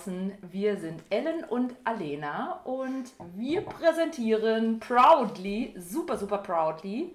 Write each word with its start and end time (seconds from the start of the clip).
Draußen, 0.00 0.32
wir 0.50 0.78
sind 0.78 1.02
Ellen 1.10 1.44
und 1.44 1.74
Alena 1.84 2.62
und 2.64 3.12
wir 3.36 3.60
präsentieren 3.60 4.80
proudly, 4.80 5.74
super, 5.76 6.16
super 6.16 6.38
proudly, 6.38 7.14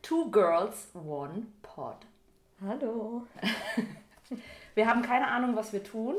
Two 0.00 0.30
Girls, 0.30 0.90
One 0.94 1.48
Pod. 1.62 1.96
Hallo. 2.64 3.26
Wir 4.76 4.86
haben 4.86 5.02
keine 5.02 5.26
Ahnung, 5.26 5.56
was 5.56 5.72
wir 5.72 5.82
tun. 5.82 6.14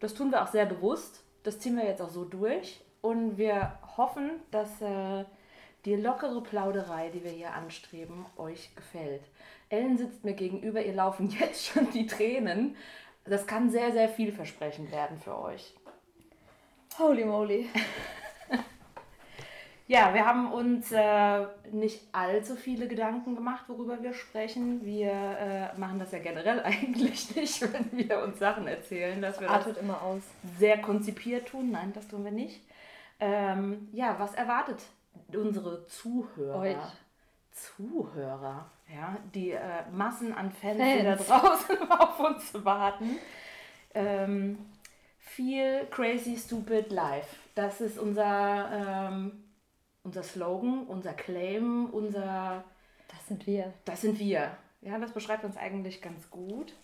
Das 0.00 0.14
tun 0.14 0.32
wir 0.32 0.42
auch 0.42 0.48
sehr 0.48 0.66
bewusst. 0.66 1.22
Das 1.44 1.60
ziehen 1.60 1.76
wir 1.76 1.84
jetzt 1.84 2.02
auch 2.02 2.10
so 2.10 2.24
durch. 2.24 2.80
Und 3.00 3.38
wir 3.38 3.78
hoffen, 3.96 4.32
dass 4.50 4.82
äh, 4.82 5.24
die 5.84 5.94
lockere 5.94 6.42
Plauderei, 6.42 7.10
die 7.10 7.22
wir 7.22 7.30
hier 7.30 7.54
anstreben, 7.54 8.26
euch 8.36 8.74
gefällt. 8.74 9.22
Ellen 9.68 9.96
sitzt 9.96 10.24
mir 10.24 10.34
gegenüber, 10.34 10.84
ihr 10.84 10.94
laufen 10.94 11.30
jetzt 11.38 11.66
schon 11.66 11.92
die 11.92 12.08
Tränen. 12.08 12.76
Das 13.24 13.46
kann 13.46 13.70
sehr, 13.70 13.92
sehr 13.92 14.08
vielversprechend 14.08 14.92
werden 14.92 15.18
für 15.18 15.38
euch. 15.38 15.74
Holy 16.98 17.24
moly. 17.24 17.68
Ja, 19.86 20.14
wir 20.14 20.24
haben 20.24 20.50
uns 20.50 20.90
äh, 20.92 21.46
nicht 21.70 22.00
allzu 22.12 22.56
viele 22.56 22.88
Gedanken 22.88 23.36
gemacht, 23.36 23.64
worüber 23.68 24.02
wir 24.02 24.14
sprechen. 24.14 24.82
Wir 24.82 25.12
äh, 25.12 25.78
machen 25.78 25.98
das 25.98 26.10
ja 26.12 26.20
generell 26.20 26.60
eigentlich 26.64 27.36
nicht, 27.36 27.60
wenn 27.60 27.90
wir 27.92 28.22
uns 28.22 28.38
Sachen 28.38 28.66
erzählen, 28.66 29.20
dass 29.20 29.40
wir 29.40 29.50
Artet 29.50 29.76
immer 29.76 30.00
aus. 30.00 30.22
sehr 30.58 30.80
konzipiert 30.80 31.48
tun. 31.48 31.70
Nein, 31.70 31.92
das 31.94 32.08
tun 32.08 32.24
wir 32.24 32.32
nicht. 32.32 32.62
Ähm, 33.20 33.88
ja, 33.92 34.16
was 34.18 34.34
erwartet 34.34 34.82
unsere 35.34 35.86
Zuhörer? 35.86 36.60
Euch. 36.60 36.76
Zuhörer, 37.54 38.68
ja, 38.92 39.16
die 39.34 39.52
äh, 39.52 39.60
Massen 39.92 40.32
an 40.32 40.50
Fans, 40.50 40.76
Fans. 40.78 40.98
die 40.98 41.04
da 41.04 41.16
draußen 41.16 41.90
auf 41.90 42.20
uns 42.20 42.64
warten. 42.64 43.18
Ähm, 43.94 44.58
viel 45.18 45.86
crazy, 45.90 46.36
stupid 46.36 46.90
life. 46.90 47.36
Das 47.54 47.80
ist 47.80 47.98
unser, 47.98 49.08
ähm, 49.12 49.44
unser 50.02 50.22
Slogan, 50.24 50.84
unser 50.86 51.12
Claim, 51.12 51.86
unser 51.86 52.64
Das 53.08 53.28
sind 53.28 53.46
wir. 53.46 53.72
das 53.84 54.00
sind 54.00 54.18
wir. 54.18 54.56
Ja, 54.82 54.98
das 54.98 55.12
beschreibt 55.12 55.44
uns 55.44 55.56
eigentlich 55.56 56.02
ganz 56.02 56.28
gut. 56.30 56.74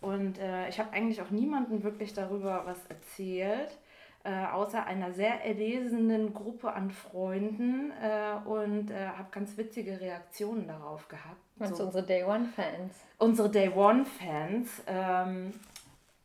Und 0.00 0.38
äh, 0.38 0.68
ich 0.68 0.78
habe 0.78 0.92
eigentlich 0.92 1.22
auch 1.22 1.30
niemanden 1.30 1.82
wirklich 1.82 2.12
darüber 2.12 2.62
was 2.66 2.84
erzählt, 2.86 3.78
äh, 4.26 4.46
außer 4.52 4.84
einer 4.84 5.12
sehr 5.12 5.44
erlesenen 5.44 6.34
Gruppe 6.34 6.72
an 6.72 6.90
Freunden 6.90 7.92
äh, 8.02 8.48
und 8.48 8.90
äh, 8.90 9.06
habe 9.06 9.28
ganz 9.30 9.56
witzige 9.56 10.00
Reaktionen 10.00 10.66
darauf 10.66 11.06
gehabt. 11.06 11.36
Meinst 11.54 11.76
So 11.76 11.84
unsere 11.84 12.04
Day 12.04 12.24
One-Fans? 12.24 12.92
unsere 13.18 13.48
Day 13.48 13.68
One-Fans, 13.68 14.82
ähm, 14.88 15.52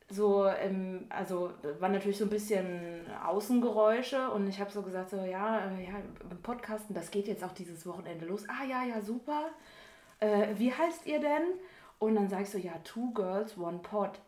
so, 0.09 0.47
ähm, 0.47 1.05
also 1.09 1.52
war 1.79 1.89
natürlich 1.89 2.17
so 2.17 2.25
ein 2.25 2.31
bisschen 2.31 3.02
Außengeräusche 3.23 4.31
und 4.31 4.47
ich 4.47 4.59
habe 4.59 4.72
so 4.72 4.81
gesagt, 4.81 5.11
so 5.11 5.17
ja, 5.17 5.59
äh, 5.59 5.85
ja, 5.85 5.94
beim 6.27 6.41
Podcasten, 6.41 6.95
das 6.95 7.11
geht 7.11 7.27
jetzt 7.27 7.44
auch 7.44 7.53
dieses 7.53 7.85
Wochenende 7.85 8.25
los. 8.25 8.45
Ah 8.49 8.66
ja, 8.67 8.83
ja, 8.83 9.02
super. 9.02 9.49
Äh, 10.19 10.47
wie 10.57 10.73
heißt 10.73 11.05
ihr 11.05 11.19
denn? 11.19 11.44
Und 11.99 12.16
dann 12.16 12.29
sage 12.29 12.44
ich 12.44 12.49
so, 12.49 12.57
ja, 12.57 12.73
Two 12.83 13.11
Girls, 13.13 13.57
One 13.57 13.77
Pod. 13.77 14.19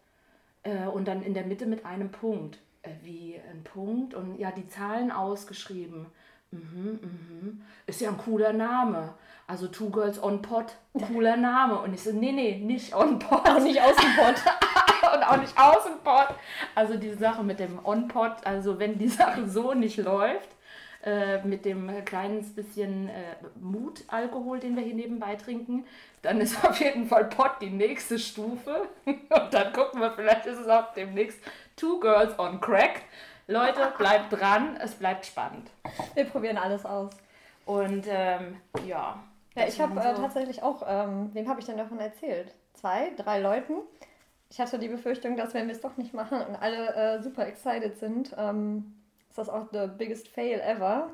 Und 0.93 1.09
dann 1.09 1.23
in 1.23 1.33
der 1.33 1.43
Mitte 1.43 1.65
mit 1.65 1.85
einem 1.85 2.09
Punkt. 2.09 2.57
Äh, 2.83 2.91
wie 3.01 3.39
ein 3.51 3.63
Punkt? 3.63 4.13
Und 4.13 4.37
ja, 4.37 4.51
die 4.51 4.67
Zahlen 4.67 5.11
ausgeschrieben. 5.11 6.05
Mhm, 6.51 6.99
mhm. 7.01 7.61
Ist 7.87 8.01
ja 8.01 8.09
ein 8.09 8.17
cooler 8.17 8.53
Name. 8.53 9.15
Also 9.47 9.67
Two 9.67 9.89
Girls 9.89 10.21
on 10.21 10.41
Pod, 10.41 10.73
cooler 11.07 11.35
Name. 11.35 11.79
Und 11.79 11.93
ich 11.93 12.03
so, 12.03 12.11
nee, 12.11 12.31
nee, 12.31 12.57
nicht 12.57 12.95
on 12.95 13.19
Pod. 13.19 13.49
Auch 13.49 13.59
nicht 13.59 13.81
Außenpott. 13.81 14.35
und 15.13 15.23
auch 15.23 15.37
nicht 15.37 15.57
Außenpod. 15.57 16.35
Also 16.75 16.95
die 16.97 17.13
Sache 17.13 17.43
mit 17.43 17.59
dem 17.59 17.83
On-Pod, 17.83 18.45
also 18.45 18.79
wenn 18.79 18.97
die 18.97 19.09
Sache 19.09 19.47
so 19.47 19.73
nicht 19.73 19.97
läuft, 19.97 20.49
äh, 21.03 21.43
mit 21.43 21.65
dem 21.65 22.05
kleines 22.05 22.55
bisschen 22.55 23.09
äh, 23.09 23.35
Mutalkohol, 23.59 24.59
den 24.59 24.75
wir 24.75 24.83
hier 24.83 24.93
nebenbei 24.93 25.35
trinken, 25.35 25.85
dann 26.21 26.39
ist 26.39 26.63
auf 26.67 26.79
jeden 26.79 27.07
Fall 27.07 27.25
Pod 27.25 27.51
die 27.61 27.69
nächste 27.69 28.17
Stufe. 28.17 28.87
Und 29.05 29.53
dann 29.53 29.73
gucken 29.73 29.99
wir, 29.99 30.11
vielleicht 30.11 30.45
ist 30.45 30.59
es 30.59 30.67
auch 30.67 30.93
demnächst 30.93 31.39
Two 31.75 31.99
Girls 31.99 32.37
on 32.39 32.59
Crack. 32.61 33.03
Leute, 33.47 33.93
bleibt 33.97 34.31
dran, 34.31 34.77
es 34.81 34.95
bleibt 34.95 35.25
spannend. 35.25 35.69
wir 36.13 36.25
probieren 36.25 36.57
alles 36.57 36.85
aus. 36.85 37.11
Und 37.65 38.05
ähm, 38.07 38.57
ja. 38.85 39.21
Ja, 39.55 39.67
ich 39.67 39.79
habe 39.79 39.99
äh, 39.99 40.13
tatsächlich 40.15 40.63
auch, 40.63 40.83
ähm, 40.87 41.29
wem 41.33 41.47
habe 41.47 41.59
ich 41.59 41.65
denn 41.65 41.77
davon 41.77 41.99
erzählt? 41.99 42.53
Zwei, 42.73 43.11
drei 43.17 43.39
Leuten. 43.39 43.73
Ich 44.49 44.59
hatte 44.59 44.79
die 44.79 44.87
Befürchtung, 44.87 45.37
dass 45.37 45.53
wenn 45.53 45.67
wir 45.67 45.75
es 45.75 45.81
doch 45.81 45.97
nicht 45.97 46.13
machen 46.13 46.41
und 46.41 46.55
alle 46.55 46.93
äh, 46.95 47.21
super 47.21 47.47
excited 47.47 47.97
sind, 47.97 48.35
ähm, 48.37 48.95
ist 49.29 49.37
das 49.37 49.49
auch 49.49 49.67
the 49.71 49.87
biggest 49.97 50.27
fail 50.27 50.59
ever. 50.59 51.09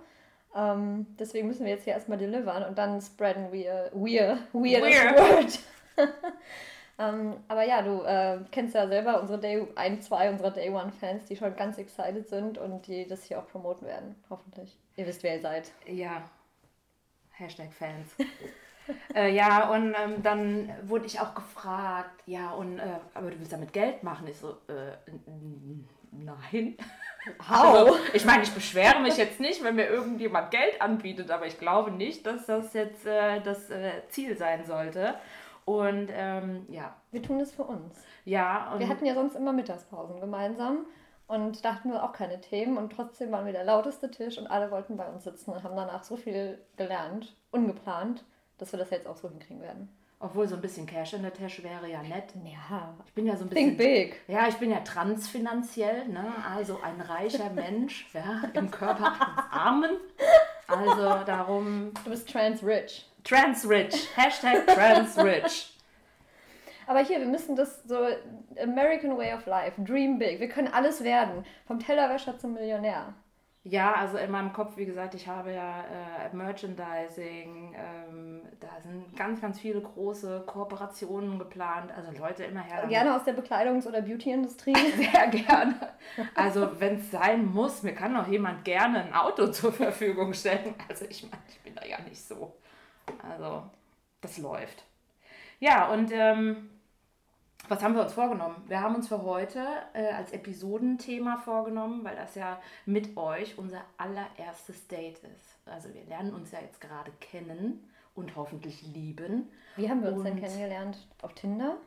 Ähm, 0.56 1.06
deswegen 1.20 1.48
müssen 1.48 1.66
wir 1.66 1.72
jetzt 1.72 1.84
hier 1.84 1.94
erstmal 1.94 2.18
delivern 2.18 2.64
und 2.64 2.78
dann 2.78 3.00
spreaden 3.02 3.52
wir, 3.52 3.92
wir, 3.94 4.40
wir 4.54 4.80
das 4.82 5.16
Word. 5.16 5.60
ähm, 7.00 7.38
aber 7.48 7.64
ja, 7.64 7.82
du 7.82 8.04
äh, 8.04 8.40
kennst 8.52 8.76
ja 8.76 8.88
selber 8.88 9.22
unsere 9.22 9.40
Day, 9.40 9.66
ein, 9.76 10.02
zwei 10.02 10.30
unserer 10.30 10.52
Day 10.52 10.70
One 10.70 10.92
Fans, 10.92 11.26
die 11.26 11.36
schon 11.36 11.56
ganz 11.56 11.78
excited 11.78 12.28
sind 12.28 12.58
und 12.58 12.88
die 12.88 13.08
das 13.08 13.24
hier 13.24 13.40
auch 13.40 13.48
promoten 13.48 13.88
werden, 13.88 14.16
hoffentlich. 14.30 14.78
Ihr 14.98 15.08
wisst, 15.08 15.24
wer 15.24 15.36
ihr 15.36 15.42
seid. 15.42 15.72
Ja. 15.88 16.24
Hashtag 17.32 17.72
Fans. 17.72 18.16
äh, 19.16 19.34
ja, 19.34 19.70
und 19.70 19.96
ähm, 19.98 20.22
dann 20.22 20.70
wurde 20.84 21.06
ich 21.06 21.20
auch 21.22 21.34
gefragt, 21.34 22.22
ja, 22.26 22.52
und 22.52 22.80
äh, 22.80 23.00
aber 23.14 23.32
du 23.32 23.40
willst 23.40 23.54
damit 23.54 23.72
Geld 23.72 24.04
machen? 24.04 24.28
Ich 24.28 24.38
so, 24.38 24.58
äh, 24.68 24.98
nein. 26.12 26.78
Also, 27.50 27.98
ich 28.14 28.24
meine, 28.24 28.44
ich 28.44 28.52
beschwere 28.52 29.02
mich 29.02 29.18
jetzt 29.18 29.42
nicht, 29.42 29.62
wenn 29.62 29.76
mir 29.76 29.88
irgendjemand 29.88 30.52
Geld 30.52 30.82
anbietet, 30.82 31.30
aber 31.30 31.46
ich 31.46 31.60
glaube 31.60 31.92
nicht, 31.92 32.26
dass 32.26 32.46
das 32.46 32.74
jetzt 32.74 33.06
äh, 33.06 33.42
das 33.42 33.70
äh, 33.70 33.92
Ziel 34.10 34.38
sein 34.38 34.66
sollte. 34.66 35.16
Und 35.70 36.10
ähm, 36.12 36.66
ja, 36.70 36.96
Wir 37.12 37.22
tun 37.22 37.40
es 37.40 37.52
für 37.52 37.64
uns. 37.64 37.94
ja, 38.26 38.72
und 38.74 38.80
Wir 38.80 38.90
hatten 38.90 39.06
ja 39.06 39.14
sonst 39.14 39.36
immer 39.36 39.54
Mittagspausen 39.54 40.20
gemeinsam 40.20 40.88
und 41.28 41.64
da 41.64 41.76
hatten 41.76 41.92
wir 41.92 42.04
auch 42.04 42.12
keine 42.14 42.42
Themen 42.42 42.76
und 42.78 42.92
trotzdem 42.92 43.32
waren 43.32 43.46
wir 43.46 43.54
der 43.54 43.66
lauteste 43.66 44.10
Tisch 44.10 44.40
und 44.40 44.48
alle 44.48 44.72
wollten 44.72 44.98
bei 44.98 45.08
uns 45.08 45.26
sitzen 45.26 45.52
und 45.52 45.62
haben 45.64 45.76
danach 45.76 46.04
so 46.04 46.18
viel 46.18 46.58
gelernt, 46.76 47.36
ungeplant, 47.52 48.24
dass 48.58 48.72
wir 48.74 48.80
das 48.80 48.90
jetzt 48.90 49.06
auch 49.08 49.16
so 49.18 49.30
hinkriegen 49.30 49.62
werden. 49.62 49.90
obwohl 50.20 50.48
so 50.48 50.56
ein 50.56 50.62
bisschen 50.62 50.88
Cash 50.88 51.14
in 51.14 51.22
der 51.22 51.34
Tasche 51.34 51.64
wäre 51.64 51.88
ja 51.88 52.02
nett. 52.02 52.34
Ja, 52.44 52.96
Ich 53.06 53.14
bin 53.14 53.28
ja 53.28 53.38
so 53.38 53.46
ein 53.46 53.50
bisschen 53.50 53.78
think 53.78 53.78
big. 53.78 54.22
Ja, 54.28 54.48
ich 54.48 54.56
bin 54.58 54.72
ja 54.72 54.80
transfinanziell, 54.80 56.08
ne? 56.08 56.34
also 56.52 56.80
ein 56.82 57.00
reicher 57.00 57.50
Mensch 57.54 58.08
ja, 58.14 58.42
im 58.54 58.72
Körper 58.72 59.06
eines 59.14 59.52
Armen. 59.52 59.92
Also 60.68 61.24
darum 61.26 61.92
Du 62.04 62.10
bist 62.10 62.28
trans 62.28 62.64
rich. 62.64 63.06
Transrich, 63.30 64.10
Hashtag 64.16 64.66
transrich. 64.68 65.76
Aber 66.88 67.00
hier, 67.00 67.20
wir 67.20 67.28
müssen 67.28 67.56
das 67.56 67.84
so 67.84 68.08
American 68.62 69.16
Way 69.16 69.36
of 69.36 69.46
Life, 69.46 69.80
dream 69.84 70.18
big. 70.18 70.40
Wir 70.40 70.50
können 70.50 70.70
alles 70.70 71.04
werden, 71.04 71.46
vom 71.68 71.80
Tellerwäscher 71.80 72.38
zum 72.40 72.56
Millionär. 72.56 73.14
Ja, 73.64 73.94
also 73.94 74.18
in 74.18 74.32
meinem 74.32 74.54
Kopf, 74.54 74.78
wie 74.78 74.86
gesagt, 74.86 75.14
ich 75.14 75.28
habe 75.28 75.54
ja 75.54 75.82
äh, 75.82 76.36
Merchandising, 76.36 77.76
ähm, 77.78 78.42
da 78.60 78.70
sind 78.82 79.16
ganz, 79.16 79.42
ganz 79.42 79.60
viele 79.60 79.82
große 79.82 80.44
Kooperationen 80.48 81.38
geplant. 81.38 81.92
Also 81.96 82.12
Leute 82.20 82.46
immer 82.46 82.62
her. 82.62 82.78
damit. 82.78 82.90
Gerne 82.90 83.16
aus 83.16 83.26
der 83.26 83.38
Bekleidungs- 83.38 83.86
oder 83.86 84.02
Beauty-Industrie. 84.02 84.74
Sehr 84.96 85.28
gerne. 85.28 85.76
Also 86.34 86.70
wenn 86.80 86.96
es 86.96 87.12
sein 87.12 87.46
muss, 87.46 87.84
mir 87.84 87.94
kann 87.94 88.16
doch 88.16 88.28
jemand 88.28 88.64
gerne 88.64 89.04
ein 89.04 89.14
Auto 89.14 89.48
zur 89.48 89.74
Verfügung 89.74 90.34
stellen. 90.34 90.74
Also 90.88 91.06
ich 91.08 91.24
meine, 91.24 91.44
ich 91.50 91.60
bin 91.60 91.76
da 91.76 91.86
ja 91.86 92.00
nicht 92.02 92.24
so. 92.24 92.54
Also 93.28 93.64
das 94.22 94.38
läuft. 94.38 94.84
Ja, 95.60 95.90
und 95.92 96.12
ähm, 96.14 96.70
was 97.68 97.84
haben 97.84 97.94
wir 97.96 98.02
uns 98.02 98.14
vorgenommen? 98.14 98.64
Wir 98.68 98.82
haben 98.82 98.96
uns 98.96 99.08
für 99.10 99.22
heute 99.22 99.64
äh, 99.94 100.08
als 100.12 100.32
Episodenthema 100.32 101.38
vorgenommen, 101.38 102.04
weil 102.04 102.16
das 102.16 102.36
ja 102.36 102.60
mit 102.86 103.16
euch 103.18 103.58
unser 103.58 103.82
allererstes 103.98 104.88
Date 104.88 105.20
ist. 105.20 105.58
Also 105.68 105.94
wir 105.94 106.04
lernen 106.06 106.34
uns 106.34 106.52
ja 106.52 106.60
jetzt 106.62 106.82
gerade 106.82 107.12
kennen 107.20 107.88
und 108.16 108.36
hoffentlich 108.36 108.82
lieben. 108.82 109.50
Wie 109.76 109.90
haben 109.90 110.02
wir 110.04 110.14
uns 110.14 110.24
denn 110.24 110.34
Und- 110.34 110.40
kennengelernt? 110.42 111.08
Auf 111.22 111.34
Tinder? 111.34 111.78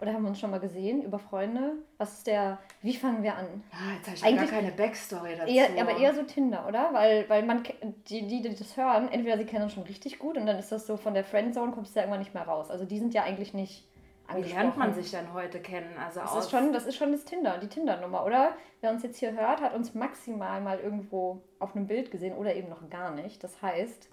Oder 0.00 0.14
haben 0.14 0.22
wir 0.22 0.28
uns 0.28 0.40
schon 0.40 0.50
mal 0.50 0.60
gesehen 0.60 1.02
über 1.02 1.18
Freunde? 1.18 1.74
Was 1.98 2.14
ist 2.14 2.26
der, 2.26 2.58
wie 2.80 2.94
fangen 2.96 3.22
wir 3.22 3.36
an? 3.36 3.62
Ah, 3.70 3.94
jetzt 3.96 4.06
habe 4.06 4.16
ich 4.16 4.22
ja 4.22 4.30
gar 4.30 4.38
Eigentlich- 4.38 4.50
keine 4.50 4.72
Backstory 4.72 5.36
dazu. 5.36 5.52
Eher, 5.52 5.68
aber 5.80 5.96
eher 5.98 6.14
so 6.14 6.22
Tinder, 6.22 6.66
oder? 6.66 6.90
Weil, 6.92 7.28
weil 7.28 7.42
man, 7.44 7.62
die, 8.08 8.26
die, 8.26 8.40
die 8.40 8.54
das 8.54 8.76
hören, 8.76 9.08
entweder 9.12 9.36
sie 9.36 9.44
kennen 9.44 9.64
uns 9.64 9.74
schon 9.74 9.82
richtig 9.82 10.18
gut 10.18 10.38
und 10.38 10.46
dann 10.46 10.58
ist 10.58 10.72
das 10.72 10.86
so 10.86 10.96
von 10.96 11.12
der 11.12 11.24
Friendzone, 11.24 11.72
kommst 11.72 11.94
du 11.94 11.98
ja 11.98 12.04
irgendwann 12.04 12.20
nicht 12.20 12.32
mehr 12.32 12.44
raus. 12.44 12.70
Also 12.70 12.86
die 12.86 12.98
sind 12.98 13.12
ja 13.12 13.24
eigentlich 13.24 13.52
nicht 13.52 13.86
Wie 14.34 14.42
lernt 14.42 14.78
man 14.78 14.94
sich 14.94 15.10
denn 15.10 15.34
heute 15.34 15.60
kennen? 15.60 15.98
Also 15.98 16.20
Das 16.20 16.34
ist, 16.36 16.50
schon, 16.50 16.72
das 16.72 16.86
ist 16.86 16.96
schon 16.96 17.12
das 17.12 17.24
Tinder, 17.26 17.58
die 17.58 17.68
Tinder-Nummer, 17.68 18.24
oder? 18.24 18.54
Wer 18.80 18.92
uns 18.92 19.02
jetzt 19.02 19.18
hier 19.18 19.32
hört, 19.32 19.60
hat 19.60 19.74
uns 19.74 19.94
maximal 19.94 20.62
mal 20.62 20.78
irgendwo 20.78 21.42
auf 21.58 21.76
einem 21.76 21.86
Bild 21.86 22.10
gesehen 22.10 22.34
oder 22.36 22.54
eben 22.54 22.70
noch 22.70 22.88
gar 22.88 23.10
nicht. 23.10 23.44
Das 23.44 23.60
heißt, 23.60 24.08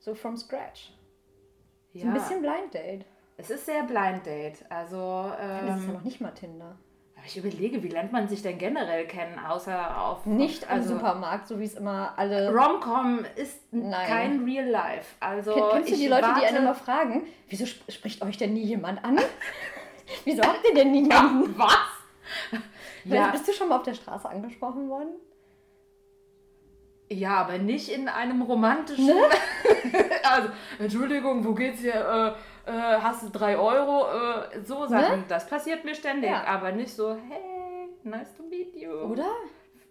so 0.00 0.16
from 0.16 0.36
scratch. 0.36 0.92
So 1.92 2.00
ja. 2.00 2.06
ein 2.06 2.14
bisschen 2.14 2.40
Blind 2.40 2.74
Date. 2.74 3.04
Es 3.36 3.50
ist 3.50 3.66
sehr 3.66 3.82
Blind 3.84 4.24
Date. 4.26 4.64
Also 4.68 5.32
Das 5.36 5.76
ist 5.78 5.86
ja 5.86 5.88
ähm, 5.88 5.92
noch 5.94 6.02
nicht 6.02 6.20
mal 6.20 6.30
Tinder. 6.32 6.76
ja, 7.16 7.22
Ich 7.26 7.36
überlege, 7.36 7.82
wie 7.82 7.88
lernt 7.88 8.12
man 8.12 8.28
sich 8.28 8.42
denn 8.42 8.58
generell 8.58 9.06
kennen, 9.06 9.38
außer 9.38 10.00
auf. 10.00 10.26
Nicht 10.26 10.64
auf, 10.64 10.70
im 10.70 10.76
also, 10.76 10.94
Supermarkt, 10.94 11.48
so 11.48 11.58
wie 11.58 11.64
es 11.64 11.74
immer 11.74 12.12
alle. 12.16 12.52
Rom-Com 12.54 13.24
ist 13.36 13.58
Nein. 13.72 14.06
kein 14.06 14.44
Real 14.44 14.66
Life. 14.68 15.14
Also 15.20 15.54
Ken- 15.54 15.62
Kennst 15.72 15.88
du 15.90 15.94
ich 15.94 16.00
die 16.00 16.08
Leute, 16.08 16.22
die 16.28 16.34
warte, 16.42 16.46
einen 16.46 16.56
immer 16.58 16.74
fragen, 16.74 17.22
wieso 17.48 17.64
sp 17.66 17.82
spricht 17.90 18.22
euch 18.22 18.36
denn 18.38 18.52
nie 18.52 18.62
jemand 18.64 19.04
an? 19.04 19.18
wieso 20.24 20.42
habt 20.42 20.60
ihr 20.68 20.74
denn 20.74 20.92
niemanden? 20.92 21.58
Was? 21.58 21.78
Ja. 23.04 23.16
Ja, 23.16 23.30
Bist 23.32 23.48
du 23.48 23.52
schon 23.52 23.68
mal 23.68 23.78
auf 23.78 23.82
der 23.82 23.94
Straße 23.94 24.28
angesprochen 24.28 24.88
worden? 24.88 25.08
ja, 27.10 27.34
aber 27.38 27.58
nicht 27.58 27.88
in 27.90 28.08
einem 28.08 28.42
romantischen. 28.42 29.06
Ne? 29.06 29.14
also, 30.22 30.48
Entschuldigung, 30.78 31.44
wo 31.44 31.52
geht's 31.52 31.80
hier? 31.80 31.94
Äh, 31.94 32.32
äh, 32.66 32.70
hast 32.72 33.22
du 33.24 33.28
drei 33.30 33.56
Euro? 33.56 34.06
Äh, 34.06 34.60
so 34.64 34.86
Sachen. 34.86 35.24
Das 35.28 35.46
passiert 35.48 35.84
mir 35.84 35.94
ständig. 35.94 36.30
Ne? 36.30 36.36
Ja. 36.36 36.44
Aber 36.44 36.72
nicht 36.72 36.94
so, 36.94 37.14
hey, 37.14 37.88
nice 38.02 38.34
to 38.36 38.42
meet 38.44 38.74
you. 38.76 38.90
Oder? 38.90 39.30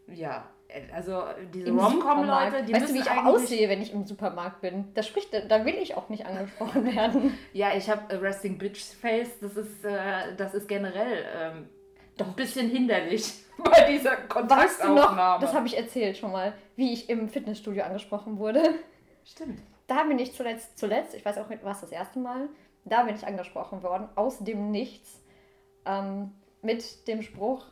Ja, 0.07 0.45
also 0.93 1.23
diese 1.53 1.71
Rom-Com-Leute, 1.71 2.63
die 2.63 2.73
Weißt 2.73 2.89
du, 2.89 2.93
wie 2.93 2.99
ich 2.99 3.09
auch 3.09 3.25
aussehe, 3.25 3.67
wenn 3.69 3.81
ich 3.81 3.93
im 3.93 4.05
Supermarkt 4.05 4.61
bin? 4.61 4.93
Da 4.93 5.03
spricht, 5.03 5.33
da 5.33 5.65
will 5.65 5.75
ich 5.75 5.95
auch 5.95 6.09
nicht 6.09 6.25
angesprochen 6.25 6.85
werden. 6.95 7.37
Ja, 7.53 7.75
ich 7.75 7.89
habe 7.89 8.21
Resting 8.21 8.57
Bitch 8.57 8.81
Face. 9.01 9.39
Das 9.39 9.57
ist, 9.57 9.83
äh, 9.83 10.35
das 10.37 10.53
ist 10.53 10.67
generell 10.67 11.25
ähm, 11.37 11.69
doch 12.17 12.27
ein 12.27 12.35
bisschen 12.35 12.69
hinderlich 12.69 13.33
bei 13.57 13.91
dieser 13.91 14.11
Weißt 14.11 14.23
du 14.23 14.27
Kontaktaufnahme. 14.27 15.15
noch, 15.15 15.39
das 15.39 15.53
habe 15.53 15.67
ich 15.67 15.77
erzählt 15.77 16.17
schon 16.17 16.31
mal, 16.31 16.53
wie 16.75 16.93
ich 16.93 17.09
im 17.09 17.27
Fitnessstudio 17.29 17.83
angesprochen 17.83 18.37
wurde. 18.37 18.61
Stimmt. 19.25 19.59
Da 19.91 20.03
bin 20.03 20.19
ich 20.19 20.31
zuletzt, 20.31 20.79
zuletzt, 20.79 21.13
ich 21.15 21.25
weiß 21.25 21.37
auch 21.39 21.49
nicht, 21.49 21.65
war 21.65 21.73
es 21.73 21.81
das 21.81 21.91
erste 21.91 22.17
Mal, 22.17 22.47
da 22.85 23.03
bin 23.03 23.13
ich 23.13 23.27
angesprochen 23.27 23.83
worden, 23.83 24.07
aus 24.15 24.39
dem 24.39 24.71
Nichts, 24.71 25.21
ähm, 25.85 26.31
mit 26.61 27.09
dem 27.09 27.21
Spruch, 27.21 27.65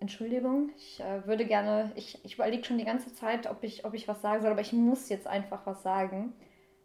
Entschuldigung, 0.00 0.70
ich 0.74 1.00
äh, 1.00 1.26
würde 1.26 1.44
gerne, 1.44 1.92
ich, 1.96 2.18
ich 2.24 2.36
überlege 2.36 2.64
schon 2.64 2.78
die 2.78 2.86
ganze 2.86 3.14
Zeit, 3.14 3.46
ob 3.46 3.62
ich, 3.62 3.84
ob 3.84 3.92
ich 3.92 4.08
was 4.08 4.22
sagen 4.22 4.40
soll, 4.40 4.52
aber 4.52 4.62
ich 4.62 4.72
muss 4.72 5.10
jetzt 5.10 5.26
einfach 5.26 5.66
was 5.66 5.82
sagen. 5.82 6.32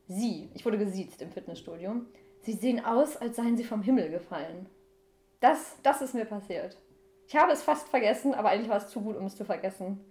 Sie, 0.09 0.49
ich 0.53 0.65
wurde 0.65 0.77
gesiezt 0.77 1.21
im 1.21 1.31
Fitnessstudio, 1.31 2.01
Sie 2.41 2.51
sehen 2.51 2.83
aus, 2.83 3.15
als 3.15 3.37
seien 3.37 3.55
Sie 3.55 3.63
vom 3.63 3.81
Himmel 3.81 4.09
gefallen. 4.09 4.65
Das, 5.39 5.77
das 5.83 6.01
ist 6.01 6.13
mir 6.13 6.25
passiert. 6.25 6.77
Ich 7.27 7.37
habe 7.37 7.53
es 7.53 7.63
fast 7.63 7.87
vergessen, 7.87 8.33
aber 8.33 8.49
eigentlich 8.49 8.67
war 8.67 8.77
es 8.77 8.89
zu 8.89 8.99
gut, 8.99 9.15
um 9.15 9.25
es 9.25 9.37
zu 9.37 9.45
vergessen. 9.45 10.03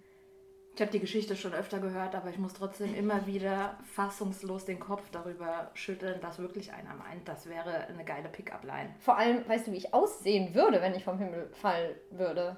Ich 0.79 0.81
habe 0.81 0.93
die 0.93 1.01
Geschichte 1.01 1.35
schon 1.35 1.53
öfter 1.53 1.79
gehört, 1.79 2.15
aber 2.15 2.29
ich 2.29 2.37
muss 2.37 2.53
trotzdem 2.53 2.95
immer 2.95 3.27
wieder 3.27 3.77
fassungslos 3.83 4.63
den 4.63 4.79
Kopf 4.79 5.03
darüber 5.11 5.71
schütteln, 5.73 6.21
dass 6.21 6.39
wirklich 6.39 6.71
einer 6.71 6.93
meint, 6.93 7.27
das 7.27 7.49
wäre 7.49 7.87
eine 7.87 8.05
geile 8.05 8.29
Pickup-Line. 8.29 8.95
Vor 8.97 9.17
allem, 9.17 9.45
weißt 9.45 9.67
du, 9.67 9.73
wie 9.73 9.75
ich 9.75 9.93
aussehen 9.93 10.55
würde, 10.55 10.81
wenn 10.81 10.95
ich 10.95 11.03
vom 11.03 11.17
Himmel 11.17 11.49
fallen 11.51 11.95
würde? 12.11 12.55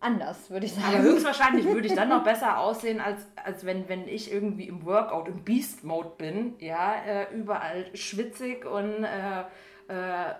Anders, 0.00 0.50
würde 0.50 0.66
ich 0.66 0.72
sagen. 0.72 0.96
Aber 0.96 1.02
höchstwahrscheinlich 1.02 1.64
würde 1.64 1.86
ich 1.86 1.94
dann 1.94 2.08
noch 2.08 2.24
besser 2.24 2.58
aussehen, 2.58 3.00
als, 3.00 3.24
als 3.36 3.64
wenn, 3.64 3.88
wenn 3.88 4.08
ich 4.08 4.32
irgendwie 4.32 4.66
im 4.66 4.84
Workout, 4.84 5.28
im 5.28 5.44
Beast-Mode 5.44 6.14
bin, 6.18 6.56
ja, 6.58 6.94
äh, 7.06 7.32
überall 7.32 7.86
schwitzig 7.94 8.66
und 8.66 9.04
äh, 9.04 9.42
äh, 9.42 9.44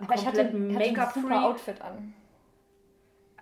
Aber 0.00 0.14
ich 0.16 0.26
hatte, 0.26 0.50
komplett 0.50 0.90
ich 0.90 0.98
hatte 0.98 1.10
ein 1.10 1.14
super 1.14 1.28
Make-up-free. 1.28 1.34
Outfit 1.44 1.80
an. 1.80 2.12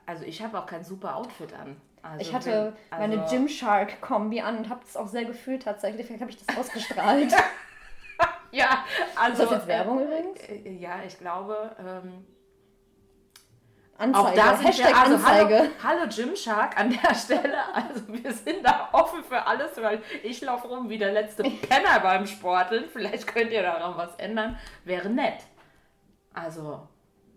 Also 0.05 0.27
ich 0.27 0.43
habe 0.43 0.59
auch 0.59 0.67
kein 0.67 0.85
super 0.85 1.17
Outfit 1.17 1.55
an. 1.55 1.81
Also 2.03 2.21
Ich 2.21 2.35
hatte 2.35 2.75
wenn- 2.91 2.99
meine 2.99 3.23
also- 3.23 3.35
Gymshark-Kombi 3.37 4.41
an 4.41 4.59
und 4.59 4.69
habe 4.69 4.81
das 4.85 4.97
auch 4.97 5.09
sehr 5.09 5.25
gefühlt 5.25 5.63
tatsächlich. 5.63 6.07
Vielleicht 6.07 6.23
habe 6.23 6.31
ich 6.31 6.45
das 6.45 6.57
ausgestrahlt. 6.57 7.33
Ja, 8.51 8.83
also. 9.15 9.43
Ist 9.43 9.53
das 9.53 9.59
jetzt 9.59 9.67
Werbung 9.69 10.03
übrigens? 10.03 10.41
Äh, 10.49 10.73
ja, 10.73 11.01
ich 11.07 11.19
glaube. 11.19 11.77
Ähm, 11.79 12.25
Anzeige. 13.99 14.27
auch 14.29 14.35
da 14.35 14.57
sind 14.57 14.67
Hashtag 14.69 14.89
wir, 14.89 14.97
also 14.97 15.15
Anzeige. 15.17 15.59
hallo, 15.59 15.71
hallo 16.01 16.09
Gymshark 16.09 16.79
an 16.79 16.91
der 17.03 17.15
Stelle. 17.15 17.75
Also 17.75 18.09
wir 18.09 18.33
sind 18.33 18.65
da 18.65 18.89
offen 18.93 19.23
für 19.23 19.45
alles, 19.47 19.77
weil 19.83 20.03
ich 20.23 20.41
laufe 20.41 20.67
rum 20.69 20.89
wie 20.89 20.97
der 20.99 21.13
letzte 21.13 21.43
Penner 21.43 22.01
beim 22.01 22.27
Sporteln. 22.27 22.89
Vielleicht 22.91 23.27
könnt 23.27 23.51
ihr 23.53 23.63
daran 23.63 23.97
was 23.99 24.15
ändern. 24.17 24.59
Wäre 24.85 25.11
nett. 25.11 25.45
Also 26.33 26.89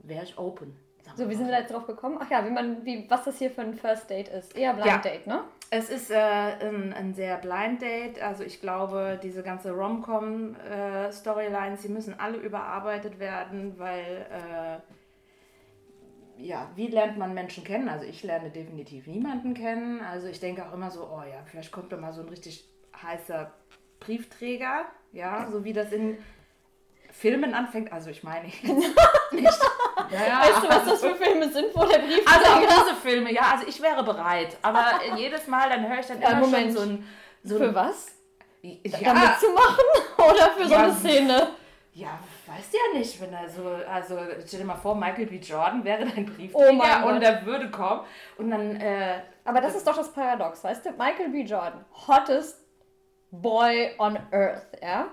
wäre 0.04 0.24
ich 0.24 0.38
open. 0.38 0.80
So, 1.16 1.30
wie 1.30 1.36
sind 1.36 1.46
wir 1.48 1.54
da 1.54 1.60
jetzt 1.60 1.72
drauf 1.74 1.86
gekommen? 1.88 2.18
Ach 2.22 2.30
ja, 2.30 2.46
wie 2.46 2.52
man, 2.52 2.86
wie, 2.86 3.06
was 3.10 3.24
das 3.26 3.38
hier 3.38 3.52
für 3.52 3.62
ein 3.62 3.74
First 3.74 4.10
Date 4.10 4.30
ist. 4.30 4.56
Eher 4.56 4.74
Blind 4.74 4.88
Ja. 4.88 4.98
Date, 4.98 5.28
ne? 5.28 5.42
Es 5.70 5.90
ist 5.90 6.12
äh, 6.12 6.16
ein, 6.18 6.94
ein 6.94 7.14
sehr 7.14 7.38
blind 7.38 7.82
Date. 7.82 8.22
Also 8.22 8.44
ich 8.44 8.60
glaube, 8.60 9.20
diese 9.22 9.42
ganze 9.44 9.72
Rom-Com-Storylines, 9.72 11.82
die 11.82 11.90
müssen 11.90 12.20
alle 12.20 12.38
überarbeitet 12.38 13.20
werden, 13.20 13.78
weil 13.80 14.26
äh, 14.32 14.80
ja, 16.42 16.70
wie 16.76 16.88
lernt 16.88 17.18
man 17.18 17.34
Menschen 17.34 17.64
kennen? 17.64 17.88
Also 17.88 18.06
ich 18.06 18.24
lerne 18.24 18.50
definitiv 18.50 19.08
niemanden 19.08 19.54
kennen. 19.54 20.02
Also 20.02 20.28
ich 20.28 20.40
denke 20.40 20.66
auch 20.66 20.74
immer 20.74 20.92
so, 20.92 21.04
oh 21.04 21.22
ja, 21.22 21.42
vielleicht 21.46 21.72
kommt 21.72 21.92
da 21.92 21.98
mal 21.98 22.14
so 22.14 22.22
ein 22.22 22.30
richtig 22.30 22.66
heißer 23.02 23.52
Briefträger, 24.00 24.86
ja, 25.14 25.48
so 25.52 25.64
wie 25.64 25.74
das 25.74 25.92
in 25.92 26.18
Filmen 27.12 27.54
anfängt. 27.54 27.94
Also 27.94 28.10
ich 28.10 28.24
meine 28.24 28.48
jetzt 28.48 28.64
nicht. 29.32 29.60
Naja, 30.12 30.42
Weißt 30.42 30.64
du, 30.64 30.70
was 30.70 30.86
das 30.86 31.02
für 31.02 31.16
Filme 31.16 31.50
sind, 31.50 31.68
wo 31.74 31.86
der 31.86 32.00
Brief 32.00 32.26
also 32.26 32.52
auch 32.52 32.60
diese 32.60 32.96
Filme, 33.02 33.32
ja, 33.34 33.44
also 33.54 33.66
ich 33.68 33.82
wäre 33.82 34.04
bereit. 34.04 34.58
Aber 34.62 34.86
jedes 35.16 35.48
Mal, 35.48 35.70
dann 35.70 35.88
höre 35.88 36.00
ich 36.00 36.06
dann 36.08 36.22
immer 36.22 36.36
Moment. 36.36 36.68
schon 36.68 36.72
so 36.74 36.82
ein... 36.82 37.08
So 37.44 37.58
Für 37.58 37.74
was? 37.74 38.08
ja, 38.62 38.78
Damit 39.04 39.40
zu 39.40 39.50
machen? 39.52 39.86
Oder 40.18 40.50
für 40.52 40.66
so 40.68 40.74
Ja. 40.74 40.84
eine 40.84 40.94
Szene? 40.94 41.48
ja, 41.94 42.20
weißt 42.46 42.74
ja 42.74 43.00
nicht, 43.00 43.20
wenn 43.22 43.34
er 43.34 43.50
so... 43.50 43.68
Also 43.92 44.18
stell 44.46 44.60
dir 44.60 44.66
mal 44.66 44.76
vor, 44.76 44.96
Michael 44.96 45.26
B. 45.26 45.38
Jordan 45.38 45.84
wäre 45.84 46.06
dein 46.06 46.30
Oh 46.30 46.36
Briefträger 46.36 46.74
mein 46.74 47.04
und 47.04 47.22
er 47.24 47.46
würde 47.46 47.72
kommen 47.72 48.02
und 48.38 48.52
dann... 48.52 48.76
Äh, 48.76 49.22
Aber 49.46 49.60
das 49.62 49.76
ist 49.76 49.88
doch 49.88 49.96
das 49.96 50.12
Paradox, 50.14 50.64
weißt 50.64 50.86
du? 50.86 50.92
Michael 50.92 51.30
B. 51.30 51.42
Jordan, 51.42 51.84
hottest 52.08 52.58
boy 53.32 53.92
on 53.98 54.20
earth, 54.32 54.64
ja? 54.82 55.08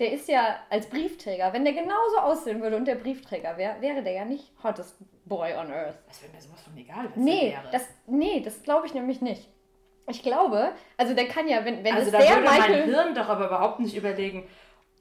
Der 0.00 0.12
ist 0.12 0.28
ja 0.28 0.56
als 0.70 0.86
Briefträger, 0.88 1.52
wenn 1.52 1.64
der 1.64 1.74
genauso 1.74 2.18
aussehen 2.22 2.62
würde 2.62 2.76
und 2.76 2.86
der 2.88 2.94
Briefträger 2.94 3.56
wäre, 3.58 3.80
wäre 3.80 4.02
der 4.02 4.12
ja 4.12 4.24
nicht 4.24 4.50
hottest 4.64 4.96
boy 5.26 5.52
on 5.52 5.70
earth. 5.70 5.98
das 6.08 6.22
wäre 6.22 6.32
mir 6.32 6.40
sowas 6.40 6.62
von 6.62 6.76
egal, 6.76 7.04
was 7.04 7.16
Nee, 7.16 7.52
wäre. 7.52 7.68
das, 7.70 7.86
nee, 8.06 8.40
das 8.40 8.62
glaube 8.62 8.86
ich 8.86 8.94
nämlich 8.94 9.20
nicht. 9.20 9.46
Ich 10.08 10.22
glaube, 10.22 10.72
also 10.96 11.14
der 11.14 11.28
kann 11.28 11.46
ja, 11.46 11.64
wenn, 11.64 11.84
wenn 11.84 11.94
also 11.94 12.06
es 12.06 12.12
da 12.12 12.18
der 12.18 12.30
würde 12.30 12.42
mein 12.44 12.60
Michael... 12.60 12.84
Hirn 12.84 13.14
doch 13.14 13.28
aber 13.28 13.46
überhaupt 13.46 13.78
nicht 13.80 13.94
überlegen, 13.94 14.48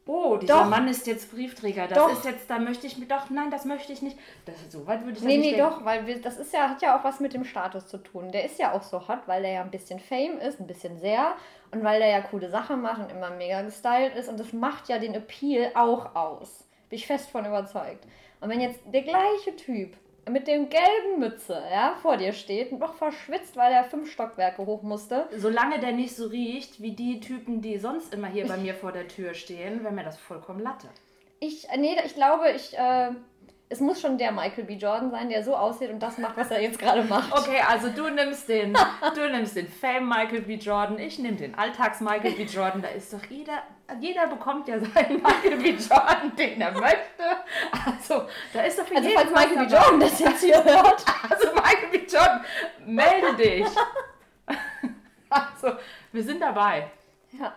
oh, 0.10 0.38
dieser 0.38 0.56
Doch. 0.64 0.70
Mann 0.70 0.88
ist 0.88 1.06
jetzt 1.06 1.32
Briefträger, 1.32 1.88
das 1.88 1.98
Doch. 1.98 2.12
ist 2.12 2.26
jetzt, 2.26 2.50
da 2.50 2.58
möchte 2.58 2.88
ich 2.88 2.98
mir 2.98 3.06
doch, 3.06 3.30
nein, 3.30 3.52
das 3.52 3.66
möchte 3.66 3.94
ich 3.94 4.02
nicht. 4.02 4.18
Das, 4.46 4.56
so 4.70 4.88
weit 4.88 5.06
würde 5.06 5.18
ich 5.18 5.24
Nee, 5.24 5.38
nicht 5.38 5.52
nee, 5.52 5.58
denken. 5.58 5.70
doch, 5.76 5.86
weil 5.86 6.08
wir, 6.08 6.20
das 6.20 6.38
ist 6.38 6.52
ja, 6.52 6.70
hat 6.70 6.82
ja 6.82 6.98
auch 6.98 7.04
was 7.04 7.20
mit 7.20 7.34
dem 7.34 7.46
Status 7.46 7.88
zu 7.88 7.98
tun. 8.00 8.32
Der 8.32 8.44
ist 8.46 8.58
ja 8.58 8.74
auch 8.74 8.82
so 8.82 9.08
hot, 9.08 9.20
weil 9.28 9.44
der 9.44 9.52
ja 9.52 9.62
ein 9.62 9.72
bisschen 9.72 10.00
Fame 10.00 10.40
ist, 10.40 10.60
ein 10.60 10.68
bisschen 10.68 10.98
sehr. 11.00 11.34
Und 11.72 11.84
weil 11.84 12.00
der 12.00 12.10
ja 12.10 12.22
coole 12.22 12.50
Sachen 12.50 12.82
macht 12.82 13.00
und 13.02 13.12
immer 13.12 13.30
mega 13.30 13.62
gestylt 13.62 14.16
ist. 14.16 14.28
Und 14.28 14.40
das 14.40 14.52
macht 14.54 14.90
ja 14.90 14.98
den 14.98 15.14
Appeal 15.14 15.72
auch 15.76 16.16
aus. 16.16 16.68
Bin 16.90 16.98
ich 16.98 17.06
fest 17.06 17.30
von 17.30 17.46
überzeugt. 17.46 18.06
Und 18.42 18.50
wenn 18.50 18.62
jetzt 18.62 18.80
der 18.88 19.04
gleiche 19.04 19.56
Typ 19.56 19.96
mit 20.30 20.48
dem 20.48 20.70
gelben 20.70 21.20
Mütze 21.20 21.62
ja, 21.72 21.96
vor 22.02 22.18
dir 22.18 22.34
steht 22.34 22.72
und 22.72 22.80
noch 22.80 22.96
verschwitzt, 22.96 23.56
weil 23.56 23.72
er 23.72 23.84
fünf 23.84 24.12
Stockwerke 24.12 24.66
hoch 24.66 24.82
musste. 24.82 25.28
Solange 25.36 25.80
der 25.80 25.92
nicht 25.92 26.16
so 26.16 26.28
riecht 26.28 26.82
wie 26.82 26.92
die 26.92 27.20
Typen, 27.20 27.62
die 27.62 27.78
sonst 27.78 28.14
immer 28.14 28.28
hier 28.28 28.48
bei 28.48 28.58
mir 28.66 28.74
vor 28.74 28.92
der 28.92 29.08
Tür 29.08 29.34
stehen, 29.34 29.84
wäre 29.84 29.94
mir 29.94 30.04
das 30.04 30.18
vollkommen 30.18 30.62
Latte. 30.62 30.88
Ich, 31.40 31.70
äh, 31.70 31.78
nee, 31.78 31.96
ich 32.06 32.16
glaube, 32.16 32.52
ich, 32.52 32.78
äh, 32.78 33.12
es 33.72 33.80
muss 33.80 34.02
schon 34.02 34.18
der 34.18 34.32
Michael 34.32 34.64
B. 34.64 34.74
Jordan 34.74 35.12
sein, 35.12 35.30
der 35.30 35.44
so 35.44 35.56
aussieht 35.56 35.92
und 35.92 36.00
das 36.00 36.18
macht, 36.18 36.36
was 36.36 36.50
er 36.50 36.60
jetzt 36.60 36.80
gerade 36.80 37.04
macht. 37.04 37.32
Okay, 37.32 37.62
also 37.68 37.90
du 37.90 38.10
nimmst 38.16 38.50
den, 38.50 38.76
du 39.14 39.30
nimmst 39.30 39.56
den 39.56 39.68
Fame 39.68 40.10
Michael 40.10 40.42
B. 40.42 40.56
Jordan, 40.56 40.98
ich 40.98 41.20
nehme 41.20 41.38
den 41.38 41.54
Alltags 41.56 42.02
Michael 42.02 42.32
B. 42.32 42.44
Jordan. 42.44 42.82
Da 42.82 42.88
ist 42.90 43.14
doch 43.14 43.24
jeder, 43.30 43.62
jeder 44.00 44.26
bekommt 44.26 44.68
ja 44.68 44.80
seinen 44.80 45.22
Michael 45.22 45.58
B. 45.58 45.70
Jordan, 45.70 46.36
den 46.36 46.60
er 46.60 46.72
möchte. 46.72 47.24
Also 47.86 48.24
da 48.54 48.62
ist 48.62 48.80
doch 48.80 48.88
für 48.88 48.96
Also 48.96 49.08
jeden 49.08 49.20
falls 49.22 49.32
Michael 49.32 49.68
B. 49.68 49.72
Jordan 49.72 50.00
das 50.00 50.20
jetzt 50.20 50.44
hier 50.44 50.64
hört. 50.64 51.06
Also 51.30 51.48
Michael 51.54 51.90
B. 51.92 51.98
Jordan, 52.08 52.42
melde 52.86 53.36
dich. 53.36 53.68
Also 55.30 55.74
wir 56.12 56.24
sind 56.24 56.42
dabei. 56.42 56.90
Ja. 57.40 57.54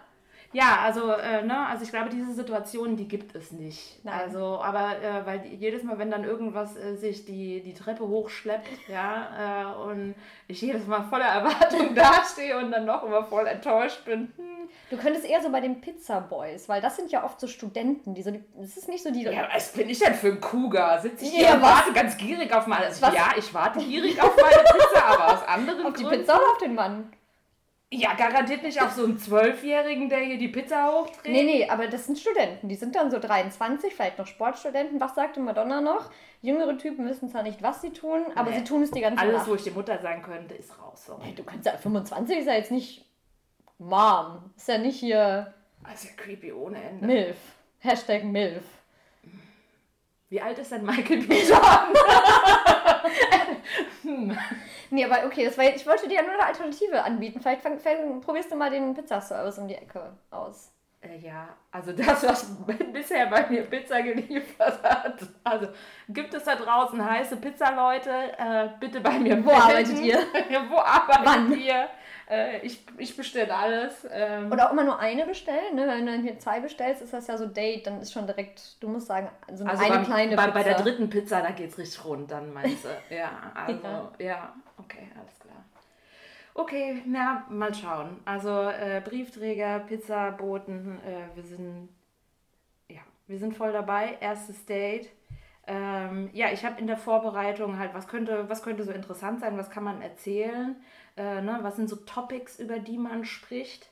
Ja, 0.54 0.80
also, 0.82 1.10
äh, 1.12 1.42
ne, 1.42 1.66
also 1.66 1.82
ich 1.82 1.90
glaube, 1.90 2.10
diese 2.10 2.34
Situation, 2.34 2.94
die 2.96 3.08
gibt 3.08 3.34
es 3.34 3.52
nicht. 3.52 4.04
Nein. 4.04 4.20
Also, 4.20 4.60
aber 4.62 4.98
äh, 5.02 5.24
weil 5.24 5.46
jedes 5.46 5.82
Mal, 5.82 5.98
wenn 5.98 6.10
dann 6.10 6.24
irgendwas 6.24 6.76
äh, 6.76 6.94
sich 6.96 7.24
die, 7.24 7.62
die 7.62 7.72
Treppe 7.72 8.06
hochschleppt, 8.06 8.68
ja, 8.88 9.72
äh, 9.78 9.90
und 9.90 10.14
ich 10.48 10.60
jedes 10.60 10.86
Mal 10.86 11.04
voller 11.04 11.24
Erwartung 11.24 11.94
dastehe 11.94 12.58
und 12.58 12.70
dann 12.70 12.84
noch 12.84 13.02
immer 13.04 13.24
voll 13.24 13.46
enttäuscht 13.46 14.04
bin. 14.04 14.32
Hm. 14.36 14.68
Du 14.90 14.96
könntest 14.98 15.24
eher 15.24 15.40
so 15.42 15.48
bei 15.50 15.60
den 15.60 15.80
Pizza 15.80 16.20
Boys, 16.20 16.68
weil 16.68 16.82
das 16.82 16.96
sind 16.96 17.10
ja 17.10 17.24
oft 17.24 17.40
so 17.40 17.46
Studenten, 17.46 18.12
die 18.14 18.22
so, 18.22 18.30
die- 18.30 18.44
das 18.60 18.76
ist 18.76 18.88
nicht 18.88 19.02
so 19.02 19.10
die. 19.10 19.22
Ja, 19.22 19.48
was 19.54 19.72
bin 19.72 19.88
ich 19.88 19.98
denn 20.00 20.14
für 20.14 20.28
ein 20.28 20.40
Cougar? 20.40 21.00
Sitze 21.00 21.24
ich 21.24 21.30
hier 21.30 21.44
Ja, 21.44 21.54
und 21.54 21.62
was? 21.62 21.70
warte 21.78 21.92
ganz 21.94 22.16
gierig 22.18 22.52
auf 22.54 22.66
meine... 22.66 22.86
Also, 22.86 23.06
ja, 23.06 23.30
ich 23.38 23.52
warte 23.54 23.78
gierig 23.78 24.20
auf 24.22 24.36
meine 24.36 24.62
Pizza, 24.64 25.04
aber 25.06 25.32
aus 25.34 25.42
anderen 25.48 25.86
auf 25.86 25.94
die 25.94 26.02
Gründen. 26.02 26.20
Pizza 26.20 26.36
oder 26.36 26.50
auf 26.52 26.58
den 26.58 26.74
Mann? 26.74 27.10
Ja, 27.94 28.14
garantiert 28.14 28.62
nicht 28.62 28.80
auf 28.80 28.92
so 28.92 29.04
einen 29.04 29.18
Zwölfjährigen, 29.18 30.08
der 30.08 30.20
hier 30.20 30.38
die 30.38 30.48
Pizza 30.48 30.90
hochträgt. 30.90 31.26
Nee, 31.28 31.42
nee, 31.42 31.68
aber 31.68 31.88
das 31.88 32.06
sind 32.06 32.18
Studenten. 32.18 32.66
Die 32.70 32.74
sind 32.74 32.94
dann 32.96 33.10
so 33.10 33.18
23, 33.18 33.94
vielleicht 33.94 34.16
noch 34.16 34.26
Sportstudenten. 34.26 34.98
Was 34.98 35.14
sagte 35.14 35.40
Madonna 35.40 35.82
noch? 35.82 36.10
Jüngere 36.40 36.78
Typen 36.78 37.06
wissen 37.06 37.28
zwar 37.28 37.42
nicht, 37.42 37.62
was 37.62 37.82
sie 37.82 37.90
tun, 37.90 38.24
aber 38.34 38.48
Nee. 38.50 38.60
sie 38.60 38.64
tun 38.64 38.82
es 38.82 38.90
die 38.92 39.02
ganze 39.02 39.20
Alles, 39.20 39.36
Nacht. 39.40 39.48
wo 39.48 39.54
ich 39.56 39.62
die 39.64 39.70
Mutter 39.72 39.98
sein 39.98 40.22
könnte, 40.22 40.54
ist 40.54 40.72
raus. 40.80 41.04
So. 41.06 41.18
Hey, 41.20 41.34
du 41.34 41.44
kannst 41.44 41.66
ja, 41.66 41.76
25 41.76 42.38
ist 42.38 42.46
ja 42.46 42.54
jetzt 42.54 42.70
nicht 42.70 43.04
Mom. 43.78 44.50
Ist 44.56 44.68
ja 44.68 44.78
nicht 44.78 44.98
hier 44.98 45.52
Also 45.84 46.08
ja 46.08 46.14
creepy 46.16 46.50
ohne 46.50 46.82
Ende. 46.82 47.06
MILF. 47.06 47.36
Hashtag 47.80 48.24
MILF. 48.24 48.64
Wie 50.30 50.40
alt 50.40 50.58
ist 50.58 50.72
denn 50.72 50.86
Michael 50.86 51.24
B. 51.26 51.42
Jordan? 51.42 51.88
Nee, 54.90 55.04
aber 55.04 55.26
okay, 55.26 55.44
das 55.44 55.56
war, 55.56 55.64
ich 55.64 55.86
wollte 55.86 56.08
dir 56.08 56.16
ja 56.16 56.22
nur 56.22 56.32
eine 56.32 56.46
Alternative 56.46 57.02
anbieten. 57.02 57.40
Vielleicht, 57.40 57.62
fang, 57.62 57.78
fang, 57.78 58.20
probierst 58.20 58.50
du 58.50 58.56
mal 58.56 58.70
den 58.70 58.94
Pizzaservice 58.94 59.58
um 59.58 59.68
die 59.68 59.74
Ecke 59.74 60.12
aus. 60.30 60.72
Äh, 61.02 61.18
ja, 61.18 61.48
also 61.70 61.92
das, 61.92 62.22
was 62.22 62.46
bisher 62.92 63.26
bei 63.26 63.48
mir 63.48 63.62
Pizza 63.62 64.00
geliefert 64.02 64.82
hat. 64.82 65.20
Also 65.42 65.68
gibt 66.08 66.32
es 66.34 66.44
da 66.44 66.54
draußen 66.54 67.04
heiße 67.04 67.36
Pizzaleute? 67.36 68.10
Äh, 68.38 68.68
bitte 68.78 69.00
bei 69.00 69.18
mir 69.18 69.44
Wo 69.44 69.50
melden. 69.50 69.62
arbeitet 69.62 69.98
ihr? 70.00 70.18
Wo 70.70 70.78
arbeitet 70.78 71.24
Wann? 71.24 71.60
ihr? 71.60 71.88
Äh, 72.32 72.64
ich 72.64 72.82
ich 72.96 73.14
bestelle 73.14 73.54
alles. 73.54 74.06
Ähm, 74.10 74.50
Oder 74.50 74.68
auch 74.68 74.72
immer 74.72 74.84
nur 74.84 74.98
eine 74.98 75.26
bestellen. 75.26 75.74
Ne? 75.74 75.86
Wenn 75.86 76.06
du 76.06 76.12
dann 76.12 76.22
hier 76.22 76.38
zwei 76.38 76.60
bestellst, 76.60 77.02
ist 77.02 77.12
das 77.12 77.26
ja 77.26 77.36
so 77.36 77.46
Date. 77.46 77.86
Dann 77.86 78.00
ist 78.00 78.10
schon 78.10 78.26
direkt, 78.26 78.82
du 78.82 78.88
musst 78.88 79.06
sagen, 79.06 79.28
so 79.52 79.66
also 79.66 79.84
eine 79.84 79.96
beim, 79.96 80.04
kleine 80.04 80.36
bei, 80.36 80.46
Pizza. 80.46 80.54
bei 80.54 80.62
der 80.62 80.74
dritten 80.76 81.10
Pizza, 81.10 81.42
da 81.42 81.50
geht's 81.50 81.76
richtig 81.76 82.02
rund, 82.06 82.30
dann 82.30 82.52
meinst 82.54 82.84
du. 82.84 82.88
Ja, 83.14 83.52
also, 83.54 83.86
ja. 84.18 84.26
Ja. 84.26 84.54
okay, 84.78 85.08
alles 85.18 85.38
klar. 85.40 85.62
Okay, 86.54 87.02
na, 87.06 87.44
mal 87.50 87.74
schauen. 87.74 88.20
Also 88.24 88.48
äh, 88.48 89.02
Briefträger, 89.04 89.80
Pizzaboten, 89.80 91.00
äh, 91.00 91.36
wir 91.36 91.42
sind, 91.42 91.90
ja, 92.88 93.00
wir 93.26 93.38
sind 93.38 93.54
voll 93.54 93.72
dabei. 93.72 94.16
Erstes 94.20 94.64
Date. 94.64 95.10
Ähm, 95.66 96.30
ja, 96.32 96.50
ich 96.50 96.64
habe 96.64 96.80
in 96.80 96.86
der 96.86 96.96
Vorbereitung 96.96 97.78
halt, 97.78 97.94
was 97.94 98.08
könnte, 98.08 98.48
was 98.48 98.62
könnte 98.62 98.84
so 98.84 98.90
interessant 98.92 99.40
sein, 99.40 99.56
was 99.56 99.70
kann 99.70 99.84
man 99.84 100.02
erzählen, 100.02 100.76
äh, 101.16 101.40
ne? 101.40 101.58
was 101.62 101.76
sind 101.76 101.88
so 101.88 101.96
Topics, 101.96 102.58
über 102.58 102.78
die 102.78 102.98
man 102.98 103.24
spricht. 103.24 103.88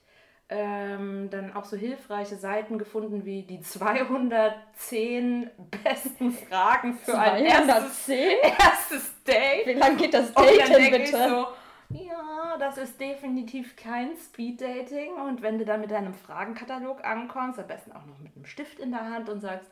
Ähm, 0.52 1.28
dann 1.30 1.54
auch 1.54 1.64
so 1.64 1.76
hilfreiche 1.76 2.34
Seiten 2.34 2.76
gefunden 2.76 3.24
wie 3.24 3.44
die 3.44 3.60
210 3.60 5.48
besten 5.84 6.32
Fragen 6.32 6.98
für 6.98 7.16
ein 7.16 7.44
erstes, 7.44 8.06
210? 8.06 8.36
erstes 8.58 9.22
Date. 9.22 9.66
Wie 9.66 9.74
lange 9.74 9.96
geht 9.96 10.12
das 10.12 10.34
Date 10.34 10.60
dann 10.60 10.72
denn 10.72 10.90
bitte? 10.90 11.28
so, 11.28 11.46
ja, 11.90 12.56
das 12.58 12.78
ist 12.78 13.00
definitiv 13.00 13.76
kein 13.76 14.16
Speed-Dating. 14.16 15.14
Und 15.14 15.42
wenn 15.42 15.58
du 15.58 15.64
dann 15.64 15.80
mit 15.80 15.90
deinem 15.90 16.14
Fragenkatalog 16.14 17.04
ankommst, 17.04 17.58
am 17.58 17.66
besten 17.66 17.92
auch 17.92 18.06
noch 18.06 18.18
mit 18.18 18.34
einem 18.34 18.46
Stift 18.46 18.78
in 18.78 18.90
der 18.90 19.08
Hand 19.08 19.28
und 19.28 19.40
sagst, 19.40 19.70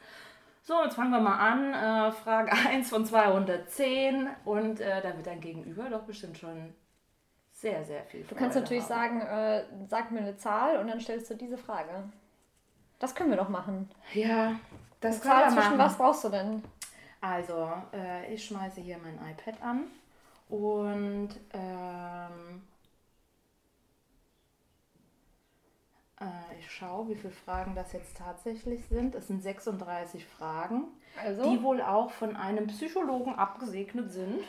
so, 0.63 0.75
jetzt 0.85 0.97
fangen 0.97 1.11
wir 1.13 1.21
mal 1.21 1.39
an, 1.39 1.73
äh, 1.73 2.13
Frage 2.13 2.53
1 2.53 2.91
von 2.91 3.07
210. 3.07 4.29
Und 4.45 4.81
äh, 4.81 5.01
da 5.01 5.17
wird 5.17 5.27
dein 5.27 5.41
Gegenüber 5.41 5.89
doch 5.91 6.03
bestimmt 6.03 6.39
schon 6.39 6.75
sehr, 7.61 7.85
sehr 7.85 8.05
viel 8.05 8.23
Du 8.23 8.35
kannst 8.35 8.53
Freude 8.57 8.61
natürlich 8.61 8.91
haben. 8.91 9.21
sagen, 9.21 9.21
äh, 9.23 9.65
sag 9.89 10.11
mir 10.11 10.21
eine 10.21 10.37
Zahl 10.37 10.79
und 10.79 10.89
dann 10.89 11.01
stellst 11.01 11.31
du 11.31 11.35
diese 11.35 11.59
Frage. 11.59 12.05
Das 12.99 13.15
können 13.15 13.31
wir 13.31 13.37
doch 13.37 13.49
machen. 13.49 13.91
Ja, 14.15 14.57
das 15.01 15.21
Eine 15.21 15.23
Zahl 15.23 15.45
zwischen 15.51 15.77
machen. 15.77 15.79
was 15.79 15.97
brauchst 15.97 16.25
du 16.25 16.29
denn? 16.29 16.63
Also, 17.21 17.73
äh, 17.93 18.33
ich 18.33 18.45
schmeiße 18.45 18.81
hier 18.81 18.99
mein 18.99 19.19
iPad 19.31 19.61
an 19.63 19.85
und 20.49 21.31
ähm, 21.53 22.63
äh, 26.21 26.59
ich 26.61 26.71
schaue, 26.71 27.09
wie 27.09 27.15
viele 27.17 27.33
Fragen 27.33 27.75
das 27.75 27.93
jetzt 27.93 28.17
tatsächlich 28.17 28.85
sind. 28.87 29.15
Es 29.15 29.27
sind 29.29 29.43
36 29.43 30.25
Fragen, 30.27 30.85
Also, 31.25 31.43
die 31.51 31.63
wohl 31.63 31.81
auch 31.83 32.11
von 32.11 32.37
einem 32.37 32.67
Psychologen 32.69 33.35
abgesegnet 33.35 34.13
sind. 34.13 34.41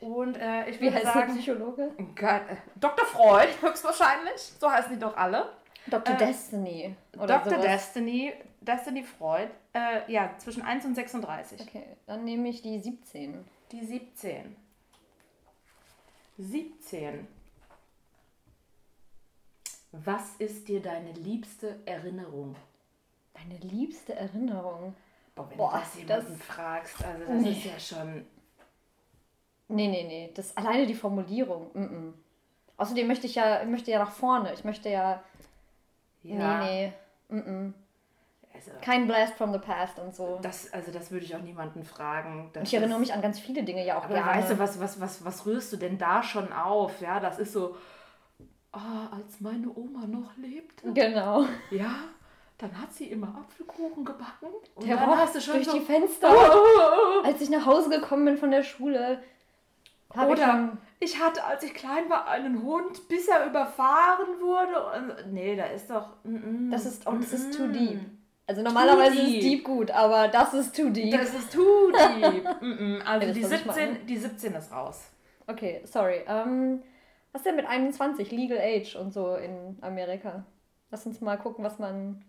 Und 0.00 0.36
äh, 0.36 0.68
ich 0.70 0.78
wie 0.80 0.84
würde 0.84 0.96
heißt 0.96 1.04
der 1.06 1.12
sagen, 1.12 1.34
Psychologe? 1.36 1.90
Gott, 2.16 2.42
äh, 2.48 2.56
Dr. 2.76 3.04
Freud 3.06 3.48
höchstwahrscheinlich, 3.60 4.40
so 4.58 4.70
heißen 4.70 4.92
die 4.94 4.98
doch 4.98 5.16
alle. 5.16 5.52
Dr. 5.86 6.14
Äh, 6.14 6.18
Destiny. 6.18 6.96
Oder 7.16 7.38
Dr. 7.38 7.52
sowas. 7.52 7.64
Destiny, 7.64 8.32
Destiny 8.60 9.02
Freud, 9.02 9.50
äh, 9.74 10.10
ja, 10.10 10.30
zwischen 10.38 10.62
1 10.62 10.84
und 10.86 10.94
36. 10.94 11.60
Okay, 11.60 11.84
dann 12.06 12.24
nehme 12.24 12.48
ich 12.48 12.62
die 12.62 12.78
17. 12.78 13.44
Die 13.72 13.84
17. 13.84 14.56
17. 16.38 17.26
Was 19.92 20.36
ist 20.38 20.68
dir 20.68 20.80
deine 20.80 21.12
liebste 21.12 21.80
Erinnerung? 21.84 22.54
Deine 23.34 23.58
liebste 23.58 24.14
Erinnerung. 24.14 24.94
Boah, 25.34 25.50
wenn 25.50 25.56
Boah, 25.56 25.72
du 25.72 25.78
das 25.78 25.94
jemanden 25.96 26.38
das- 26.38 26.46
fragst, 26.46 27.04
also 27.04 27.24
das 27.26 27.42
Nee. 27.42 27.50
ist 27.52 27.64
ja 27.64 27.78
schon. 27.80 28.26
Nee, 29.70 29.88
nee, 29.88 30.04
nee. 30.04 30.30
Das 30.34 30.56
alleine 30.56 30.86
die 30.86 30.94
Formulierung. 30.94 31.70
Mm 31.74 31.82
-mm. 31.82 32.12
Außerdem 32.76 33.06
möchte 33.06 33.26
ich 33.26 33.34
ja, 33.34 33.62
ich 33.62 33.68
möchte 33.68 33.90
ja 33.90 33.98
nach 33.98 34.10
vorne. 34.12 34.52
Ich 34.54 34.64
möchte 34.64 34.88
ja. 34.88 35.22
Ja, 36.22 36.60
Nee, 36.64 36.92
nee. 37.28 37.36
Mm 37.36 37.40
-mm. 37.40 37.72
Also, 38.52 38.72
Kein 38.82 39.06
Blast 39.06 39.34
from 39.34 39.52
the 39.52 39.58
past 39.58 39.98
und 39.98 40.14
so. 40.14 40.38
das, 40.42 40.72
also 40.72 40.90
das 40.90 41.10
würde 41.10 41.24
ich 41.24 41.34
auch 41.34 41.40
niemanden 41.40 41.84
fragen. 41.84 42.50
Ich 42.62 42.74
erinnere 42.74 42.98
mich 42.98 43.12
an 43.14 43.22
ganz 43.22 43.38
viele 43.38 43.62
Dinge 43.62 43.86
ja 43.86 43.96
auch 43.98 44.04
Aber 44.04 44.14
gerne. 44.14 44.30
weißt 44.32 44.50
du, 44.50 44.58
was, 44.58 44.80
was, 44.80 45.00
was, 45.00 45.24
was 45.24 45.46
rührst 45.46 45.72
du 45.72 45.76
denn 45.76 45.96
da 45.98 46.22
schon 46.22 46.52
auf? 46.52 47.00
Ja, 47.00 47.20
das 47.20 47.38
ist 47.38 47.52
so, 47.52 47.76
ah, 48.72 49.08
als 49.12 49.40
meine 49.40 49.68
Oma 49.74 50.06
noch 50.06 50.36
lebte, 50.36 50.92
Genau. 50.92 51.44
ja, 51.70 51.94
dann 52.58 52.78
hat 52.78 52.92
sie 52.92 53.06
immer 53.06 53.28
Apfelkuchen 53.40 54.04
gebacken. 54.04 54.48
Und 54.74 54.86
Der 54.86 54.96
dann 54.96 55.16
hast 55.16 55.36
du 55.36 55.40
schon 55.40 55.54
durch 55.54 55.66
so, 55.66 55.78
die 55.78 55.84
Fenster. 55.84 56.28
Oh, 56.30 57.22
Als 57.24 57.40
ich 57.40 57.48
nach 57.50 57.64
Hause 57.64 57.88
gekommen 57.88 58.24
bin 58.26 58.36
von 58.36 58.50
der 58.50 58.62
Schule, 58.64 59.22
ich 60.14 60.20
Oder 60.20 60.46
schon 60.46 60.78
ich 61.00 61.18
hatte, 61.18 61.44
als 61.44 61.62
ich 61.62 61.72
klein 61.72 62.10
war, 62.10 62.28
einen 62.28 62.62
Hund, 62.62 63.08
bis 63.08 63.26
er 63.26 63.46
überfahren 63.46 64.38
wurde. 64.40 65.24
Und, 65.24 65.32
nee, 65.32 65.56
da 65.56 65.64
ist 65.64 65.88
doch. 65.88 66.16
mm, 66.24 66.66
mm, 66.66 66.70
Das 66.70 66.84
ist, 66.84 67.06
oh, 67.06 67.12
das 67.12 67.32
ist 67.32 67.56
too 67.56 67.64
mm, 67.66 67.72
deep. 67.72 68.00
Also 68.46 68.62
normalerweise 68.62 69.16
deep. 69.16 69.36
ist 69.38 69.42
deep 69.42 69.64
gut, 69.64 69.90
aber 69.90 70.28
das 70.28 70.52
ist 70.52 70.76
too 70.76 70.90
deep. 70.90 71.12
Das 71.12 71.32
ist 71.34 71.52
too 71.52 71.90
deep. 71.92 72.44
Mm, 72.60 72.66
mm. 72.98 73.02
Also 73.06 73.26
Ja, 73.28 73.32
die, 73.32 73.42
was 73.44 73.52
ich 73.52 73.64
meine. 73.64 73.92
17, 73.92 74.06
die 74.06 74.16
17 74.18 74.54
ist 74.54 74.72
raus. 74.72 75.10
Okay, 75.46 75.80
sorry. 75.84 76.20
Ähm, 76.26 76.82
was 77.32 77.42
denn 77.42 77.56
mit 77.56 77.66
21? 77.66 78.30
Legal 78.30 78.58
Age 78.58 78.96
und 78.96 79.12
so 79.14 79.36
in 79.36 79.78
Amerika? 79.80 80.44
Lass 80.90 81.06
uns 81.06 81.20
mal 81.22 81.38
gucken, 81.38 81.64
was 81.64 81.78
man. 81.78 82.22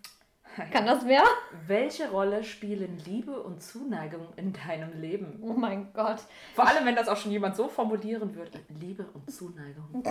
Kann 0.72 0.86
das 0.86 1.06
wer? 1.06 1.24
Welche 1.68 2.10
Rolle 2.10 2.44
spielen 2.44 2.98
Liebe 3.06 3.42
und 3.42 3.62
Zuneigung 3.64 4.28
in 4.36 4.54
deinem 4.54 5.00
Leben? 5.00 5.40
Oh 5.42 5.54
mein 5.54 5.94
Gott. 5.94 6.20
Vor 6.56 6.68
allem, 6.68 6.86
wenn 6.86 6.96
das 6.96 7.08
auch 7.08 7.18
schon 7.18 7.32
jemand 7.32 7.56
so 7.56 7.68
formulieren 7.70 8.36
würde. 8.36 8.60
Liebe 8.80 9.06
und 9.14 9.32
Zuneigung. 9.32 10.04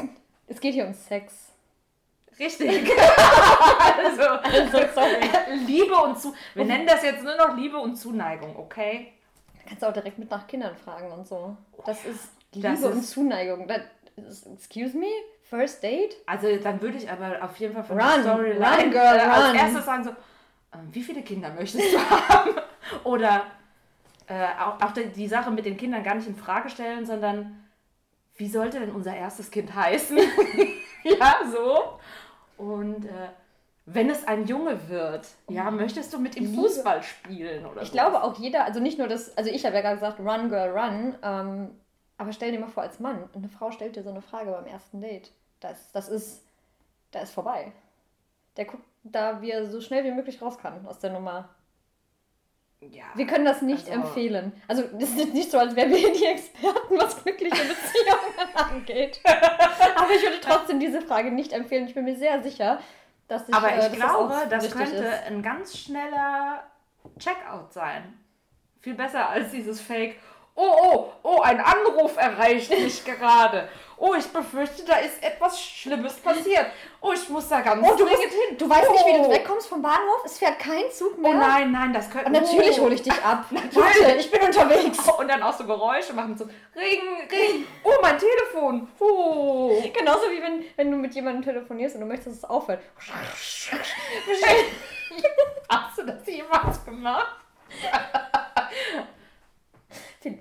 Es 0.47 0.61
geht 0.61 0.75
hier 0.75 0.87
um 0.87 0.95
Sex. 0.95 1.53
Richtig. 2.39 2.69
also, 3.99 4.23
Also, 4.23 4.79
sorry. 4.95 5.29
Liebe 5.67 5.95
und 5.95 6.19
Zu. 6.19 6.35
Wir 6.55 6.65
nennen 6.65 6.87
das 6.87 7.03
jetzt 7.03 7.23
nur 7.23 7.37
noch 7.37 7.55
Liebe 7.57 7.77
und 7.79 7.97
Zuneigung, 7.97 8.57
okay? 8.57 9.13
Kannst 9.67 9.83
du 9.83 9.87
auch 9.89 9.93
direkt 9.93 10.19
mit 10.19 10.31
nach 10.31 10.47
Kindern 10.47 10.75
fragen 10.75 11.13
und 11.13 11.27
so. 11.29 11.57
Das 11.85 12.05
ist 12.07 12.31
Liebe 12.55 12.69
Das 12.69 12.83
und 12.83 12.99
ist- 13.01 13.11
Zuneigung. 13.11 13.69
Das 13.69 13.83
ist, 14.17 14.47
excuse 14.47 14.97
me? 14.97 15.07
First 15.51 15.83
Date? 15.83 16.17
Also 16.27 16.47
dann 16.57 16.81
würde 16.81 16.97
ich 16.97 17.11
aber 17.11 17.43
auf 17.45 17.57
jeden 17.57 17.75
Fall 17.75 17.85
von 17.85 18.01
Run, 18.01 18.09
der 18.15 18.23
Storyline 18.23 18.83
run, 18.85 18.91
girl, 18.93 19.17
äh, 19.17 19.21
als 19.21 19.49
run. 19.49 19.57
erstes 19.57 19.85
sagen 19.85 20.05
so, 20.05 20.11
ähm, 20.73 20.89
wie 20.93 21.03
viele 21.03 21.23
Kinder 21.23 21.53
möchtest 21.53 21.93
du 21.93 21.99
haben? 22.29 22.51
Oder 23.05 23.43
äh, 24.29 24.47
auch, 24.61 24.81
auch 24.81 24.93
die, 24.93 25.07
die 25.07 25.27
Sache 25.29 25.51
mit 25.51 25.67
den 25.67 25.77
Kindern 25.77 26.03
gar 26.05 26.15
nicht 26.15 26.29
in 26.29 26.37
Frage 26.37 26.71
stellen, 26.71 27.05
sondern 27.05 27.65
wie 28.37 28.49
sollte 28.49 28.79
denn 28.81 28.93
unser 28.93 29.15
erstes 29.15 29.51
Kind 29.51 29.75
heißen? 29.75 30.19
ja, 31.03 31.41
so. 31.53 31.99
Und 32.57 33.07
äh, 33.07 33.29
wenn 33.87 34.09
es 34.09 34.27
ein 34.29 34.47
Junge 34.47 34.89
wird, 34.89 35.27
ja, 35.49 35.69
möchtest 35.71 36.15
du 36.15 36.21
mit 36.21 36.37
ihm. 36.37 36.55
Fußball 36.55 37.03
spielen 37.03 37.67
oder 37.67 37.83
Ich 37.83 37.89
so? 37.89 37.93
glaube 37.95 38.23
auch 38.23 38.39
jeder, 38.39 38.65
also 38.65 38.79
nicht 38.79 38.99
nur 38.99 39.09
das, 39.09 39.37
also 39.37 39.51
ich 39.51 39.67
habe 39.67 39.75
ja 39.75 39.83
gerade 39.83 39.97
gesagt, 39.97 40.21
run, 40.21 40.49
girl, 40.49 40.71
run. 40.79 41.17
Ähm, 41.23 41.71
aber 42.19 42.33
stell 42.33 42.53
dir 42.53 42.61
mal 42.61 42.69
vor, 42.69 42.85
als 42.85 43.01
Mann, 43.01 43.29
eine 43.35 43.49
Frau 43.49 43.73
stellt 43.73 43.97
dir 43.97 44.05
so 44.05 44.11
eine 44.11 44.23
Frage 44.23 44.51
beim 44.53 44.67
ersten 44.67 45.01
Date. 45.01 45.33
Das, 45.61 45.93
das 45.93 46.09
ist, 46.09 46.43
da 47.11 47.21
ist 47.21 47.33
vorbei. 47.33 47.73
Der 48.57 48.65
guckt 48.65 48.85
da, 49.03 49.41
wie 49.41 49.51
er 49.51 49.67
so 49.71 49.81
schnell 49.81 50.05
wie 50.05 50.11
möglich 50.13 50.41
raus 50.43 50.59
kann 50.59 50.87
aus 50.87 50.99
der 50.99 51.11
Nummer. 51.13 51.49
Ja. 52.81 53.05
Wir 53.15 53.27
können 53.27 53.45
das 53.45 53.61
nicht 53.63 53.89
Also- 53.91 54.01
empfehlen. 54.01 54.53
Also 54.67 54.83
es 54.99 55.11
ist 55.15 55.35
nicht 55.35 55.51
so, 55.51 55.59
als 55.59 55.77
wären 55.77 55.91
wir 55.91 56.13
die 56.13 56.25
Experten, 56.25 56.97
was 56.99 57.23
glückliche 57.23 57.63
Beziehungen 57.63 58.55
angeht. 58.55 59.21
Aber 59.25 60.11
ich 60.15 60.23
würde 60.23 60.41
trotzdem 60.41 60.81
diese 60.81 61.03
Frage 61.03 61.31
nicht 61.31 61.53
empfehlen. 61.53 61.87
Ich 61.87 61.95
bin 61.95 62.05
mir 62.05 62.17
sehr 62.17 62.43
sicher, 62.43 62.81
dass 63.29 63.47
ich, 63.49 63.55
Aber 63.55 63.71
äh, 63.71 63.77
ich 63.81 63.85
dass 63.85 63.93
glaube, 63.93 64.35
das 64.49 64.65
richtig 64.65 64.81
könnte 64.81 64.97
ist. 65.05 65.23
ein 65.27 65.43
ganz 65.43 65.77
schneller 65.79 66.65
Checkout 67.19 67.73
sein. 67.73 68.19
Viel 68.81 68.95
besser 68.95 69.29
als 69.29 69.51
dieses 69.51 69.79
Fake. 69.81 70.17
Oh, 70.55 70.77
oh, 70.83 71.13
oh, 71.23 71.41
ein 71.41 71.61
Anruf 71.61 72.17
erreicht 72.17 72.71
mich 72.71 73.05
gerade. 73.05 73.69
Oh, 73.97 74.15
ich 74.15 74.27
befürchte, 74.27 74.83
da 74.85 74.97
ist 74.97 75.23
etwas 75.23 75.61
Schlimmes 75.63 76.15
passiert. 76.15 76.67
Oh, 77.03 77.13
ich 77.13 77.29
muss 77.29 77.49
da 77.49 77.61
ganz 77.61 77.87
Oh, 77.87 77.95
du, 77.97 78.05
musst, 78.05 78.17
dringend 78.17 78.33
hin. 78.49 78.57
du 78.59 78.69
weißt 78.69 78.91
nicht, 78.91 79.07
wie 79.07 79.13
du 79.13 79.27
Oh. 79.27 79.31
wegkommst 79.31 79.69
vom 79.69 79.83
Bahnhof? 79.83 80.23
Es 80.25 80.39
fährt 80.39 80.59
kein 80.59 80.91
Zug 80.91 81.19
mehr. 81.19 81.33
Oh 81.33 81.35
nein, 81.35 81.71
nein, 81.71 81.93
das 81.93 82.09
könnte... 82.11 82.27
Und 82.27 82.33
natürlich 82.33 82.79
oh. 82.81 82.85
hole 82.85 82.95
ich 82.95 83.03
dich 83.03 83.13
ab. 83.25 83.45
Warte, 83.51 84.17
ich 84.19 84.31
bin 84.31 84.41
unterwegs. 84.41 84.99
Und 85.19 85.29
dann 85.29 85.43
auch 85.43 85.53
so 85.53 85.65
Geräusche 85.65 86.15
machen, 86.15 86.37
so 86.37 86.45
Ring, 86.45 87.29
Ring. 87.31 87.67
Oh, 87.85 87.93
mein 88.01 88.19
Telefon. 88.19 88.89
Oh. 88.99 89.83
Genauso 89.93 90.31
wie 90.31 90.43
wenn, 90.43 90.65
wenn 90.77 90.91
du 90.91 90.97
mit 90.97 91.15
jemandem 91.15 91.43
telefonierst 91.45 91.97
und 91.97 92.01
du 92.03 92.07
möchtest, 92.07 92.29
dass 92.29 92.37
es 92.39 92.45
aufhört. 92.45 92.81
Hast 95.69 95.99
du 95.99 96.03
das 96.07 96.27
jemals 96.27 96.83
gemacht? 96.85 97.37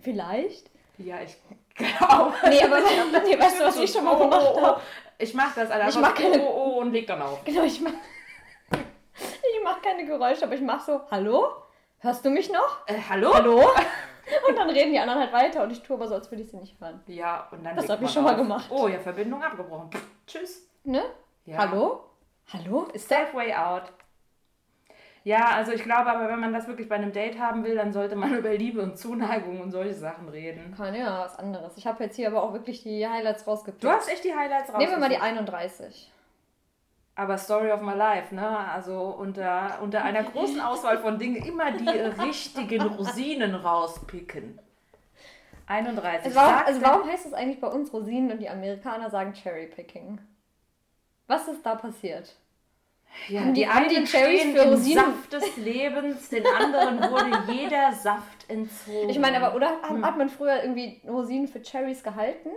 Vielleicht? 0.02 0.70
Ja, 0.98 1.22
ich 1.22 1.38
glaube. 1.76 2.34
Nee, 2.50 2.62
aber 2.64 2.80
nee, 3.24 3.40
weißt 3.40 3.60
du, 3.60 3.64
was 3.66 3.78
ich 3.78 3.92
schon 3.92 4.04
mal 4.04 4.18
gemacht 4.18 4.56
habe? 4.62 4.82
Ich 5.18 5.34
mach 5.34 5.54
das, 5.56 5.72
Alter. 5.72 5.88
Ich 5.90 5.98
mach 5.98 6.14
keine- 6.14 6.42
Oh, 6.42 6.76
oh, 6.76 6.80
und 6.82 6.92
leg 6.92 7.08
dann 7.08 7.22
auf. 7.22 7.44
Genau, 7.46 7.64
ich 7.64 7.80
mach, 7.82 7.92
ich 8.72 9.64
mach 9.64 9.82
keine 9.82 10.06
Geräusche, 10.06 10.44
aber 10.46 10.56
ich 10.56 10.62
mach 10.62 10.82
so, 10.86 11.02
hallo? 11.10 11.48
Hörst 12.00 12.24
du 12.26 12.30
mich 12.30 12.52
noch? 12.52 12.80
Äh, 12.88 12.96
hallo? 13.10 13.34
Hallo? 13.34 13.62
Und 14.48 14.56
dann 14.58 14.70
reden 14.70 14.92
die 14.92 15.00
anderen 15.00 15.22
halt 15.22 15.34
weiter 15.34 15.64
und 15.64 15.72
ich 15.72 15.82
tue 15.82 15.96
aber 15.96 16.08
so, 16.08 16.14
als 16.14 16.30
würde 16.30 16.44
ich 16.44 16.52
sie 16.52 16.58
nicht 16.58 16.80
hören. 16.80 17.02
Ja, 17.08 17.48
und 17.52 17.64
dann 17.66 17.76
Das 17.76 17.88
legt 17.88 17.94
hab 18.00 18.02
ich 18.08 18.12
schon 18.14 18.24
mal 18.24 18.34
auf. 18.34 18.38
gemacht. 18.38 18.68
Oh, 18.70 18.88
ja, 18.88 19.00
Verbindung 19.00 19.42
abgebrochen. 19.42 19.90
Pff, 19.92 20.06
Tschüss. 20.28 20.70
Ne? 20.84 21.02
Ja. 21.46 21.58
Hallo? 21.58 22.04
Hallo? 22.54 22.84
Ist? 22.94 23.10
Safe 23.10 23.34
way 23.34 23.52
out. 23.56 23.84
Ja, 25.24 25.50
also 25.56 25.72
ich 25.72 25.84
glaube 25.84 26.10
aber, 26.10 26.30
wenn 26.30 26.40
man 26.40 26.54
das 26.54 26.68
wirklich 26.68 26.88
bei 26.88 26.96
einem 26.96 27.12
Date 27.12 27.40
haben 27.40 27.64
will, 27.64 27.76
dann 27.76 27.92
sollte 27.92 28.16
man 28.16 28.34
über 28.38 28.54
Liebe 28.54 28.82
und 28.82 28.98
Zuneigung 28.98 29.62
und 29.62 29.72
solche 29.72 29.94
Sachen 29.94 30.30
reden. 30.30 30.74
Keine 30.76 31.00
ja, 31.00 31.20
was 31.20 31.38
anderes. 31.38 31.78
Ich 31.78 31.86
habe 31.86 32.04
jetzt 32.04 32.16
hier 32.16 32.28
aber 32.28 32.44
auch 32.44 32.54
wirklich 32.54 32.84
die 32.84 33.08
Highlights 33.08 33.46
rausgepickt. 33.46 33.84
Du 33.84 33.90
hast 33.90 34.10
echt 34.10 34.24
die 34.24 34.34
Highlights 34.34 34.70
raus. 34.70 34.78
Nehmen 34.78 34.92
wir 34.92 35.00
mal 35.00 35.10
die 35.10 35.18
31. 35.18 36.12
Aber 37.16 37.38
Story 37.38 37.70
of 37.70 37.82
my 37.82 37.94
life, 37.94 38.34
ne? 38.34 38.48
Also 38.48 38.98
unter, 39.02 39.80
unter 39.82 40.04
einer 40.04 40.24
großen 40.24 40.62
Auswahl 40.62 41.00
von 41.00 41.20
Dingen 41.20 41.44
immer 41.44 41.72
die 41.72 41.90
richtigen 42.24 42.82
Rosinen 42.82 43.56
rauspicken. 43.56 44.58
31. 45.68 46.26
Also 46.26 46.36
warum, 46.38 46.66
also 46.66 46.82
warum 46.82 47.08
heißt 47.08 47.26
es 47.26 47.34
eigentlich 47.34 47.60
bei 47.60 47.68
uns 47.68 47.94
Rosinen 47.94 48.32
und 48.32 48.40
die 48.40 48.50
Amerikaner 48.50 49.10
sagen 49.10 49.34
Cherry 49.34 49.68
Picking? 49.68 50.20
Was 51.28 51.48
ist 51.48 51.64
da 51.64 51.76
passiert? 51.76 52.36
Ja, 53.28 53.42
die, 53.44 53.54
die- 53.54 53.68
einen 53.68 54.08
stehen 54.08 54.56
für 54.56 54.62
im 54.64 54.70
Rosinen? 54.74 55.04
Saft 55.06 55.34
des 55.34 55.58
Lebens, 55.58 56.30
den 56.30 56.46
anderen 56.48 57.12
wurde 57.12 57.32
jeder 57.52 57.92
Saft 57.94 58.50
entzogen. 58.50 59.10
Ich 59.10 59.20
meine, 59.20 59.38
aber 59.44 59.56
oder 59.56 59.68
hat, 59.82 59.90
Hm. 59.90 60.06
hat 60.06 60.18
man 60.18 60.30
früher 60.30 60.62
irgendwie 60.64 61.02
Rosinen 61.08 61.48
für 61.48 61.62
Cherries 61.62 62.02
gehalten? 62.04 62.50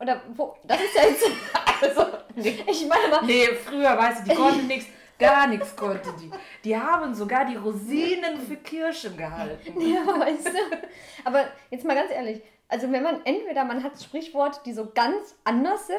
Oder 0.00 0.20
wo? 0.34 0.54
Das 0.64 0.80
ist 0.80 0.94
ja 0.94 1.02
jetzt. 1.04 1.24
Also, 1.80 2.04
nee, 2.34 2.58
Ich 2.66 2.88
meine 2.88 3.06
mal. 3.08 3.22
nee, 3.24 3.46
früher, 3.54 3.96
weißt 3.96 4.26
du, 4.26 4.30
die 4.30 4.34
konnten 4.34 4.66
nichts, 4.66 4.86
gar 5.16 5.46
nichts 5.46 5.76
konnten 5.76 6.12
die. 6.20 6.28
Die 6.64 6.76
haben 6.76 7.14
sogar 7.14 7.44
die 7.44 7.54
Rosinen 7.54 8.36
für 8.40 8.56
Kirschen 8.56 9.16
gehalten. 9.16 9.80
Ja, 9.80 10.04
weißt 10.18 10.48
du. 10.48 10.58
Aber 11.24 11.46
jetzt 11.70 11.84
mal 11.84 11.94
ganz 11.94 12.10
ehrlich. 12.10 12.42
Also 12.68 12.90
wenn 12.90 13.04
man 13.04 13.20
entweder 13.24 13.64
man 13.64 13.84
hat 13.84 13.92
Sprichworte, 14.02 14.58
die 14.66 14.72
so 14.72 14.88
ganz 14.92 15.36
anders 15.44 15.86
sind, 15.86 15.98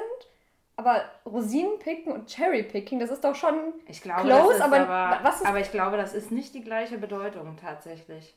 aber 0.80 1.04
Rosinen 1.26 1.78
picken 1.80 2.14
und 2.14 2.28
Cherry 2.28 2.64
picking, 2.64 3.00
das 3.02 3.10
ist 3.12 3.24
doch 3.26 3.36
schon 3.36 3.74
Ich 3.86 4.02
glaube, 4.02 4.22
Close, 4.22 4.64
aber 4.64 4.78
aber, 4.88 5.20
was 5.24 5.42
ist- 5.42 5.46
aber 5.46 5.60
ich 5.60 5.72
glaube, 5.72 5.98
das 5.98 6.14
ist 6.14 6.32
nicht 6.32 6.54
die 6.54 6.64
gleiche 6.64 6.98
Bedeutung 6.98 7.58
tatsächlich. 7.62 8.34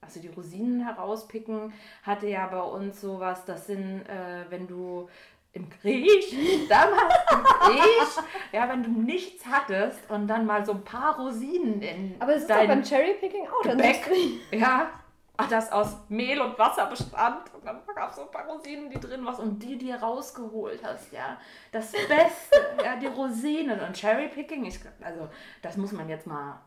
Also 0.00 0.20
die 0.20 0.28
Rosinen 0.28 0.84
herauspicken 0.84 1.72
hatte 2.04 2.28
ja 2.28 2.46
bei 2.46 2.60
uns 2.60 3.00
sowas, 3.00 3.44
das 3.46 3.66
sind, 3.66 4.02
äh, 4.08 4.44
wenn 4.50 4.68
du 4.68 5.08
im 5.52 5.68
Krieg, 5.70 6.24
damals 6.68 7.14
im 7.32 7.42
Krieg, 7.42 8.24
ja, 8.52 8.68
wenn 8.68 8.82
du 8.82 8.90
nichts 8.90 9.44
hattest 9.46 9.98
und 10.10 10.28
dann 10.28 10.46
mal 10.46 10.64
so 10.64 10.72
ein 10.72 10.84
paar 10.84 11.18
Rosinen 11.18 11.80
in 11.82 12.14
Aber 12.20 12.34
es 12.34 12.42
ist 12.42 12.50
doch 12.50 12.66
beim 12.66 12.82
Cherry 12.82 13.14
Picking 13.14 13.46
auch. 13.48 13.62
Gebäck, 13.62 14.08
ja, 14.52 14.90
ach, 15.36 15.48
das 15.48 15.72
aus 15.72 15.96
Mehl 16.08 16.40
und 16.40 16.58
Wasser 16.58 16.86
bestand 16.86 17.53
und 17.66 17.86
dann 17.86 17.94
gab 17.94 18.10
es 18.10 18.16
so 18.16 18.22
ein 18.22 18.30
paar 18.30 18.46
Rosinen, 18.46 18.90
die 18.90 19.00
drin 19.00 19.24
was 19.24 19.38
und 19.38 19.58
die 19.58 19.78
dir 19.78 19.96
rausgeholt 19.96 20.82
hast, 20.84 21.12
ja. 21.12 21.38
Das 21.72 21.92
Beste, 21.92 22.56
ja, 22.84 22.96
die 22.96 23.06
Rosinen 23.06 23.80
und 23.80 23.94
Cherry 23.96 24.28
Picking, 24.28 24.64
ich, 24.64 24.78
also 25.02 25.28
das 25.62 25.76
muss 25.76 25.92
man 25.92 26.08
jetzt 26.08 26.26
mal 26.26 26.60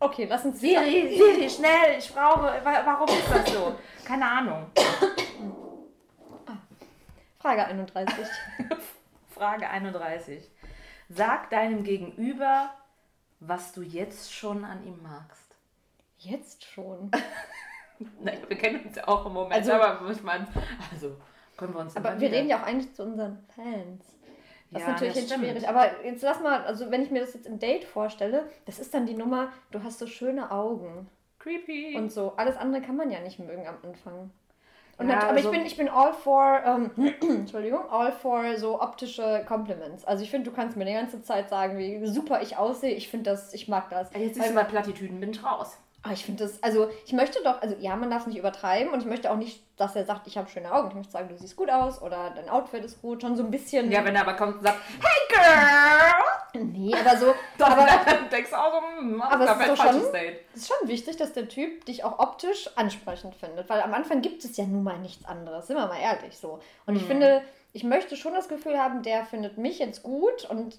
Okay, 0.00 0.26
lass 0.28 0.44
uns 0.44 0.58
Siri, 0.58 1.16
Siri, 1.16 1.48
schnell, 1.48 1.96
ich 1.96 2.12
brauche, 2.12 2.42
wa- 2.64 2.82
warum 2.84 3.06
ist 3.08 3.30
das 3.32 3.52
so? 3.52 3.76
Keine 4.04 4.28
Ahnung. 4.28 4.66
Frage 7.38 7.64
31. 7.66 8.26
Frage 9.30 9.68
31. 9.68 10.50
Sag 11.08 11.50
deinem 11.50 11.84
Gegenüber, 11.84 12.70
was 13.38 13.72
du 13.72 13.82
jetzt 13.82 14.32
schon 14.34 14.64
an 14.64 14.84
ihm 14.84 15.00
magst. 15.02 15.56
Jetzt 16.18 16.64
schon. 16.64 17.10
Nein, 18.22 18.38
wir 18.48 18.56
kennen 18.58 18.80
uns 18.84 18.96
ja 18.96 19.06
auch 19.08 19.26
im 19.26 19.32
Moment, 19.32 19.54
Also- 19.54 19.72
aber 19.72 20.10
ich 20.10 20.22
meine, 20.22 20.46
also 20.92 21.16
können 21.56 21.74
wir 21.74 21.80
uns 21.80 21.96
Aber 21.96 22.12
wir 22.14 22.20
wieder- 22.20 22.36
reden 22.38 22.48
ja 22.48 22.58
auch 22.62 22.66
eigentlich 22.66 22.92
zu 22.94 23.02
unseren 23.04 23.38
Fans. 23.54 24.04
Das 24.70 24.80
ist 24.80 24.86
Ja, 24.88 24.92
natürlich 24.94 25.14
das 25.14 25.22
jetzt 25.30 25.34
schwierig. 25.38 25.68
Aber 25.68 25.90
jetzt 26.04 26.22
lass 26.22 26.40
mal, 26.40 26.64
also 26.64 26.90
wenn 26.90 27.02
ich 27.02 27.10
mir 27.10 27.20
das 27.20 27.34
jetzt 27.34 27.46
im 27.46 27.58
Date 27.58 27.84
vorstelle, 27.84 28.48
das 28.64 28.78
ist 28.78 28.94
dann 28.94 29.04
die 29.04 29.12
Nummer, 29.14 29.48
du 29.70 29.82
hast 29.82 29.98
so 29.98 30.06
schöne 30.06 30.50
Augen 30.50 31.08
Creepy. 31.38 31.94
und 31.96 32.10
so. 32.10 32.32
Alles 32.36 32.56
andere 32.56 32.80
kann 32.82 32.96
man 32.96 33.10
ja 33.10 33.20
nicht 33.20 33.38
mögen 33.38 33.66
am 33.66 33.76
Anfang. 33.84 34.30
Und 34.98 35.08
Ja, 35.08 35.16
nat- 35.16 35.24
aber 35.24 35.32
also- 35.32 35.50
ich 35.50 35.56
bin, 35.58 35.66
ich 35.66 35.76
bin 35.76 35.88
all 35.90 36.14
for, 36.14 36.60
ähm, 36.64 36.90
Entschuldigung, 37.20 37.80
all 37.90 38.12
for 38.12 38.56
so 38.56 38.80
optische 38.80 39.44
Compliments. 39.46 40.04
Also 40.06 40.22
ich 40.22 40.30
finde, 40.30 40.48
du 40.50 40.56
kannst 40.56 40.76
mir 40.76 40.84
die 40.86 40.92
ganze 40.94 41.22
Zeit 41.22 41.50
sagen, 41.50 41.76
wie 41.76 42.06
super 42.06 42.40
ich 42.40 42.56
aussehe. 42.56 42.94
Ich 42.94 43.08
finde 43.08 43.30
das, 43.30 43.52
ich 43.52 43.68
mag 43.68 43.90
das. 43.90 44.10
Jetzt 44.14 44.36
siehst 44.36 44.50
du 44.50 44.54
bei 44.54 44.64
Plattitüden, 44.64 45.20
bin 45.20 45.30
ich 45.32 45.44
raus. 45.44 45.76
Aber 46.04 46.14
ich 46.14 46.24
finde 46.24 46.42
das, 46.44 46.60
also 46.64 46.90
ich 47.06 47.12
möchte 47.12 47.40
doch, 47.44 47.62
also 47.62 47.76
ja, 47.78 47.94
man 47.94 48.10
darf 48.10 48.22
es 48.22 48.26
nicht 48.26 48.36
übertreiben 48.38 48.92
und 48.92 48.98
ich 49.00 49.06
möchte 49.06 49.30
auch 49.30 49.36
nicht, 49.36 49.62
dass 49.76 49.94
er 49.94 50.04
sagt, 50.04 50.26
ich 50.26 50.36
habe 50.36 50.48
schöne 50.50 50.72
Augen. 50.72 50.88
Ich 50.88 50.94
möchte 50.96 51.12
sagen, 51.12 51.28
du 51.28 51.36
siehst 51.38 51.54
gut 51.56 51.70
aus 51.70 52.02
oder 52.02 52.30
dein 52.34 52.48
Outfit 52.48 52.84
ist 52.84 53.00
gut, 53.00 53.22
schon 53.22 53.36
so 53.36 53.44
ein 53.44 53.52
bisschen. 53.52 53.90
Ja, 53.92 54.04
wenn 54.04 54.16
er 54.16 54.22
aber 54.22 54.34
kommt 54.34 54.56
und 54.56 54.62
sagt, 54.64 54.78
hey 55.00 55.28
girl! 56.54 56.64
Nee, 56.64 56.92
aber 56.94 57.16
so, 57.16 57.32
Dann, 57.58 57.72
aber 57.72 57.86
dann 58.04 58.28
denkst 58.30 58.50
du 58.50 58.56
auch 58.56 58.72
so, 58.72 58.98
hm, 58.98 59.22
Aber 59.22 59.44
es 59.44 59.50
ist 59.60 59.68
doch 59.68 59.76
schon- 59.76 60.02
ist 60.54 60.68
schon 60.68 60.88
wichtig, 60.88 61.16
dass 61.18 61.32
der 61.34 61.48
Typ 61.48 61.84
dich 61.84 62.02
auch 62.02 62.18
optisch 62.18 62.68
ansprechend 62.76 63.36
findet, 63.36 63.68
weil 63.68 63.80
am 63.80 63.94
Anfang 63.94 64.22
gibt 64.22 64.44
es 64.44 64.56
ja 64.56 64.64
nun 64.64 64.82
mal 64.82 64.98
nichts 64.98 65.24
anderes, 65.24 65.68
sind 65.68 65.76
wir 65.76 65.86
mal 65.86 66.00
ehrlich 66.00 66.36
so. 66.36 66.58
Und 66.86 66.96
ich 66.96 67.02
Mhm. 67.02 67.06
finde, 67.06 67.42
ich 67.72 67.84
möchte 67.84 68.16
schon 68.16 68.34
das 68.34 68.48
Gefühl 68.48 68.76
haben, 68.76 69.02
der 69.04 69.24
findet 69.24 69.56
mich 69.56 69.78
jetzt 69.78 70.02
gut 70.02 70.50
und 70.50 70.78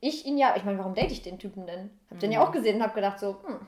ich 0.00 0.26
ihn 0.26 0.36
ja, 0.36 0.54
ich 0.56 0.64
meine, 0.64 0.78
warum 0.78 0.94
date 0.94 1.12
ich 1.12 1.22
den 1.22 1.38
Typen 1.38 1.66
denn? 1.66 1.90
Hab 2.10 2.18
den 2.20 2.30
ja 2.32 2.40
Mhm. 2.40 2.46
auch 2.46 2.52
gesehen 2.52 2.76
und 2.76 2.82
hab 2.82 2.94
gedacht 2.94 3.18
so, 3.20 3.36
hm, 3.46 3.58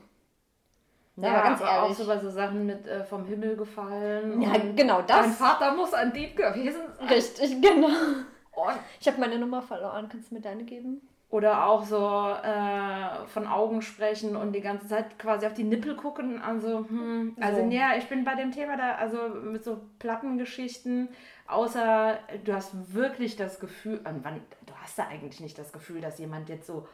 Ja, 1.17 1.29
aber 1.35 1.43
ganz 1.43 1.61
ehrlich. 1.61 1.73
auch 1.77 1.93
so 1.93 2.07
bei 2.07 2.19
so 2.19 2.29
Sachen 2.29 2.65
mit 2.65 2.87
äh, 2.87 3.03
vom 3.05 3.25
Himmel 3.25 3.55
gefallen. 3.55 4.41
ja, 4.41 4.51
genau 4.75 5.01
das. 5.01 5.37
Vater 5.37 5.73
muss 5.73 5.93
ein 5.93 6.11
Dieb 6.13 6.35
gewesen 6.35 6.81
sein. 6.99 7.07
Richtig, 7.07 7.61
genau. 7.61 7.87
Und 7.87 8.75
Ich 8.99 9.07
habe 9.07 9.19
meine 9.19 9.37
Nummer 9.39 9.61
verloren, 9.61 10.09
kannst 10.09 10.31
du 10.31 10.35
mir 10.35 10.41
deine 10.41 10.63
geben? 10.63 11.01
Oder 11.29 11.65
auch 11.67 11.83
so 11.83 11.97
äh, 11.97 13.25
von 13.27 13.47
Augen 13.47 13.81
sprechen 13.81 14.35
und 14.35 14.53
die 14.53 14.61
ganze 14.61 14.87
Zeit 14.87 15.17
quasi 15.19 15.45
auf 15.45 15.53
die 15.53 15.63
Nippel 15.63 15.95
gucken. 15.95 16.41
Also, 16.41 16.85
hm, 16.87 17.35
also 17.41 17.61
So. 17.63 17.69
ja, 17.69 17.95
ich 17.97 18.07
bin 18.07 18.23
bei 18.23 18.35
dem 18.35 18.51
Thema 18.51 18.77
da, 18.77 18.95
also 18.95 19.17
mit 19.43 19.63
so 19.63 19.81
Plattengeschichten, 19.99 21.09
außer 21.47 22.19
du 22.45 22.53
hast 22.53 22.93
wirklich 22.93 23.35
das 23.35 23.59
Gefühl, 23.59 23.99
wann, 24.03 24.41
du 24.65 24.73
hast 24.81 24.97
da 24.99 25.07
eigentlich 25.07 25.39
nicht 25.41 25.57
das 25.57 25.73
Gefühl, 25.73 25.99
dass 25.99 26.19
jemand 26.19 26.47
jetzt 26.47 26.67
so 26.67 26.87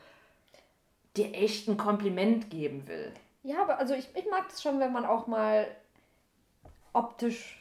dir 1.17 1.33
echt 1.35 1.67
ein 1.67 1.77
Kompliment 1.77 2.49
geben 2.49 2.87
will. 2.87 3.11
Ja, 3.43 3.61
aber 3.63 3.79
also 3.79 3.93
ich, 3.93 4.09
ich 4.15 4.29
mag 4.29 4.49
das 4.49 4.61
schon, 4.61 4.79
wenn 4.79 4.91
man 4.91 5.05
auch 5.05 5.27
mal 5.27 5.67
optisch 6.93 7.57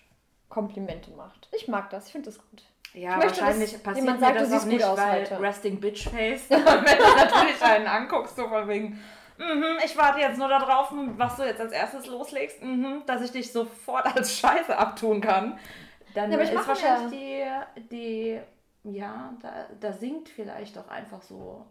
Komplimente 0.49 1.11
macht. 1.13 1.49
Ich 1.53 1.69
mag 1.69 1.91
das, 1.91 2.07
ich 2.07 2.13
finde 2.13 2.31
das 2.31 2.39
gut. 2.39 2.63
Ja, 2.93 3.13
Ich 3.13 3.25
möchte, 3.25 3.41
wahrscheinlich 3.41 3.73
dass 3.73 3.83
passiert 3.83 4.05
jemand 4.05 4.21
mir 4.21 4.27
sagt, 4.27 4.41
du 4.41 4.45
das 4.51 4.63
auch 4.63 4.67
nicht, 4.67 4.85
aus 4.85 4.99
weil 4.99 5.21
heute. 5.21 5.41
Resting 5.41 5.81
Bitch 5.81 6.09
Face, 6.09 6.51
wenn 6.51 6.65
du 6.65 7.17
natürlich 7.17 7.63
einen 7.63 7.87
anguckst, 7.87 8.35
so 8.35 8.49
von 8.49 8.67
wegen, 8.67 9.01
mhm, 9.39 9.79
ich 9.85 9.97
warte 9.97 10.21
jetzt 10.21 10.39
nur 10.39 10.49
darauf, 10.49 10.93
was 10.93 11.37
du 11.37 11.45
jetzt 11.45 11.61
als 11.61 11.73
erstes 11.73 12.07
loslegst, 12.07 12.61
mhm, 12.63 13.05
dass 13.07 13.23
ich 13.23 13.31
dich 13.31 13.53
sofort 13.53 14.07
als 14.17 14.37
Scheiße 14.37 14.77
abtun 14.77 15.21
kann. 15.21 15.59
Dann 16.15 16.33
Ja, 16.33 16.37
aber 16.37 16.45
ich 16.45 16.53
ist 16.53 16.67
wahrscheinlich 16.67 17.13
die, 17.13 17.83
die, 17.91 18.41
ja, 18.83 19.35
da, 19.41 19.67
da 19.79 19.93
sinkt 19.93 20.29
vielleicht 20.29 20.77
auch 20.77 20.89
einfach 20.89 21.23
so, 21.23 21.65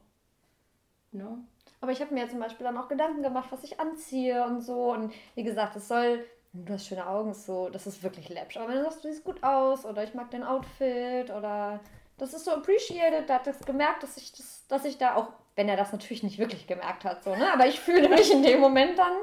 ne? 1.12 1.38
Aber 1.82 1.92
ich 1.92 2.02
habe 2.02 2.14
mir 2.14 2.30
zum 2.30 2.40
Beispiel 2.40 2.66
dann 2.66 2.78
auch 2.78 2.88
Gedanken 2.88 3.24
gemacht, 3.24 3.52
was 3.52 3.64
ich 3.64 3.80
anziehe 3.80 4.44
und 4.46 4.62
so. 4.62 4.92
Und 4.92 5.14
wie 5.36 5.44
gesagt, 5.44 5.76
es 5.76 5.88
soll. 5.88 6.26
Du 6.52 6.74
hast 6.74 6.88
schöne 6.88 7.08
Augen, 7.08 7.36
so, 7.36 7.70
das 7.70 7.86
ist 7.86 8.02
wirklich 8.02 8.28
läppisch. 8.30 8.58
Aber 8.58 8.70
wenn 8.70 8.78
du 8.78 8.84
sagst, 8.84 9.04
du 9.04 9.08
siehst 9.08 9.24
gut 9.24 9.44
aus 9.44 9.86
oder 9.86 10.04
ich 10.04 10.16
mag 10.16 10.32
dein 10.32 10.44
Outfit 10.44 11.30
oder 11.30 11.80
das 12.18 12.34
ist 12.34 12.46
so 12.46 12.52
appreciated, 12.52 13.30
da 13.30 13.36
hat 13.36 13.46
das 13.46 13.60
gemerkt, 13.60 14.02
dass 14.02 14.18
ich 14.18 14.32
das, 14.32 14.66
dass 14.68 14.84
ich 14.84 14.98
da 14.98 15.14
auch, 15.14 15.28
wenn 15.56 15.70
er 15.70 15.78
das 15.78 15.92
natürlich 15.92 16.24
nicht 16.24 16.40
wirklich 16.40 16.66
gemerkt 16.66 17.06
hat, 17.06 17.24
so, 17.24 17.36
ne? 17.36 17.54
Aber 17.54 17.68
ich 17.68 17.80
fühle 17.80 18.10
mich 18.10 18.32
in 18.32 18.42
dem 18.42 18.60
Moment 18.60 18.98
dann 18.98 19.14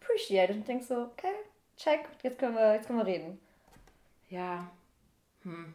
appreciated 0.00 0.56
und 0.56 0.68
denk 0.68 0.84
so, 0.84 0.94
okay, 1.02 1.34
check, 1.76 2.08
jetzt 2.22 2.38
können 2.38 2.54
wir, 2.54 2.74
jetzt 2.74 2.86
können 2.86 3.00
wir 3.00 3.06
reden. 3.06 3.40
Ja, 4.30 4.70
hm. 5.42 5.74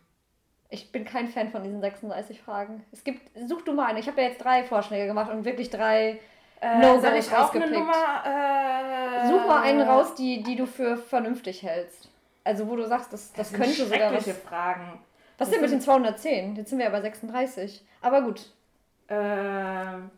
Ich 0.73 0.91
bin 0.91 1.05
kein 1.05 1.27
Fan 1.27 1.49
von 1.51 1.63
diesen 1.63 1.81
36 1.81 2.41
Fragen. 2.41 2.84
Es 2.91 3.03
gibt, 3.03 3.29
such 3.47 3.62
du 3.63 3.73
mal 3.73 3.88
eine. 3.88 3.99
Ich 3.99 4.07
habe 4.07 4.21
ja 4.21 4.29
jetzt 4.29 4.43
drei 4.43 4.63
Vorschläge 4.63 5.05
gemacht 5.05 5.29
und 5.29 5.43
wirklich 5.45 5.69
drei 5.69 6.19
Äh, 6.62 6.79
No-Gos 6.79 7.01
soll 7.03 7.13
ich 7.17 7.31
auch 7.36 7.53
eine. 7.53 7.69
Nummer? 7.69 7.91
Äh, 8.25 9.27
Such 9.27 9.45
mal 9.47 9.62
einen 9.63 9.81
raus, 9.81 10.15
die, 10.15 10.41
die 10.43 10.55
du 10.55 10.65
für 10.65 10.95
vernünftig 10.97 11.62
hältst. 11.63 12.10
Also 12.43 12.67
wo 12.69 12.75
du 12.75 12.88
sagst, 12.88 13.12
das, 13.13 13.34
das, 13.34 13.51
Das 13.51 13.60
könnte 13.60 13.75
sind 13.75 13.89
sogar 13.93 14.13
was. 14.13 14.27
Fragen. 14.29 14.99
Was 15.38 15.49
Das 15.49 15.49
denn 15.51 15.62
mit 15.62 15.69
den 15.71 15.79
sind- 15.81 15.84
210? 15.84 16.55
Jetzt 16.55 16.69
sind 16.69 16.79
wir 16.79 16.86
ja 16.86 16.91
bei 16.91 17.01
36. 17.01 17.86
Aber 18.01 18.21
gut. 18.21 18.49
Ähm, 19.10 20.10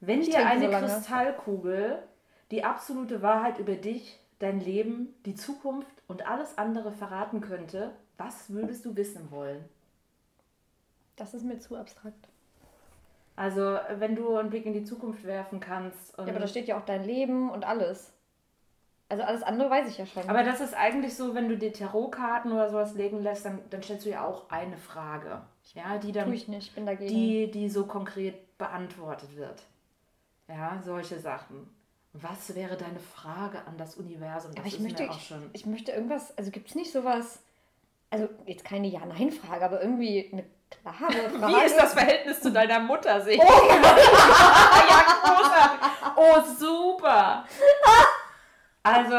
wenn 0.00 0.20
Ich 0.20 0.30
dir 0.30 0.46
eine 0.46 0.70
so. 0.70 0.78
Kristallkugel 0.78 2.02
die 2.50 2.64
absolute 2.64 3.20
Wahrheit 3.20 3.58
über 3.58 3.74
dich, 3.74 4.18
dein 4.38 4.60
Leben, 4.60 5.14
die 5.26 5.34
Zukunft 5.34 5.90
und 6.06 6.26
alles 6.26 6.56
andere 6.56 6.92
verraten 6.92 7.40
könnte, 7.40 7.90
was 8.16 8.48
würdest 8.50 8.84
du 8.84 8.94
wissen 8.96 9.30
wollen? 9.30 9.64
Das 11.18 11.34
ist 11.34 11.44
mir 11.44 11.58
zu 11.58 11.76
abstrakt. 11.76 12.28
Also, 13.36 13.78
wenn 13.98 14.16
du 14.16 14.36
einen 14.36 14.50
Blick 14.50 14.66
in 14.66 14.72
die 14.72 14.84
Zukunft 14.84 15.24
werfen 15.24 15.60
kannst. 15.60 16.18
Und 16.18 16.26
Ja, 16.26 16.32
aber 16.32 16.40
da 16.40 16.48
steht 16.48 16.66
ja 16.66 16.78
auch 16.78 16.84
dein 16.84 17.04
Leben 17.04 17.50
und 17.50 17.64
alles. 17.64 18.12
Also 19.10 19.22
alles 19.22 19.42
andere 19.42 19.70
weiß 19.70 19.88
ich 19.88 19.96
ja 19.96 20.04
schon. 20.04 20.28
Aber 20.28 20.42
das 20.42 20.60
ist 20.60 20.74
eigentlich 20.74 21.16
so, 21.16 21.34
wenn 21.34 21.48
du 21.48 21.56
dir 21.56 21.72
Tarotkarten 21.72 22.52
oder 22.52 22.68
sowas 22.68 22.94
legen 22.94 23.22
lässt, 23.22 23.44
dann, 23.44 23.60
dann 23.70 23.82
stellst 23.82 24.04
du 24.04 24.10
ja 24.10 24.26
auch 24.26 24.50
eine 24.50 24.76
Frage. 24.76 25.40
Ja, 25.74 25.96
die 25.98 26.12
dann 26.12 26.26
Tue 26.26 26.34
ich 26.34 26.48
nicht, 26.48 26.74
bin 26.74 26.84
dagegen. 26.84 27.08
die, 27.08 27.50
die 27.50 27.68
so 27.70 27.86
konkret 27.86 28.58
beantwortet 28.58 29.34
wird. 29.36 29.62
Ja, 30.48 30.80
solche 30.84 31.18
Sachen. 31.18 31.70
Was 32.12 32.54
wäre 32.54 32.76
deine 32.76 32.98
Frage 32.98 33.64
an 33.66 33.78
das 33.78 33.96
Universum? 33.96 34.50
Das 34.52 34.60
aber 34.60 34.66
ich 34.66 34.80
möchte, 34.80 35.08
auch 35.08 35.16
ich, 35.16 35.26
schon. 35.26 35.50
ich 35.52 35.64
möchte 35.64 35.92
irgendwas, 35.92 36.36
also 36.36 36.50
gibt 36.50 36.68
es 36.68 36.74
nicht 36.74 36.90
sowas, 36.92 37.40
also 38.10 38.28
jetzt 38.46 38.64
keine 38.64 38.88
Ja-Nein-Frage, 38.88 39.64
aber 39.64 39.80
irgendwie 39.80 40.30
eine 40.32 40.44
klare 40.70 41.30
Frage. 41.30 41.54
Wie 41.54 41.64
ist 41.64 41.76
das 41.78 41.92
Verhältnis 41.94 42.40
zu 42.40 42.52
deiner 42.52 42.80
Mutter? 42.80 43.20
Sehe 43.20 43.34
ich. 43.34 43.40
Oh, 43.40 43.44
ja, 43.68 45.04
großartig. 45.22 45.80
Oh, 46.16 46.40
super. 46.58 47.44
Also, 48.82 49.16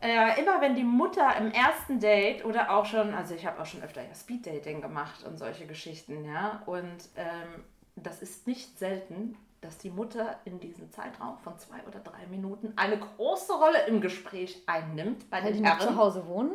äh, 0.00 0.40
immer 0.40 0.60
wenn 0.60 0.74
die 0.74 0.84
Mutter 0.84 1.36
im 1.36 1.52
ersten 1.52 2.00
Date 2.00 2.44
oder 2.44 2.70
auch 2.70 2.86
schon, 2.86 3.14
also 3.14 3.34
ich 3.34 3.46
habe 3.46 3.60
auch 3.60 3.66
schon 3.66 3.82
öfter 3.82 4.02
ja 4.02 4.14
Speeddating 4.14 4.80
gemacht 4.80 5.24
und 5.24 5.38
solche 5.38 5.66
Geschichten, 5.66 6.24
ja. 6.24 6.62
Und 6.66 7.08
ähm, 7.16 7.64
das 7.96 8.22
ist 8.22 8.46
nicht 8.46 8.78
selten, 8.78 9.36
dass 9.60 9.78
die 9.78 9.90
Mutter 9.90 10.40
in 10.44 10.58
diesem 10.58 10.90
Zeitraum 10.90 11.38
von 11.38 11.56
zwei 11.58 11.76
oder 11.86 12.00
drei 12.00 12.26
Minuten 12.26 12.72
eine 12.76 12.98
große 12.98 13.52
Rolle 13.52 13.86
im 13.86 14.00
Gespräch 14.00 14.60
einnimmt 14.66 15.30
bei 15.30 15.42
Weil 15.44 15.52
die 15.52 15.62
den 15.62 15.66
zu 15.78 15.84
Herren. 15.84 15.96
Hause 15.96 16.26
wohnen? 16.26 16.52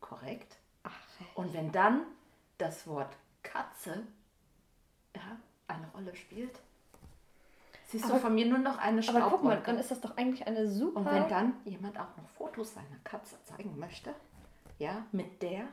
Korrekt. 0.00 0.56
Ach, 0.82 0.90
Und 1.34 1.54
wenn 1.54 1.70
dann 1.70 2.00
das 2.58 2.88
Wort 2.88 3.14
Katze 3.42 4.06
ja, 5.14 5.22
eine 5.68 5.88
Rolle 5.94 6.14
spielt, 6.14 6.58
siehst 7.86 8.04
du 8.04 8.10
Aber- 8.12 8.20
von 8.20 8.34
mir 8.34 8.46
nur 8.46 8.58
noch 8.58 8.78
eine 8.78 9.00
aber 9.08 9.20
guck 9.30 9.42
mal, 9.42 9.52
Staubwolke. 9.52 9.62
dann 9.66 9.78
ist 9.78 9.90
das 9.90 10.00
doch 10.00 10.16
eigentlich 10.16 10.46
eine 10.46 10.68
super... 10.70 11.00
Und 11.00 11.06
wenn 11.06 11.28
dann 11.28 11.54
jemand 11.64 11.98
auch 11.98 12.16
noch 12.16 12.28
Fotos 12.36 12.74
seiner 12.74 12.98
Katze 13.04 13.36
zeigen 13.44 13.78
möchte, 13.78 14.14
ja, 14.78 15.04
mit 15.12 15.42
der 15.42 15.64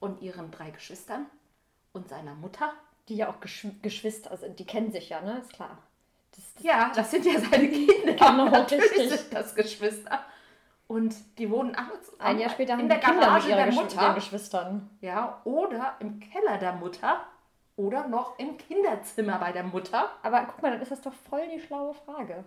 und 0.00 0.20
ihren 0.20 0.50
drei 0.50 0.70
Geschwistern 0.70 1.26
und 1.92 2.08
seiner 2.08 2.34
Mutter, 2.34 2.72
die 3.08 3.16
ja 3.16 3.30
auch 3.30 3.40
Geschw 3.40 3.70
Geschwister 3.82 4.36
sind, 4.36 4.58
die 4.58 4.66
kennen 4.66 4.92
sich 4.92 5.08
ja, 5.08 5.20
ne? 5.20 5.38
Ist 5.38 5.52
klar. 5.52 5.78
Das, 6.32 6.54
das, 6.54 6.62
ja, 6.62 6.92
das 6.94 7.10
sind 7.10 7.24
ja 7.24 7.40
seine 7.40 7.68
Kinder. 7.68 8.12
Genau, 8.12 8.44
Natürlich 8.50 8.90
richtig. 8.90 9.10
sind 9.10 9.32
das 9.32 9.54
Geschwister. 9.54 10.24
Und 10.88 11.14
die 11.38 11.50
wohnen 11.50 11.74
zusammen 11.74 12.18
Ein 12.18 12.38
Jahr 12.40 12.50
später 12.50 12.72
in 12.78 12.88
der 12.88 12.98
Kinder 12.98 13.20
Garage 13.20 13.48
mit 13.48 13.56
ihrer 13.56 13.66
der 13.66 13.74
Mutter. 13.74 14.14
Geschwistern. 14.14 14.90
Ja, 15.00 15.40
oder 15.44 15.94
im 16.00 16.18
Keller 16.18 16.58
der 16.58 16.72
Mutter 16.72 17.20
oder 17.76 18.08
noch 18.08 18.38
im 18.38 18.56
Kinderzimmer 18.56 19.38
bei 19.38 19.52
der 19.52 19.62
Mutter. 19.64 20.10
Aber 20.22 20.46
guck 20.46 20.62
mal, 20.62 20.72
dann 20.72 20.80
ist 20.80 20.90
das 20.90 21.02
doch 21.02 21.12
voll 21.12 21.46
die 21.54 21.60
schlaue 21.60 21.94
Frage. 21.94 22.44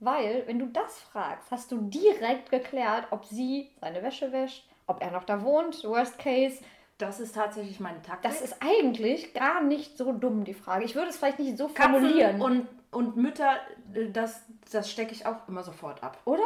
Weil, 0.00 0.44
wenn 0.46 0.58
du 0.60 0.66
das 0.66 1.00
fragst, 1.00 1.50
hast 1.50 1.72
du 1.72 1.78
direkt 1.80 2.50
geklärt, 2.50 3.08
ob 3.10 3.24
sie 3.24 3.70
seine 3.80 4.02
Wäsche 4.02 4.30
wäscht, 4.30 4.68
ob 4.86 5.02
er 5.02 5.10
noch 5.10 5.24
da 5.24 5.42
wohnt, 5.42 5.82
worst 5.82 6.18
case. 6.18 6.62
Das 6.98 7.20
ist 7.20 7.34
tatsächlich 7.34 7.80
meine 7.80 8.02
Taktik. 8.02 8.30
Das 8.30 8.40
ist 8.40 8.56
eigentlich 8.60 9.32
gar 9.34 9.62
nicht 9.62 9.96
so 9.96 10.12
dumm, 10.12 10.44
die 10.44 10.54
Frage. 10.54 10.84
Ich 10.84 10.94
würde 10.94 11.08
es 11.08 11.16
vielleicht 11.16 11.38
nicht 11.38 11.56
so 11.56 11.68
Katzen 11.68 11.92
formulieren. 11.92 12.40
und, 12.40 12.68
und 12.92 13.16
Mütter, 13.16 13.56
äh, 13.94 14.10
das, 14.10 14.42
das 14.70 14.90
stecke 14.90 15.12
ich 15.12 15.26
auch 15.26 15.48
immer 15.48 15.62
sofort 15.62 16.02
ab. 16.02 16.18
Oder? 16.24 16.42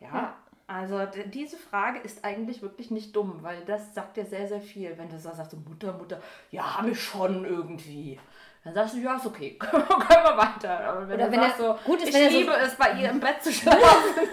Ja. 0.00 0.08
Ja. 0.14 0.34
Also 0.66 1.00
diese 1.26 1.56
Frage 1.58 1.98
ist 2.00 2.24
eigentlich 2.24 2.62
wirklich 2.62 2.90
nicht 2.90 3.14
dumm, 3.14 3.38
weil 3.42 3.58
das 3.66 3.94
sagt 3.94 4.16
dir 4.16 4.24
sehr, 4.24 4.48
sehr 4.48 4.60
viel. 4.60 4.96
Wenn 4.96 5.10
du 5.10 5.18
so 5.18 5.30
sagst, 5.30 5.50
so, 5.50 5.58
Mutter, 5.58 5.92
Mutter, 5.92 6.20
ja, 6.50 6.78
habe 6.78 6.90
ich 6.90 7.02
schon 7.02 7.44
irgendwie. 7.44 8.18
Dann 8.64 8.72
sagst 8.72 8.94
du, 8.94 8.98
ja, 9.00 9.16
ist 9.16 9.26
okay, 9.26 9.56
können 9.58 9.84
wir 9.86 10.36
weiter. 10.38 10.80
Aber 10.88 11.06
wenn 11.08 11.16
Oder 11.16 11.26
du 11.26 11.32
wenn 11.32 11.40
sagst, 11.40 11.60
er- 11.60 11.76
so, 11.76 11.78
gut 11.84 11.98
ist, 12.00 12.08
ich 12.08 12.14
wenn 12.14 12.22
er 12.22 12.30
so- 12.30 12.38
liebe 12.38 12.52
es, 12.54 12.74
bei 12.76 12.92
ihr 12.94 13.10
im 13.10 13.20
Bett 13.20 13.42
zu 13.42 13.52
schlafen. 13.52 13.78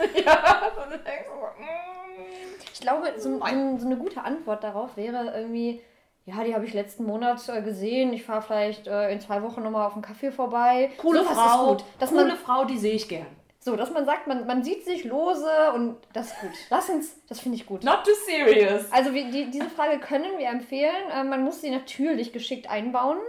ja, 0.26 0.72
du 0.74 0.90
denkst 0.98 1.28
so, 1.28 1.62
mm. 1.62 2.62
Ich 2.74 2.80
glaube, 2.80 3.14
so, 3.18 3.30
so, 3.38 3.78
so 3.78 3.86
eine 3.86 3.98
gute 3.98 4.24
Antwort 4.24 4.64
darauf 4.64 4.96
wäre 4.96 5.34
irgendwie, 5.36 5.82
ja, 6.26 6.44
die 6.46 6.56
habe 6.56 6.66
ich 6.66 6.74
letzten 6.74 7.04
Monat 7.04 7.48
äh, 7.50 7.62
gesehen. 7.62 8.14
Ich 8.14 8.24
fahre 8.24 8.42
vielleicht 8.42 8.88
äh, 8.88 9.12
in 9.12 9.20
zwei 9.20 9.44
Wochen 9.44 9.62
nochmal 9.64 9.86
auf 9.86 9.94
einen 9.94 10.02
Kaffee 10.02 10.32
vorbei. 10.32 10.92
Coole 10.98 11.20
Sowas 11.24 11.34
Frau, 11.34 11.78
coole 12.08 12.36
Frau, 12.38 12.64
die 12.64 12.78
sehe 12.78 12.94
ich 12.94 13.10
gern. 13.10 13.26
So, 13.64 13.76
dass 13.76 13.92
man 13.92 14.06
sagt, 14.06 14.26
man, 14.26 14.48
man 14.48 14.64
sieht 14.64 14.86
sich 14.86 15.04
lose 15.04 15.72
und 15.74 15.98
das 16.14 16.32
ist 16.32 16.40
gut. 16.42 16.52
Lass 16.72 16.90
uns, 16.90 17.24
das 17.28 17.40
finde 17.40 17.58
ich 17.58 17.68
gut. 17.68 17.84
Not 17.84 18.04
too 18.04 18.14
serious. 18.26 18.92
Also 18.92 19.14
wir, 19.14 19.30
die, 19.30 19.52
diese 19.52 19.70
Frage 19.70 20.00
können 20.00 20.40
wir 20.40 20.50
empfehlen. 20.50 21.10
Äh, 21.12 21.24
man 21.24 21.44
muss 21.44 21.62
sie 21.62 21.70
natürlich 21.70 22.34
geschickt 22.34 22.68
einbauen. 22.68 23.20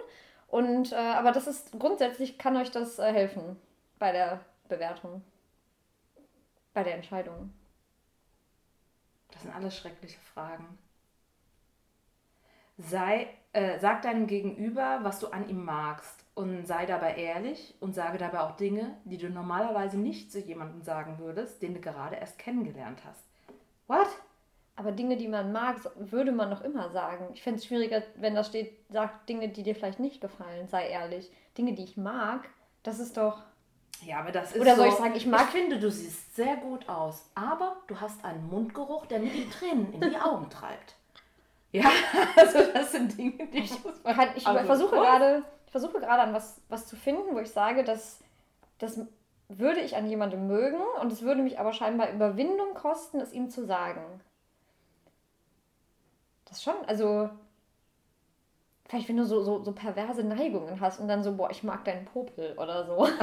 Und, 0.48 0.92
äh, 0.92 0.96
aber 0.96 1.32
das 1.32 1.46
ist 1.46 1.78
grundsätzlich 1.78 2.38
kann 2.38 2.56
euch 2.56 2.70
das 2.70 2.98
äh, 2.98 3.12
helfen 3.12 3.60
bei 3.98 4.12
der 4.12 4.40
Bewertung. 4.68 5.22
Bei 6.72 6.82
der 6.82 6.94
Entscheidung. 6.94 7.52
Das 9.32 9.42
sind 9.42 9.54
alles 9.54 9.76
schreckliche 9.76 10.20
Fragen. 10.32 10.78
Sei, 12.78 13.28
äh, 13.52 13.78
sag 13.78 14.02
deinem 14.02 14.26
Gegenüber, 14.26 15.00
was 15.02 15.18
du 15.20 15.28
an 15.28 15.48
ihm 15.48 15.64
magst 15.64 16.24
und 16.34 16.66
sei 16.66 16.86
dabei 16.86 17.16
ehrlich 17.16 17.74
und 17.80 17.94
sage 17.94 18.18
dabei 18.18 18.40
auch 18.40 18.56
Dinge, 18.56 18.96
die 19.04 19.18
du 19.18 19.28
normalerweise 19.28 19.98
nicht 19.98 20.32
zu 20.32 20.40
jemandem 20.40 20.82
sagen 20.82 21.18
würdest, 21.18 21.62
den 21.62 21.74
du 21.74 21.80
gerade 21.80 22.16
erst 22.16 22.38
kennengelernt 22.38 23.00
hast. 23.06 23.24
What? 23.88 24.08
Aber 24.74 24.90
Dinge, 24.92 25.18
die 25.18 25.28
man 25.28 25.52
mag, 25.52 25.76
würde 25.96 26.32
man 26.32 26.48
noch 26.48 26.62
immer 26.62 26.88
sagen. 26.90 27.26
Ich 27.34 27.42
fände 27.42 27.58
es 27.58 27.66
schwieriger, 27.66 28.02
wenn 28.16 28.34
da 28.34 28.42
steht, 28.42 28.72
sag 28.88 29.26
Dinge, 29.26 29.50
die 29.50 29.62
dir 29.62 29.74
vielleicht 29.74 30.00
nicht 30.00 30.22
gefallen, 30.22 30.66
sei 30.68 30.88
ehrlich. 30.88 31.30
Dinge, 31.58 31.74
die 31.74 31.84
ich 31.84 31.98
mag, 31.98 32.48
das 32.82 32.98
ist 32.98 33.18
doch. 33.18 33.42
Ja, 34.02 34.20
aber 34.20 34.32
das 34.32 34.52
ist 34.52 34.60
Oder 34.62 34.74
soll 34.74 34.86
so, 34.86 34.92
ich 34.92 34.98
sagen, 34.98 35.14
ich 35.14 35.26
mag- 35.26 35.42
Ich 35.42 35.48
finde, 35.60 35.78
du 35.78 35.90
siehst 35.90 36.34
sehr 36.34 36.56
gut 36.56 36.88
aus, 36.88 37.30
aber 37.34 37.76
du 37.86 38.00
hast 38.00 38.24
einen 38.24 38.48
Mundgeruch, 38.48 39.04
der 39.06 39.18
mir 39.18 39.30
die 39.30 39.48
Tränen 39.50 39.92
in 39.92 40.00
die 40.00 40.16
Augen 40.16 40.48
treibt. 40.48 40.96
Ja, 41.72 41.90
also 42.36 42.58
das 42.72 42.92
sind 42.92 43.16
Dinge, 43.16 43.46
die 43.46 43.58
ich... 43.58 43.70
Kann, 44.04 44.28
ich 44.36 44.46
Also, 44.46 44.64
versuche 44.64 44.96
was? 44.96 45.06
gerade, 45.06 45.42
ich 45.66 45.72
versuche 45.72 46.00
gerade 46.00 46.22
an 46.22 46.34
was, 46.34 46.60
was 46.68 46.86
zu 46.86 46.96
finden, 46.96 47.34
wo 47.34 47.38
ich 47.38 47.50
sage, 47.50 47.82
dass 47.82 48.20
das 48.78 49.00
würde 49.48 49.80
ich 49.80 49.96
an 49.96 50.08
jemandem 50.08 50.46
mögen 50.46 50.80
und 51.00 51.12
es 51.12 51.22
würde 51.22 51.42
mich 51.42 51.58
aber 51.58 51.72
scheinbar 51.72 52.10
Überwindung 52.10 52.74
kosten, 52.74 53.20
es 53.20 53.32
ihm 53.32 53.48
zu 53.48 53.64
sagen. 53.64 54.02
Das 56.46 56.62
schon, 56.62 56.74
also 56.86 57.30
vielleicht 58.88 59.08
wenn 59.08 59.16
du 59.16 59.24
so, 59.24 59.42
so, 59.42 59.62
so 59.62 59.72
perverse 59.72 60.22
Neigungen 60.22 60.80
hast 60.80 61.00
und 61.00 61.08
dann 61.08 61.22
so, 61.22 61.36
boah, 61.36 61.50
ich 61.50 61.62
mag 61.62 61.84
deinen 61.84 62.04
Popel 62.04 62.54
oder 62.58 62.84
so. 62.86 63.08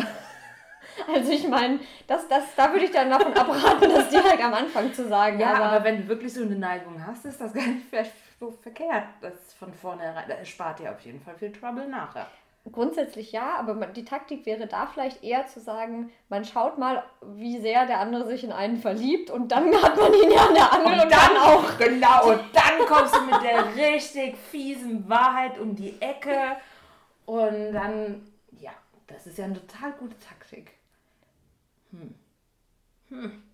Also 1.13 1.31
ich 1.31 1.47
meine, 1.47 1.79
das, 2.07 2.27
das, 2.27 2.43
da 2.55 2.71
würde 2.71 2.85
ich 2.85 2.91
dann 2.91 3.09
davon 3.09 3.33
abraten, 3.33 3.89
das 3.89 4.09
direkt 4.09 4.43
am 4.43 4.53
Anfang 4.53 4.93
zu 4.93 5.07
sagen. 5.07 5.39
Ja, 5.39 5.53
aber, 5.53 5.65
aber, 5.65 5.83
wenn 5.85 6.01
du 6.01 6.07
wirklich 6.07 6.33
so 6.33 6.41
eine 6.41 6.55
Neigung 6.55 7.05
hast, 7.05 7.25
ist 7.25 7.39
das 7.39 7.53
gar 7.53 7.65
nicht 7.67 7.85
vielleicht 7.89 8.11
so 8.39 8.51
verkehrt. 8.51 9.05
Das 9.21 9.53
von 9.53 9.73
vornherein, 9.73 10.27
das 10.27 10.47
spart 10.47 10.79
dir 10.79 10.91
auf 10.91 11.01
jeden 11.01 11.19
Fall 11.19 11.35
viel 11.35 11.51
Trouble 11.51 11.87
nachher. 11.87 12.27
Grundsätzlich 12.71 13.31
ja, 13.31 13.55
aber 13.57 13.73
die 13.87 14.05
Taktik 14.05 14.45
wäre 14.45 14.67
da 14.67 14.85
vielleicht 14.85 15.23
eher 15.23 15.47
zu 15.47 15.59
sagen, 15.59 16.11
man 16.27 16.45
schaut 16.45 16.77
mal, 16.77 17.03
wie 17.21 17.59
sehr 17.59 17.87
der 17.87 17.99
andere 17.99 18.27
sich 18.27 18.43
in 18.43 18.51
einen 18.51 18.77
verliebt 18.77 19.31
und 19.31 19.51
dann 19.51 19.73
hat 19.81 19.97
man 19.97 20.13
ihn 20.13 20.31
ja 20.31 20.47
an 20.47 20.53
der 20.53 20.73
Angel 20.73 21.03
und, 21.03 21.11
dann 21.11 21.37
auch. 21.37 21.77
Genau, 21.77 22.29
und 22.31 22.41
dann 22.53 22.85
kommst 22.85 23.15
du 23.15 23.21
mit 23.21 23.41
der 23.41 23.75
richtig 23.75 24.37
fiesen 24.37 25.07
Wahrheit 25.09 25.57
um 25.57 25.75
die 25.75 25.99
Ecke. 26.01 26.57
Und 27.25 27.73
dann, 27.73 28.27
ja, 28.59 28.71
das 29.07 29.25
ist 29.25 29.37
ja 29.37 29.45
eine 29.45 29.53
total 29.53 29.93
gute 29.93 30.19
Taktik. 30.19 30.73
Hm. 31.91 32.13
Hm. 33.09 33.48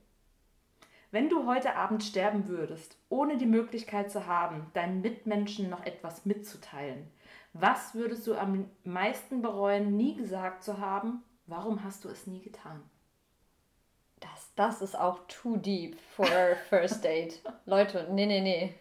Wenn 1.16 1.30
du 1.30 1.46
heute 1.46 1.78
Abend 1.78 2.04
sterben 2.04 2.50
würdest, 2.50 2.98
ohne 3.08 3.38
die 3.38 3.46
Möglichkeit 3.46 4.12
zu 4.12 4.28
haben, 4.28 4.70
deinen 4.74 5.00
Mitmenschen 5.00 5.70
noch 5.70 5.86
etwas 5.86 6.26
mitzuteilen, 6.26 7.10
was 7.54 7.96
würdest 7.96 8.28
du 8.28 8.36
am 8.36 8.70
meisten 8.84 9.42
bereuen, 9.42 9.96
nie 9.96 10.18
gesagt 10.18 10.62
zu 10.62 10.78
haben? 10.80 11.24
Warum 11.48 11.86
hast 11.86 12.04
du 12.04 12.10
es 12.10 12.28
nie 12.28 12.42
getan? 12.42 12.84
Das, 14.20 14.52
das 14.58 14.82
ist 14.82 15.00
auch 15.00 15.20
too 15.30 15.56
deep 15.56 15.98
for 16.18 16.28
first 16.68 17.06
date. 17.06 17.42
Leute, 17.66 18.10
nee, 18.12 18.26
nee, 18.26 18.42
nee. 18.42 18.76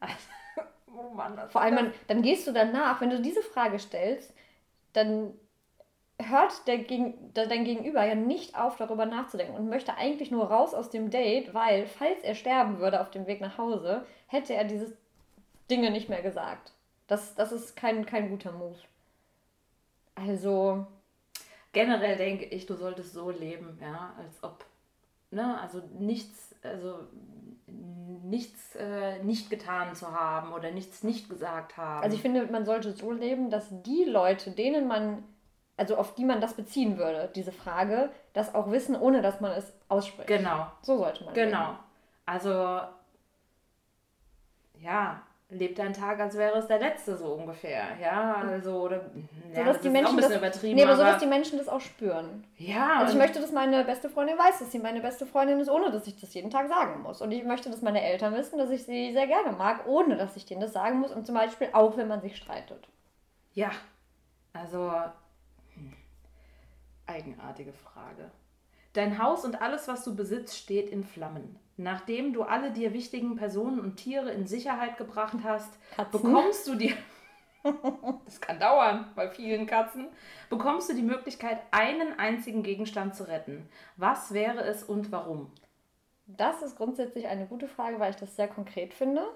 Mann. 1.14 1.38
Vor 1.50 1.60
allem, 1.60 1.74
man, 1.74 1.92
dann 2.06 2.22
gehst 2.22 2.46
du 2.46 2.52
danach, 2.52 3.02
wenn 3.02 3.10
du 3.10 3.20
diese 3.20 3.42
Frage 3.42 3.78
stellst, 3.78 4.32
dann 4.94 5.34
hört 6.20 6.66
der 6.66 6.78
Gegen, 6.78 7.32
dein 7.34 7.64
Gegenüber 7.64 8.04
ja 8.04 8.14
nicht 8.14 8.56
auf, 8.56 8.76
darüber 8.76 9.06
nachzudenken 9.06 9.56
und 9.56 9.68
möchte 9.68 9.96
eigentlich 9.96 10.30
nur 10.30 10.50
raus 10.50 10.74
aus 10.74 10.90
dem 10.90 11.10
Date, 11.10 11.54
weil, 11.54 11.86
falls 11.86 12.22
er 12.22 12.34
sterben 12.34 12.78
würde 12.78 13.00
auf 13.00 13.10
dem 13.10 13.26
Weg 13.26 13.40
nach 13.40 13.58
Hause, 13.58 14.06
hätte 14.26 14.54
er 14.54 14.64
diese 14.64 14.96
Dinge 15.70 15.90
nicht 15.90 16.08
mehr 16.08 16.22
gesagt. 16.22 16.72
Das, 17.06 17.34
das 17.34 17.52
ist 17.52 17.76
kein, 17.76 18.06
kein 18.06 18.30
guter 18.30 18.52
Move. 18.52 18.78
Also. 20.14 20.86
Generell 21.72 22.16
denke 22.16 22.44
ich, 22.44 22.66
du 22.66 22.76
solltest 22.76 23.14
so 23.14 23.30
leben, 23.30 23.78
ja, 23.82 24.14
als 24.16 24.42
ob, 24.44 24.64
ne, 25.32 25.60
also 25.60 25.82
nichts, 25.98 26.54
also 26.62 27.00
nichts 28.22 28.76
äh, 28.76 29.22
nicht 29.22 29.50
getan 29.50 29.94
zu 29.94 30.12
haben 30.12 30.52
oder 30.52 30.70
nichts 30.70 31.02
nicht 31.02 31.28
gesagt 31.28 31.76
haben. 31.76 32.04
Also 32.04 32.16
ich 32.16 32.22
finde, 32.22 32.46
man 32.46 32.64
sollte 32.64 32.92
so 32.92 33.10
leben, 33.10 33.50
dass 33.50 33.68
die 33.82 34.04
Leute, 34.04 34.52
denen 34.52 34.86
man, 34.86 35.24
also 35.76 35.96
auf 35.96 36.14
die 36.14 36.24
man 36.24 36.40
das 36.40 36.54
beziehen 36.54 36.98
würde, 36.98 37.30
diese 37.34 37.52
Frage, 37.52 38.10
das 38.32 38.54
auch 38.54 38.70
wissen, 38.70 38.96
ohne 38.96 39.22
dass 39.22 39.40
man 39.40 39.52
es 39.52 39.72
ausspricht. 39.88 40.28
Genau. 40.28 40.66
So 40.82 40.98
sollte 40.98 41.24
man 41.24 41.34
Genau. 41.34 41.66
Leben. 41.66 41.78
Also 42.26 42.80
ja, 44.80 45.22
lebt 45.50 45.78
dein 45.78 45.92
Tag, 45.92 46.20
als 46.20 46.36
wäre 46.36 46.58
es 46.58 46.66
der 46.66 46.78
letzte, 46.78 47.16
so 47.16 47.32
ungefähr. 47.34 47.84
Ja, 48.00 48.34
also, 48.34 48.82
oder, 48.82 48.96
ja, 48.96 49.02
so, 49.54 49.64
dass 49.64 49.74
das 49.76 49.80
die 49.80 49.88
Menschen 49.88 50.16
das, 50.16 50.36
übertrieben. 50.36 50.74
Nee, 50.76 50.84
aber 50.84 50.96
so, 50.96 51.02
dass 51.02 51.18
die 51.18 51.26
Menschen 51.26 51.58
das 51.58 51.68
auch 51.68 51.80
spüren. 51.80 52.44
Ja. 52.56 52.98
Also 52.98 53.12
ich 53.12 53.18
möchte, 53.18 53.40
dass 53.40 53.52
meine 53.52 53.84
beste 53.84 54.08
Freundin 54.08 54.38
weiß, 54.38 54.58
dass 54.60 54.72
sie 54.72 54.78
meine 54.78 55.00
beste 55.00 55.26
Freundin 55.26 55.60
ist, 55.60 55.70
ohne 55.70 55.90
dass 55.90 56.06
ich 56.06 56.20
das 56.20 56.34
jeden 56.34 56.50
Tag 56.50 56.68
sagen 56.68 57.02
muss. 57.02 57.20
Und 57.20 57.32
ich 57.32 57.44
möchte, 57.44 57.70
dass 57.70 57.82
meine 57.82 58.02
Eltern 58.02 58.34
wissen, 58.34 58.58
dass 58.58 58.70
ich 58.70 58.84
sie 58.84 59.12
sehr 59.12 59.26
gerne 59.26 59.52
mag, 59.52 59.86
ohne 59.86 60.16
dass 60.16 60.36
ich 60.36 60.46
denen 60.46 60.60
das 60.60 60.72
sagen 60.72 61.00
muss. 61.00 61.12
Und 61.12 61.26
zum 61.26 61.34
Beispiel 61.34 61.68
auch, 61.72 61.96
wenn 61.96 62.08
man 62.08 62.20
sich 62.20 62.36
streitet. 62.36 62.88
Ja, 63.52 63.70
also. 64.52 64.92
Eigenartige 67.06 67.72
Frage. 67.72 68.30
Dein 68.92 69.20
Haus 69.20 69.44
und 69.44 69.60
alles, 69.60 69.88
was 69.88 70.04
du 70.04 70.14
besitzt, 70.14 70.56
steht 70.56 70.90
in 70.90 71.04
Flammen. 71.04 71.58
Nachdem 71.76 72.32
du 72.32 72.42
alle 72.42 72.70
dir 72.70 72.92
wichtigen 72.92 73.34
Personen 73.34 73.80
und 73.80 73.96
Tiere 73.96 74.30
in 74.30 74.46
Sicherheit 74.46 74.96
gebracht 74.96 75.38
hast, 75.42 75.76
Katzen. 75.96 76.22
bekommst 76.22 76.68
du 76.68 76.76
dir. 76.76 76.94
das 78.24 78.40
kann 78.40 78.60
dauern 78.60 79.10
bei 79.16 79.28
vielen 79.28 79.66
Katzen. 79.66 80.06
Bekommst 80.48 80.88
du 80.88 80.94
die 80.94 81.02
Möglichkeit, 81.02 81.58
einen 81.72 82.18
einzigen 82.18 82.62
Gegenstand 82.62 83.16
zu 83.16 83.26
retten. 83.26 83.68
Was 83.96 84.32
wäre 84.32 84.62
es 84.62 84.84
und 84.84 85.10
warum? 85.10 85.50
Das 86.26 86.62
ist 86.62 86.76
grundsätzlich 86.76 87.26
eine 87.26 87.46
gute 87.46 87.68
Frage, 87.68 87.98
weil 87.98 88.10
ich 88.10 88.16
das 88.16 88.36
sehr 88.36 88.48
konkret 88.48 88.94
finde. 88.94 89.26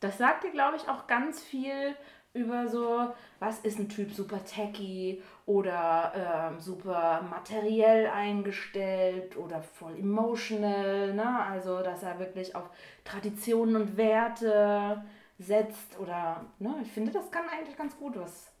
Das 0.00 0.16
sagt 0.16 0.44
dir, 0.44 0.50
glaube 0.50 0.76
ich, 0.76 0.88
auch 0.88 1.08
ganz 1.08 1.42
viel 1.42 1.96
über 2.34 2.68
so, 2.68 3.12
was 3.40 3.60
ist 3.60 3.78
ein 3.78 3.88
Typ 3.88 4.12
super 4.12 4.44
techy 4.44 5.22
oder 5.46 6.50
ähm, 6.52 6.60
super 6.60 7.22
materiell 7.28 8.06
eingestellt 8.08 9.36
oder 9.36 9.62
voll 9.62 9.98
emotional, 9.98 11.14
ne? 11.14 11.42
Also, 11.44 11.82
dass 11.82 12.02
er 12.02 12.18
wirklich 12.18 12.54
auf 12.54 12.70
Traditionen 13.04 13.76
und 13.76 13.96
Werte 13.96 15.04
setzt 15.38 15.98
oder, 15.98 16.44
ne? 16.58 16.76
Ich 16.82 16.92
finde, 16.92 17.12
das 17.12 17.30
kann 17.30 17.48
eigentlich 17.48 17.76
ganz 17.76 17.96
gut 17.96 18.16
was. 18.16 18.52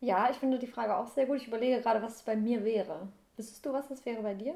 Ja, 0.00 0.30
ich 0.30 0.36
finde 0.38 0.58
die 0.58 0.66
Frage 0.66 0.96
auch 0.96 1.08
sehr 1.08 1.26
gut. 1.26 1.36
Ich 1.38 1.48
überlege 1.48 1.80
gerade, 1.80 2.02
was 2.02 2.16
es 2.16 2.22
bei 2.22 2.36
mir 2.36 2.64
wäre. 2.64 3.08
Wüsstest 3.36 3.64
du, 3.66 3.72
was 3.72 3.88
das 3.88 4.04
wäre 4.06 4.22
bei 4.22 4.34
dir? 4.34 4.54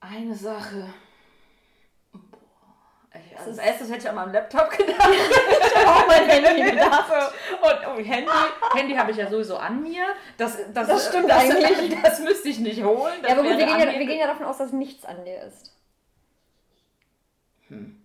Eine 0.00 0.34
Sache. 0.34 0.92
Also 3.36 3.50
als 3.50 3.58
erstes 3.58 3.88
hätte 3.88 3.98
ich 3.98 4.08
an 4.08 4.14
meinem 4.16 4.32
Laptop 4.32 4.70
gedacht. 4.70 5.08
ich 5.10 5.76
habe 5.76 5.88
auch 5.88 6.06
mein 6.06 6.28
Handy 6.28 6.62
gedacht. 6.70 7.32
Und 7.60 7.78
oh, 7.86 8.02
Handy, 8.02 8.30
Handy 8.74 8.94
habe 8.94 9.10
ich 9.10 9.16
ja 9.16 9.30
sowieso 9.30 9.56
an 9.56 9.82
mir. 9.82 10.06
Das, 10.36 10.58
das, 10.72 10.88
das 10.88 11.08
stimmt 11.08 11.30
das, 11.30 11.42
eigentlich. 11.42 11.90
Das, 11.90 12.02
das 12.02 12.20
müsste 12.20 12.48
ich 12.48 12.58
nicht 12.58 12.82
holen. 12.82 13.14
ja, 13.22 13.32
aber 13.32 13.42
gut, 13.42 13.58
wir 13.58 13.66
gehen 13.66 13.80
ja, 13.80 13.86
wir 13.86 14.06
gehen 14.06 14.18
ja 14.18 14.26
davon 14.26 14.46
aus, 14.46 14.58
dass 14.58 14.72
nichts 14.72 15.04
an 15.04 15.24
dir 15.24 15.42
ist. 15.42 15.72
Hm. 17.68 18.00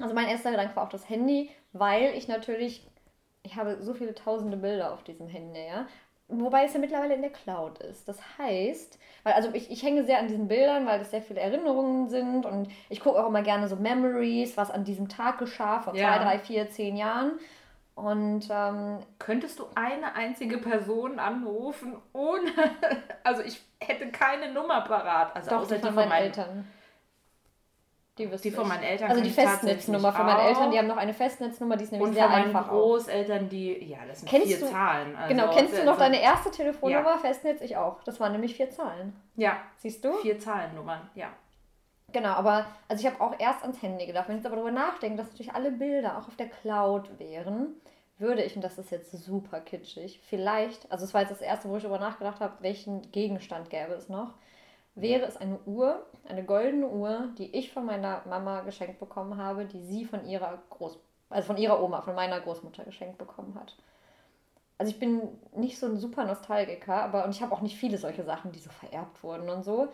Also 0.00 0.14
mein 0.14 0.28
erster 0.28 0.50
Gedanke 0.50 0.74
war 0.76 0.84
auch 0.84 0.90
das 0.90 1.08
Handy, 1.08 1.50
weil 1.72 2.14
ich 2.14 2.28
natürlich, 2.28 2.86
ich 3.42 3.56
habe 3.56 3.78
so 3.80 3.94
viele 3.94 4.14
tausende 4.14 4.56
Bilder 4.56 4.92
auf 4.92 5.04
diesem 5.04 5.28
Handy, 5.28 5.66
ja. 5.66 5.86
Wobei 6.28 6.64
es 6.64 6.72
ja 6.72 6.80
mittlerweile 6.80 7.14
in 7.14 7.20
der 7.20 7.30
Cloud 7.30 7.78
ist. 7.80 8.08
Das 8.08 8.18
heißt, 8.38 8.98
weil 9.24 9.34
also 9.34 9.50
ich, 9.52 9.70
ich 9.70 9.82
hänge 9.82 10.04
sehr 10.04 10.18
an 10.18 10.28
diesen 10.28 10.48
Bildern, 10.48 10.86
weil 10.86 10.98
das 10.98 11.10
sehr 11.10 11.20
viele 11.20 11.40
Erinnerungen 11.40 12.08
sind 12.08 12.46
und 12.46 12.68
ich 12.88 13.00
gucke 13.00 13.22
auch 13.22 13.28
immer 13.28 13.42
gerne 13.42 13.68
so 13.68 13.76
Memories, 13.76 14.56
was 14.56 14.70
an 14.70 14.84
diesem 14.84 15.08
Tag 15.08 15.38
geschah, 15.38 15.80
vor 15.80 15.94
ja. 15.94 16.08
zwei, 16.08 16.24
drei, 16.24 16.38
vier, 16.38 16.70
zehn 16.70 16.96
Jahren. 16.96 17.32
Und 17.94 18.48
ähm, 18.50 19.00
könntest 19.18 19.58
du 19.58 19.66
eine 19.74 20.14
einzige 20.14 20.58
Person 20.58 21.18
anrufen, 21.18 21.96
ohne. 22.12 22.50
Also 23.26 23.42
ich 23.42 23.62
hätte 23.80 24.10
keine 24.10 24.52
Nummer 24.52 24.82
parat. 24.82 25.34
Also 25.34 25.48
doch, 25.48 25.62
außer 25.62 25.76
die 25.76 25.82
von 25.82 25.94
meinen 25.94 26.12
Eltern. 26.12 26.66
Die, 28.16 28.28
die 28.28 28.50
von 28.52 28.68
meinen 28.68 28.84
Eltern. 28.84 29.10
Also 29.10 29.22
die 29.22 29.30
Festnetznummer 29.30 30.12
von 30.12 30.24
meinen 30.24 30.46
Eltern, 30.46 30.70
die 30.70 30.78
haben 30.78 30.86
noch 30.86 30.96
eine 30.96 31.12
Festnetznummer, 31.12 31.76
die 31.76 31.84
ist 31.84 31.90
nämlich 31.90 32.08
und 32.08 32.14
sehr 32.14 32.30
einfach. 32.30 32.44
Und 32.44 32.52
von 32.52 32.62
meinen 32.62 32.68
Großeltern, 32.68 33.48
die, 33.48 33.84
ja, 33.84 33.98
das 34.06 34.20
sind 34.20 34.28
kennst 34.28 34.46
vier 34.46 34.60
du, 34.60 34.66
Zahlen. 34.70 35.16
Also 35.16 35.34
genau, 35.34 35.50
kennst 35.52 35.76
du 35.76 35.84
noch 35.84 35.98
deine 35.98 36.22
erste 36.22 36.50
Telefonnummer, 36.52 37.10
ja. 37.10 37.18
Festnetz? 37.18 37.60
Ich 37.60 37.76
auch. 37.76 38.04
Das 38.04 38.20
waren 38.20 38.30
nämlich 38.30 38.54
vier 38.54 38.70
Zahlen. 38.70 39.16
Ja. 39.34 39.56
Siehst 39.78 40.04
du? 40.04 40.12
Vier 40.18 40.38
Zahlennummern, 40.38 41.10
ja. 41.16 41.26
Genau, 42.12 42.30
aber 42.30 42.66
also 42.86 43.04
ich 43.04 43.12
habe 43.12 43.20
auch 43.20 43.34
erst 43.40 43.62
ans 43.62 43.82
Handy 43.82 44.06
gedacht. 44.06 44.28
Wenn 44.28 44.36
ich 44.36 44.44
jetzt 44.44 44.46
aber 44.46 44.62
darüber 44.62 44.70
nachdenke, 44.70 45.16
dass 45.16 45.30
natürlich 45.30 45.52
alle 45.52 45.72
Bilder 45.72 46.16
auch 46.16 46.28
auf 46.28 46.36
der 46.36 46.48
Cloud 46.48 47.18
wären, 47.18 47.74
würde 48.18 48.44
ich, 48.44 48.54
und 48.54 48.62
das 48.62 48.78
ist 48.78 48.92
jetzt 48.92 49.10
super 49.10 49.60
kitschig, 49.60 50.20
vielleicht, 50.24 50.90
also 50.92 51.04
es 51.04 51.12
war 51.12 51.22
jetzt 51.22 51.32
das 51.32 51.40
erste, 51.40 51.68
wo 51.68 51.76
ich 51.76 51.82
darüber 51.82 51.98
nachgedacht 51.98 52.38
habe, 52.38 52.54
welchen 52.60 53.10
Gegenstand 53.10 53.70
gäbe 53.70 53.92
es 53.94 54.08
noch, 54.08 54.34
wäre 54.94 55.26
es 55.26 55.36
eine 55.36 55.58
Uhr, 55.66 56.06
eine 56.28 56.44
goldene 56.44 56.88
Uhr, 56.88 57.28
die 57.38 57.54
ich 57.56 57.72
von 57.72 57.84
meiner 57.84 58.22
Mama 58.26 58.60
geschenkt 58.60 59.00
bekommen 59.00 59.36
habe, 59.36 59.64
die 59.64 59.82
sie 59.82 60.04
von 60.04 60.24
ihrer 60.24 60.62
Groß 60.70 60.98
also 61.34 61.48
von 61.48 61.56
ihrer 61.56 61.82
Oma, 61.82 62.00
von 62.00 62.14
meiner 62.14 62.40
Großmutter 62.40 62.84
geschenkt 62.84 63.18
bekommen 63.18 63.56
hat. 63.56 63.76
Also 64.78 64.90
ich 64.90 64.98
bin 64.98 65.20
nicht 65.54 65.78
so 65.78 65.86
ein 65.86 65.96
super 65.96 66.24
Nostalgiker, 66.24 67.02
aber 67.02 67.24
und 67.24 67.30
ich 67.30 67.42
habe 67.42 67.52
auch 67.52 67.60
nicht 67.60 67.76
viele 67.76 67.98
solche 67.98 68.24
Sachen, 68.24 68.52
die 68.52 68.58
so 68.58 68.70
vererbt 68.70 69.22
wurden 69.22 69.48
und 69.48 69.64
so. 69.64 69.88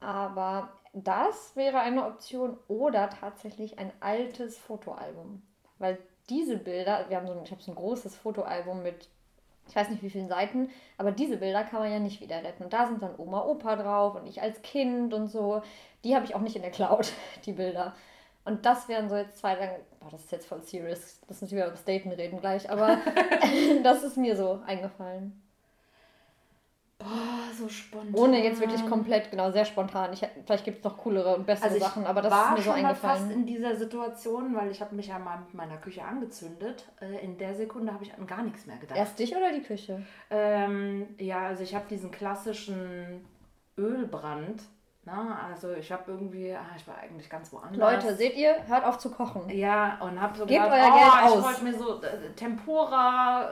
Aber 0.00 0.72
das 0.92 1.56
wäre 1.56 1.80
eine 1.80 2.06
Option 2.06 2.56
oder 2.68 3.10
tatsächlich 3.10 3.78
ein 3.78 3.92
altes 4.00 4.58
Fotoalbum. 4.58 5.42
Weil 5.78 5.98
diese 6.28 6.56
Bilder, 6.56 7.06
wir 7.08 7.18
haben 7.18 7.26
so 7.26 7.32
ein, 7.32 7.44
ich 7.44 7.50
habe 7.50 7.62
so 7.62 7.72
ein 7.72 7.76
großes 7.76 8.16
Fotoalbum 8.16 8.82
mit 8.82 9.08
ich 9.72 9.76
weiß 9.76 9.88
nicht 9.88 10.02
wie 10.02 10.10
vielen 10.10 10.28
Seiten, 10.28 10.68
aber 10.98 11.12
diese 11.12 11.38
Bilder 11.38 11.64
kann 11.64 11.80
man 11.80 11.90
ja 11.90 11.98
nicht 11.98 12.20
wieder 12.20 12.44
retten. 12.44 12.64
Und 12.64 12.74
da 12.74 12.86
sind 12.86 13.02
dann 13.02 13.14
Oma, 13.16 13.42
Opa 13.42 13.74
drauf 13.76 14.14
und 14.14 14.26
ich 14.26 14.42
als 14.42 14.60
Kind 14.60 15.14
und 15.14 15.28
so. 15.28 15.62
Die 16.04 16.14
habe 16.14 16.26
ich 16.26 16.34
auch 16.34 16.42
nicht 16.42 16.56
in 16.56 16.60
der 16.60 16.70
Cloud, 16.70 17.10
die 17.46 17.52
Bilder. 17.52 17.94
Und 18.44 18.66
das 18.66 18.86
wären 18.90 19.08
so 19.08 19.16
jetzt 19.16 19.38
zwei, 19.38 19.56
boah, 19.98 20.10
das 20.10 20.24
ist 20.24 20.32
jetzt 20.32 20.46
voll 20.46 20.60
serious, 20.60 21.20
das 21.26 21.40
müssen 21.40 21.56
wir 21.56 21.64
über 21.64 21.72
das 21.72 21.84
Daten 21.84 22.10
reden 22.10 22.38
gleich, 22.38 22.68
aber 22.68 22.98
das 23.82 24.02
ist 24.02 24.18
mir 24.18 24.36
so 24.36 24.60
eingefallen. 24.66 25.40
Boah, 27.02 27.54
so 27.58 27.68
spontan. 27.68 28.14
Ohne 28.14 28.44
jetzt 28.44 28.60
wirklich 28.60 28.86
komplett, 28.86 29.30
genau, 29.30 29.50
sehr 29.50 29.64
spontan. 29.64 30.12
Ich, 30.12 30.26
vielleicht 30.44 30.64
gibt 30.64 30.78
es 30.78 30.84
noch 30.84 30.98
coolere 30.98 31.34
und 31.36 31.46
bessere 31.46 31.68
also 31.68 31.78
Sachen, 31.80 32.06
aber 32.06 32.22
das 32.22 32.32
ist 32.32 32.50
mir 32.50 32.62
so 32.62 32.70
eingefallen. 32.70 32.96
Ich 32.96 33.02
war 33.02 33.16
fast 33.16 33.30
in 33.30 33.46
dieser 33.46 33.76
Situation, 33.76 34.54
weil 34.54 34.70
ich 34.70 34.80
habe 34.80 34.94
mich 34.94 35.08
ja 35.08 35.18
mal 35.18 35.38
mit 35.38 35.54
meiner 35.54 35.78
Küche 35.78 36.04
angezündet. 36.04 36.86
Äh, 37.00 37.24
in 37.24 37.38
der 37.38 37.54
Sekunde 37.54 37.92
habe 37.92 38.04
ich 38.04 38.14
an 38.14 38.26
gar 38.26 38.42
nichts 38.42 38.66
mehr 38.66 38.76
gedacht. 38.76 38.98
Erst 38.98 39.18
dich 39.18 39.34
oder 39.34 39.52
die 39.52 39.62
Küche? 39.62 40.02
Ähm, 40.30 41.08
ja, 41.18 41.46
also 41.46 41.62
ich 41.62 41.74
habe 41.74 41.86
diesen 41.88 42.10
klassischen 42.10 43.24
Ölbrand. 43.76 44.62
Na, 45.04 45.48
also 45.48 45.72
ich 45.72 45.90
habe 45.90 46.12
irgendwie, 46.12 46.54
ach, 46.54 46.76
ich 46.76 46.86
war 46.86 46.96
eigentlich 46.98 47.28
ganz 47.28 47.52
woanders. 47.52 47.76
Leute, 47.76 48.14
seht 48.14 48.36
ihr, 48.36 48.54
hört 48.68 48.84
auf 48.84 48.98
zu 48.98 49.10
kochen. 49.10 49.50
Ja, 49.50 49.98
und 50.00 50.20
habe 50.20 50.38
so 50.38 50.46
Gebt 50.46 50.62
gedacht, 50.62 50.80
euer 50.80 50.92
oh, 50.92 50.98
Geld 50.98 51.24
aus. 51.24 51.38
ich 51.38 51.44
wollte 51.44 51.64
mir 51.64 51.74
so 51.76 52.02
äh, 52.02 52.32
Tempura 52.36 53.50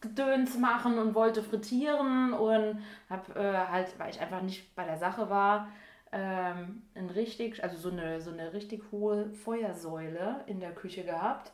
Gedöns 0.00 0.58
machen 0.58 0.98
und 0.98 1.14
wollte 1.14 1.42
frittieren 1.42 2.32
und 2.32 2.82
hab 3.08 3.34
äh, 3.36 3.56
halt, 3.70 3.98
weil 3.98 4.10
ich 4.10 4.20
einfach 4.20 4.42
nicht 4.42 4.74
bei 4.74 4.84
der 4.84 4.98
Sache 4.98 5.30
war, 5.30 5.68
ähm, 6.12 6.82
ein 6.94 7.10
richtig, 7.10 7.62
also 7.62 7.76
so 7.76 7.90
eine, 7.90 8.20
so 8.20 8.30
eine 8.30 8.52
richtig 8.52 8.82
hohe 8.92 9.30
Feuersäule 9.32 10.44
in 10.46 10.60
der 10.60 10.72
Küche 10.72 11.04
gehabt. 11.04 11.52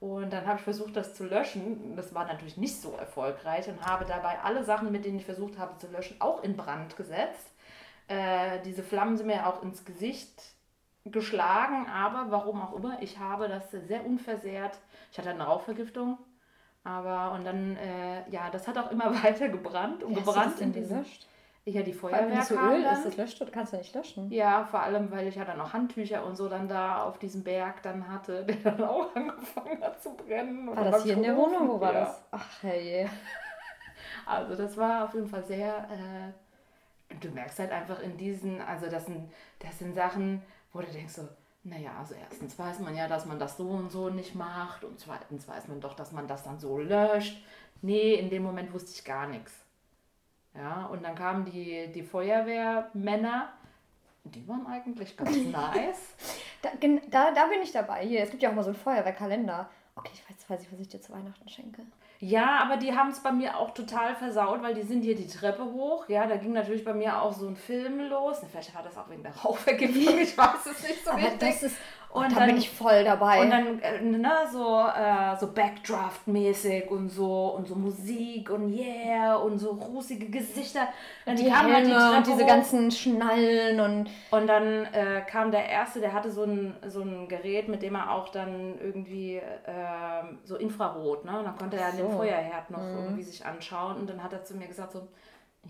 Und 0.00 0.32
dann 0.32 0.46
habe 0.46 0.58
ich 0.58 0.64
versucht, 0.64 0.96
das 0.96 1.14
zu 1.14 1.24
löschen. 1.24 1.96
Das 1.96 2.14
war 2.14 2.26
natürlich 2.26 2.56
nicht 2.56 2.80
so 2.80 2.92
erfolgreich 2.92 3.68
und 3.68 3.84
habe 3.86 4.04
dabei 4.04 4.38
alle 4.40 4.64
Sachen, 4.64 4.92
mit 4.92 5.04
denen 5.04 5.18
ich 5.18 5.24
versucht 5.24 5.58
habe 5.58 5.78
zu 5.78 5.86
löschen, 5.86 6.20
auch 6.20 6.42
in 6.42 6.56
Brand 6.56 6.96
gesetzt. 6.96 7.54
Äh, 8.08 8.60
diese 8.64 8.82
Flammen 8.82 9.16
sind 9.16 9.28
mir 9.28 9.46
auch 9.46 9.62
ins 9.62 9.84
Gesicht 9.84 10.42
geschlagen, 11.06 11.86
aber 11.88 12.30
warum 12.30 12.60
auch 12.60 12.74
immer, 12.74 13.00
ich 13.02 13.18
habe 13.18 13.48
das 13.48 13.70
sehr 13.70 14.04
unversehrt. 14.04 14.78
Ich 15.12 15.18
hatte 15.18 15.30
eine 15.30 15.44
Rauchvergiftung 15.44 16.18
aber 16.84 17.32
und 17.32 17.44
dann, 17.44 17.76
äh, 17.76 18.28
ja, 18.30 18.50
das 18.50 18.68
hat 18.68 18.78
auch 18.78 18.90
immer 18.90 19.12
weiter 19.24 19.48
gebrannt 19.48 20.02
und 20.02 20.10
Wie 20.10 20.14
gebrannt. 20.16 20.36
Hast 20.36 20.60
du 20.60 20.64
das 20.64 20.72
denn 20.72 20.72
gelöscht? 20.72 21.26
Ja, 21.66 21.80
die 21.82 21.92
allem, 21.92 22.02
wenn 22.02 22.10
Feuerwehr 22.10 22.36
das 22.36 22.48
so 22.48 22.56
Öl 22.56 22.82
dann. 22.82 22.94
ist, 22.94 23.06
das 23.06 23.16
löscht 23.16 23.52
kannst 23.52 23.72
du 23.72 23.78
nicht 23.78 23.94
löschen. 23.94 24.30
Ja, 24.30 24.66
vor 24.66 24.80
allem, 24.80 25.10
weil 25.10 25.26
ich 25.26 25.36
ja 25.36 25.46
dann 25.46 25.56
noch 25.56 25.72
Handtücher 25.72 26.26
und 26.26 26.36
so 26.36 26.46
dann 26.50 26.68
da 26.68 27.04
auf 27.04 27.18
diesem 27.18 27.42
Berg 27.42 27.82
dann 27.82 28.06
hatte, 28.06 28.44
der 28.46 28.56
dann 28.56 28.84
auch 28.84 29.14
angefangen 29.16 29.82
hat 29.82 30.02
zu 30.02 30.14
brennen. 30.14 30.66
War 30.66 30.84
das 30.84 31.02
hier 31.04 31.14
in 31.14 31.22
der. 31.22 31.34
Wohnung? 31.34 31.68
Wo 31.68 31.80
war 31.80 31.94
ja. 31.94 32.00
das? 32.00 32.22
Ach, 32.30 32.62
hey. 32.62 33.08
Also 34.26 34.54
das 34.56 34.74
war 34.78 35.04
auf 35.04 35.12
jeden 35.12 35.26
Fall 35.26 35.44
sehr, 35.44 35.86
äh, 35.90 37.14
du 37.20 37.28
merkst 37.28 37.58
halt 37.58 37.72
einfach 37.72 38.00
in 38.00 38.16
diesen, 38.16 38.58
also 38.62 38.86
das 38.86 39.04
sind, 39.04 39.30
das 39.58 39.78
sind 39.78 39.94
Sachen, 39.94 40.40
wo 40.72 40.80
du 40.80 40.86
denkst 40.86 41.12
so, 41.12 41.28
naja, 41.64 41.92
also 41.98 42.14
erstens 42.14 42.58
weiß 42.58 42.80
man 42.80 42.94
ja, 42.94 43.08
dass 43.08 43.24
man 43.24 43.38
das 43.38 43.56
so 43.56 43.68
und 43.68 43.90
so 43.90 44.10
nicht 44.10 44.34
macht 44.34 44.84
und 44.84 45.00
zweitens 45.00 45.48
weiß 45.48 45.68
man 45.68 45.80
doch, 45.80 45.94
dass 45.94 46.12
man 46.12 46.28
das 46.28 46.44
dann 46.44 46.58
so 46.58 46.78
löscht. 46.78 47.42
Nee, 47.80 48.14
in 48.14 48.30
dem 48.30 48.42
Moment 48.42 48.72
wusste 48.72 48.92
ich 48.94 49.04
gar 49.04 49.26
nichts. 49.26 49.52
Ja, 50.54 50.86
und 50.86 51.02
dann 51.02 51.14
kamen 51.14 51.44
die, 51.46 51.90
die 51.92 52.02
Feuerwehrmänner, 52.02 53.52
die 54.24 54.46
waren 54.46 54.66
eigentlich 54.66 55.16
ganz 55.16 55.36
nice. 55.52 56.14
Da, 56.62 56.70
da, 57.10 57.32
da 57.32 57.46
bin 57.46 57.62
ich 57.62 57.72
dabei. 57.72 58.06
Hier, 58.06 58.22
es 58.22 58.30
gibt 58.30 58.42
ja 58.42 58.50
auch 58.50 58.54
mal 58.54 58.62
so 58.62 58.70
einen 58.70 58.78
Feuerwehrkalender. 58.78 59.68
Okay, 59.96 60.12
ich 60.12 60.30
weiß, 60.30 60.50
weiß 60.50 60.62
ich, 60.62 60.72
was 60.72 60.80
ich 60.80 60.88
dir 60.88 61.00
zu 61.00 61.12
Weihnachten 61.12 61.48
schenke. 61.48 61.82
Ja, 62.26 62.60
aber 62.62 62.78
die 62.78 62.96
haben 62.96 63.10
es 63.10 63.20
bei 63.20 63.32
mir 63.32 63.58
auch 63.58 63.74
total 63.74 64.14
versaut, 64.16 64.62
weil 64.62 64.72
die 64.72 64.82
sind 64.82 65.02
hier 65.02 65.14
die 65.14 65.26
Treppe 65.26 65.62
hoch. 65.62 66.08
Ja, 66.08 66.26
da 66.26 66.36
ging 66.36 66.54
natürlich 66.54 66.82
bei 66.82 66.94
mir 66.94 67.20
auch 67.20 67.34
so 67.34 67.46
ein 67.46 67.54
Film 67.54 68.00
los. 68.08 68.38
Vielleicht 68.50 68.74
war 68.74 68.82
das 68.82 68.96
auch 68.96 69.10
wegen 69.10 69.22
der 69.22 69.36
Rauchvergiftung, 69.36 70.18
ich 70.22 70.36
weiß 70.36 70.64
es 70.64 70.88
nicht 70.88 71.04
so 71.04 71.10
Aber 71.10 71.18
richtig. 71.20 71.38
das 71.40 71.62
ist. 71.64 71.76
Und 72.14 72.30
da 72.32 72.36
dann- 72.38 72.46
bin 72.46 72.58
ich 72.58 72.70
voll 72.70 73.02
dabei. 73.02 73.40
Und 73.42 73.50
dann, 73.50 73.80
äh, 73.80 74.00
ne, 74.00 74.30
so, 74.50 74.78
äh, 74.86 75.36
so 75.36 75.48
Backdraft-mäßig 75.52 76.88
und 76.88 77.08
so 77.08 77.54
und 77.56 77.66
so 77.66 77.74
Musik 77.74 78.50
und 78.50 78.72
yeah 78.72 79.34
und 79.36 79.58
so 79.58 79.70
rusige 79.72 80.30
Gesichter. 80.30 80.88
Dann 81.26 81.34
die 81.36 81.48
kamen 81.50 81.74
halt 81.74 81.86
Helme 81.88 82.16
und 82.16 82.26
diese 82.26 82.46
ganzen 82.46 82.90
Schnallen 82.90 83.80
und 83.80 84.10
Und 84.30 84.46
dann 84.46 84.84
äh, 84.92 85.22
kam 85.26 85.50
der 85.50 85.68
Erste, 85.68 85.98
der 86.00 86.12
hatte 86.12 86.30
so 86.30 86.44
ein, 86.44 86.76
so 86.86 87.00
ein 87.02 87.26
Gerät, 87.28 87.68
mit 87.68 87.82
dem 87.82 87.96
er 87.96 88.12
auch 88.12 88.28
dann 88.28 88.78
irgendwie 88.80 89.40
ähm, 89.66 90.38
so 90.44 90.56
Infrarot, 90.56 91.24
ne? 91.24 91.38
Und 91.38 91.44
dann 91.46 91.56
konnte 91.58 91.76
er 91.78 91.88
Ach 91.92 91.96
den 91.96 92.10
so. 92.10 92.16
Feuerherd 92.16 92.70
noch 92.70 92.78
irgendwie 92.78 93.22
sich 93.24 93.44
anschauen. 93.44 93.96
Und 93.96 94.08
dann 94.08 94.22
hat 94.22 94.32
er 94.32 94.44
zu 94.44 94.54
mir 94.56 94.68
gesagt 94.68 94.92
so, 94.92 95.08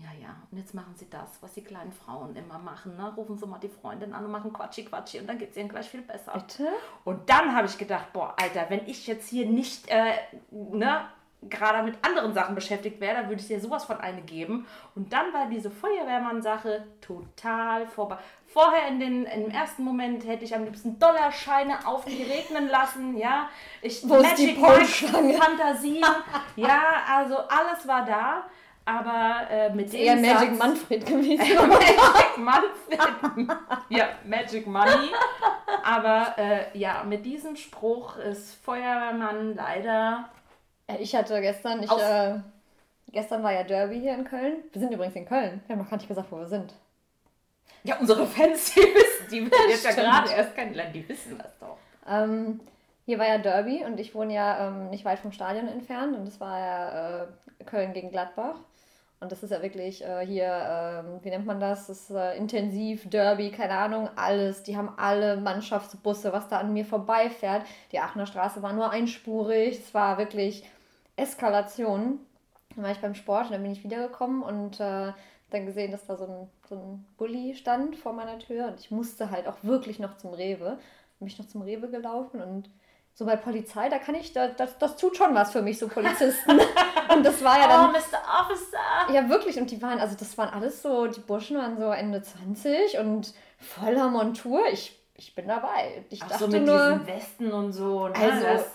ja, 0.03 0.09
ja, 0.21 0.35
und 0.51 0.57
jetzt 0.57 0.73
machen 0.73 0.93
Sie 0.95 1.09
das, 1.09 1.41
was 1.41 1.53
die 1.53 1.63
kleinen 1.63 1.91
Frauen 1.91 2.35
immer 2.35 2.59
machen, 2.59 2.97
ne? 2.97 3.13
Rufen 3.15 3.37
Sie 3.37 3.45
mal 3.45 3.59
die 3.59 3.69
Freundin 3.69 4.13
an 4.13 4.25
und 4.25 4.31
machen 4.31 4.51
Quatschi 4.51 4.85
Quatschi 4.85 5.19
und 5.19 5.27
dann 5.27 5.37
geht 5.37 5.51
es 5.51 5.57
ihnen 5.57 5.69
gleich 5.69 5.89
viel 5.89 6.01
besser. 6.01 6.33
bitte? 6.33 6.67
Und 7.03 7.29
dann 7.29 7.55
habe 7.55 7.67
ich 7.67 7.77
gedacht, 7.77 8.11
boah, 8.13 8.35
Alter, 8.41 8.65
wenn 8.69 8.85
ich 8.87 9.07
jetzt 9.07 9.29
hier 9.29 9.45
nicht, 9.45 9.87
äh, 9.89 10.13
ne, 10.51 11.05
gerade 11.49 11.83
mit 11.83 11.95
anderen 12.05 12.33
Sachen 12.33 12.55
beschäftigt 12.55 12.99
wäre, 12.99 13.15
dann 13.15 13.29
würde 13.29 13.41
ich 13.41 13.47
dir 13.47 13.59
sowas 13.59 13.85
von 13.85 13.99
eine 13.99 14.21
geben. 14.21 14.65
Und 14.95 15.13
dann 15.13 15.33
war 15.33 15.47
diese 15.49 15.69
Feuerwehrmann-Sache 15.69 16.87
total 17.01 17.87
vorbei. 17.87 18.17
Vorher 18.47 18.87
in 18.87 18.99
den, 18.99 19.25
im 19.25 19.51
ersten 19.51 19.83
Moment 19.83 20.25
hätte 20.25 20.45
ich 20.45 20.55
am 20.55 20.63
liebsten 20.63 20.97
Dollarscheine 20.97 21.85
auf 21.85 22.05
mich 22.05 22.29
regnen 22.29 22.67
lassen, 22.67 23.17
ja. 23.17 23.49
Ich, 23.81 24.07
Wo 24.07 24.15
ist 24.15 24.37
die? 24.37 24.55
Fantasien, 24.55 26.05
ja, 26.55 26.81
also 27.09 27.37
alles 27.37 27.87
war 27.87 28.05
da. 28.05 28.45
Aber 28.85 29.47
äh, 29.49 29.73
mit 29.73 29.91
dem 29.91 29.99
Eher 29.99 30.15
Magic 30.15 30.49
Satz- 30.51 30.57
Manfred 30.59 31.05
gewesen. 31.07 31.55
Magic 31.67 32.37
Manfred. 32.37 33.57
ja, 33.89 34.07
Magic 34.23 34.67
Money. 34.67 35.09
Aber 35.83 36.35
äh, 36.37 36.77
ja, 36.77 37.03
mit 37.03 37.25
diesem 37.25 37.55
Spruch 37.55 38.17
ist 38.17 38.55
Feuerwehrmann 38.63 39.55
leider. 39.55 40.29
Ich 40.99 41.15
hatte 41.15 41.41
gestern, 41.41 41.81
ich, 41.81 41.91
äh, 41.91 42.35
gestern 43.11 43.41
war 43.41 43.53
ja 43.53 43.63
Derby 43.63 43.99
hier 43.99 44.13
in 44.13 44.23
Köln. 44.23 44.57
Wir 44.71 44.79
sind 44.81 44.93
übrigens 44.93 45.15
in 45.15 45.25
Köln. 45.25 45.61
Wir 45.65 45.75
haben 45.75 45.81
noch 45.83 45.89
gar 45.89 45.97
nicht 45.97 46.07
gesagt, 46.07 46.31
wo 46.31 46.37
wir 46.37 46.47
sind. 46.47 46.73
Ja, 47.83 47.97
unsere 47.99 48.25
Fans, 48.27 48.73
die 48.73 48.81
wissen, 48.81 49.27
die 49.31 49.51
wir 49.51 49.69
jetzt 49.69 49.83
ja 49.83 49.91
gerade 49.91 50.31
erst 50.31 50.55
kennenlernen, 50.55 50.93
die 50.93 51.07
wissen 51.09 51.37
das 51.37 51.57
doch. 51.59 51.77
Ähm, 52.07 52.59
hier 53.05 53.17
war 53.19 53.27
ja 53.27 53.37
Derby 53.39 53.83
und 53.83 53.99
ich 53.99 54.13
wohne 54.15 54.33
ja 54.33 54.67
ähm, 54.67 54.89
nicht 54.89 55.05
weit 55.05 55.19
vom 55.19 55.31
Stadion 55.31 55.67
entfernt 55.67 56.15
und 56.15 56.27
es 56.27 56.39
war 56.39 56.59
ja 56.59 57.23
äh, 57.23 57.63
Köln 57.65 57.93
gegen 57.93 58.11
Gladbach. 58.11 58.55
Und 59.25 59.31
das 59.31 59.41
ist 59.41 59.49
ja 59.49 59.63
wirklich 59.63 60.03
äh, 60.03 60.23
hier, 60.23 60.45
ähm, 60.45 61.17
wie 61.23 61.31
nennt 61.31 61.47
man 61.47 61.59
das? 61.59 61.87
Das 61.87 62.01
ist 62.01 62.11
äh, 62.11 62.37
intensiv, 62.37 63.09
Derby, 63.09 63.49
keine 63.49 63.75
Ahnung, 63.75 64.07
alles. 64.15 64.61
Die 64.61 64.77
haben 64.77 64.93
alle 64.97 65.37
Mannschaftsbusse, 65.37 66.31
was 66.31 66.47
da 66.47 66.59
an 66.59 66.73
mir 66.73 66.85
vorbeifährt. 66.85 67.65
Die 67.91 67.97
Aachener 67.97 68.27
Straße 68.27 68.61
war 68.61 68.71
nur 68.73 68.91
einspurig. 68.91 69.79
Es 69.79 69.95
war 69.95 70.19
wirklich 70.19 70.63
Eskalation. 71.15 72.19
Dann 72.75 72.83
war 72.83 72.91
ich 72.91 72.99
beim 72.99 73.15
Sport 73.15 73.47
und 73.47 73.53
dann 73.53 73.63
bin 73.63 73.71
ich 73.71 73.83
wiedergekommen 73.83 74.43
und 74.43 74.79
äh, 74.79 75.11
dann 75.49 75.65
gesehen, 75.65 75.91
dass 75.91 76.05
da 76.05 76.17
so 76.17 76.25
ein, 76.25 76.47
so 76.69 76.75
ein 76.75 77.05
Bulli 77.17 77.55
stand 77.55 77.95
vor 77.95 78.13
meiner 78.13 78.37
Tür 78.37 78.67
und 78.67 78.79
ich 78.79 78.91
musste 78.91 79.31
halt 79.31 79.47
auch 79.47 79.57
wirklich 79.63 79.97
noch 79.97 80.17
zum 80.17 80.35
Rewe. 80.35 80.77
Bin 81.17 81.27
ich 81.27 81.39
noch 81.39 81.47
zum 81.47 81.63
Rewe 81.63 81.89
gelaufen 81.89 82.43
und 82.43 82.69
so 83.17 83.25
bei 83.25 83.37
Polizei, 83.37 83.87
da 83.87 83.97
kann 83.97 84.13
ich, 84.13 84.33
da, 84.33 84.49
das, 84.49 84.77
das 84.77 84.97
tut 84.97 85.15
schon 85.15 85.33
was 85.33 85.53
für 85.53 85.61
mich, 85.61 85.79
so 85.79 85.87
Polizisten. 85.87 86.51
und 87.13 87.25
das 87.25 87.41
war 87.43 87.57
ja 87.57 87.67
dann. 87.69 87.89
oh, 87.89 87.91
Mr. 87.93 88.41
Officer! 88.41 89.13
Ja, 89.13 89.29
wirklich. 89.29 89.57
Und 89.57 89.71
die 89.71 89.81
waren, 89.81 89.99
also 89.99 90.17
das 90.19 90.37
waren 90.37 90.49
alles 90.49 90.81
so, 90.81 91.07
die 91.07 91.21
Burschen 91.21 91.57
waren 91.57 91.77
so 91.77 91.91
Ende 91.91 92.21
20 92.21 92.99
und 92.99 93.33
voller 93.57 94.09
Montur. 94.09 94.59
Ich, 94.69 94.99
ich 95.15 95.33
bin 95.33 95.47
dabei. 95.47 96.03
Ich 96.09 96.21
Ach 96.23 96.27
dachte 96.27 96.43
so, 96.43 96.49
mit 96.49 96.65
nur. 96.65 96.77
diesen 96.77 97.07
Westen 97.07 97.51
und 97.53 97.71
so. 97.71 98.09
Ne? 98.09 98.15
Also, 98.15 98.45
das, 98.45 98.65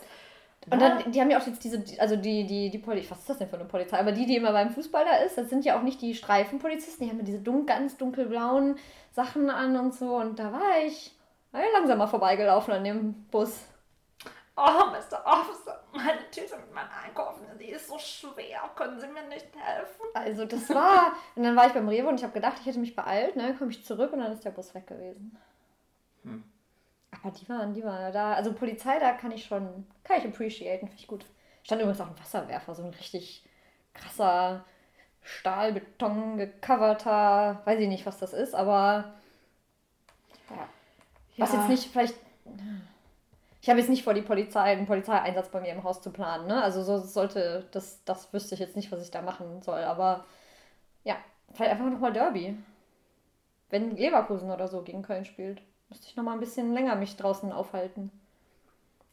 Und 0.73 0.81
dann, 0.81 1.13
die 1.13 1.21
haben 1.21 1.31
ja 1.31 1.39
auch 1.39 1.47
jetzt 1.47 1.63
diese, 1.63 1.85
also 1.99 2.17
die, 2.17 2.47
die, 2.47 2.71
die 2.71 2.79
Polizei, 2.79 3.11
was 3.11 3.19
ist 3.19 3.29
das 3.29 3.39
denn 3.39 3.49
für 3.51 3.57
eine 3.57 3.67
Polizei? 3.67 3.99
Aber 3.99 4.13
die, 4.13 4.25
die 4.25 4.37
immer 4.37 4.53
beim 4.53 4.71
Fußball 4.71 5.05
da 5.05 5.17
ist, 5.19 5.37
das 5.37 5.51
sind 5.51 5.67
ja 5.67 5.79
auch 5.79 5.83
nicht 5.83 6.01
die 6.01 6.15
Streifenpolizisten, 6.15 7.05
die 7.05 7.13
haben 7.13 7.19
ja 7.19 7.27
diese 7.27 7.41
dun 7.41 7.67
ganz 7.67 7.99
dunkelblauen 7.99 8.77
Sachen 9.13 9.51
an 9.51 9.77
und 9.77 9.95
so. 9.95 10.17
Und 10.17 10.39
da 10.39 10.51
war 10.51 10.79
ich 10.87 11.13
war 11.53 11.61
ja 11.61 11.67
langsam 11.75 11.99
mal 11.99 12.07
vorbeigelaufen 12.07 12.73
an 12.73 12.85
dem 12.85 13.13
Bus. 13.31 13.67
Oh, 14.63 14.91
Mr. 14.91 15.25
Officer, 15.25 15.81
meine 15.93 16.31
Tüte 16.31 16.57
mit 16.59 16.75
meinen 16.75 16.91
Einkaufen, 17.05 17.47
die 17.59 17.71
ist 17.71 17.89
so 17.89 17.99
schwer. 17.99 18.61
Können 18.77 19.01
Sie 19.01 19.07
mir 19.07 19.23
nicht 19.29 19.47
helfen? 19.57 20.05
Also 20.13 20.45
das 20.45 20.69
war, 20.69 21.13
und 21.35 21.45
dann 21.45 21.57
war 21.57 21.67
ich 21.67 21.73
beim 21.73 21.89
Rewe 21.89 22.09
und 22.09 22.17
ich 22.17 22.23
habe 22.25 22.35
gedacht, 22.35 22.59
ich 22.61 22.67
hätte 22.67 22.79
mich 22.79 22.95
beeilt, 22.95 23.37
ne, 23.37 23.55
komme 23.57 23.71
ich 23.71 23.85
zurück 23.85 24.13
und 24.13 24.19
dann 24.21 24.33
ist 24.33 24.45
der 24.45 24.51
Bus 24.51 24.75
weg 24.75 24.87
gewesen. 24.87 25.39
Hm. 26.25 26.45
Aber 27.23 27.31
die 27.33 27.49
waren, 27.49 27.73
die 27.73 27.83
waren 27.83 28.13
da, 28.13 28.35
also 28.35 28.53
Polizei, 28.53 28.99
da 28.99 29.13
kann 29.13 29.33
ich 29.33 29.47
schon, 29.47 29.87
kann 30.05 30.19
ich 30.19 30.27
appreciaten, 30.27 30.89
finde 30.89 31.01
ich 31.01 31.07
gut. 31.07 31.25
Stand 31.63 31.81
übrigens 31.81 32.01
auch 32.03 32.09
ein 32.09 32.19
Wasserwerfer, 32.19 32.75
so 32.75 32.83
ein 32.83 32.91
richtig 32.91 33.43
krasser 33.95 34.65
Stahlbeton 35.23 36.37
gecoverter, 36.37 37.63
weiß 37.65 37.81
ich 37.81 37.89
nicht, 37.89 38.05
was 38.05 38.19
das 38.19 38.33
ist, 38.35 38.55
aber 38.55 39.15
ja. 40.51 40.69
Was 41.39 41.53
Ja. 41.53 41.61
jetzt 41.61 41.69
nicht, 41.69 41.91
vielleicht. 41.91 42.15
Ich 43.63 43.69
habe 43.69 43.79
jetzt 43.79 43.91
nicht 43.91 44.05
vor, 44.05 44.15
die 44.15 44.23
Polizei, 44.23 44.73
einen 44.73 44.87
Polizeieinsatz 44.87 45.49
bei 45.51 45.61
mir 45.61 45.73
im 45.73 45.85
Haus 45.85 46.01
zu 46.01 46.11
planen, 46.11 46.47
ne? 46.47 46.63
Also 46.63 46.83
so 46.83 46.99
sollte, 46.99 47.67
das, 47.73 48.03
das 48.05 48.33
wüsste 48.33 48.55
ich 48.55 48.61
jetzt 48.61 48.77
nicht, 48.77 48.91
was 48.91 49.03
ich 49.03 49.11
da 49.11 49.21
machen 49.23 49.61
soll. 49.63 49.81
Aber 49.81 50.25
ja, 51.05 51.17
vielleicht 51.53 51.73
einfach 51.73 51.91
nochmal 51.91 52.13
Derby. 52.13 52.57
Wenn 53.69 53.97
Leverkusen 53.97 54.51
oder 54.51 54.67
so 54.67 54.83
gegen 54.83 55.03
Köln 55.03 55.25
spielt, 55.25 55.61
müsste 55.91 56.07
ich 56.07 56.17
nochmal 56.17 56.35
ein 56.35 56.41
bisschen 56.41 56.73
länger 56.73 56.97
mich 56.97 57.17
draußen 57.17 57.53
aufhalten. 57.53 58.11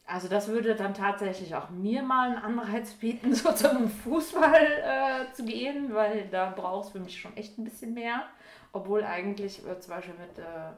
Also 0.06 0.28
das 0.28 0.48
würde 0.48 0.74
dann 0.74 0.94
tatsächlich 0.94 1.54
auch 1.54 1.68
mir 1.68 2.02
mal 2.02 2.30
einen 2.30 2.38
Anreiz 2.38 2.94
bieten, 2.94 3.34
so 3.34 3.52
zum 3.52 3.90
Fußball 3.90 4.66
äh, 4.82 5.32
zu 5.34 5.44
gehen, 5.44 5.94
weil 5.94 6.26
da 6.28 6.50
brauchst 6.56 6.90
du 6.90 6.98
für 6.98 7.04
mich 7.04 7.20
schon 7.20 7.36
echt 7.36 7.58
ein 7.58 7.64
bisschen 7.64 7.92
mehr. 7.92 8.22
Obwohl 8.72 9.04
eigentlich 9.04 9.66
äh, 9.66 9.78
zum 9.78 9.94
Beispiel 9.94 10.14
mit 10.14 10.38
äh, 10.38 10.72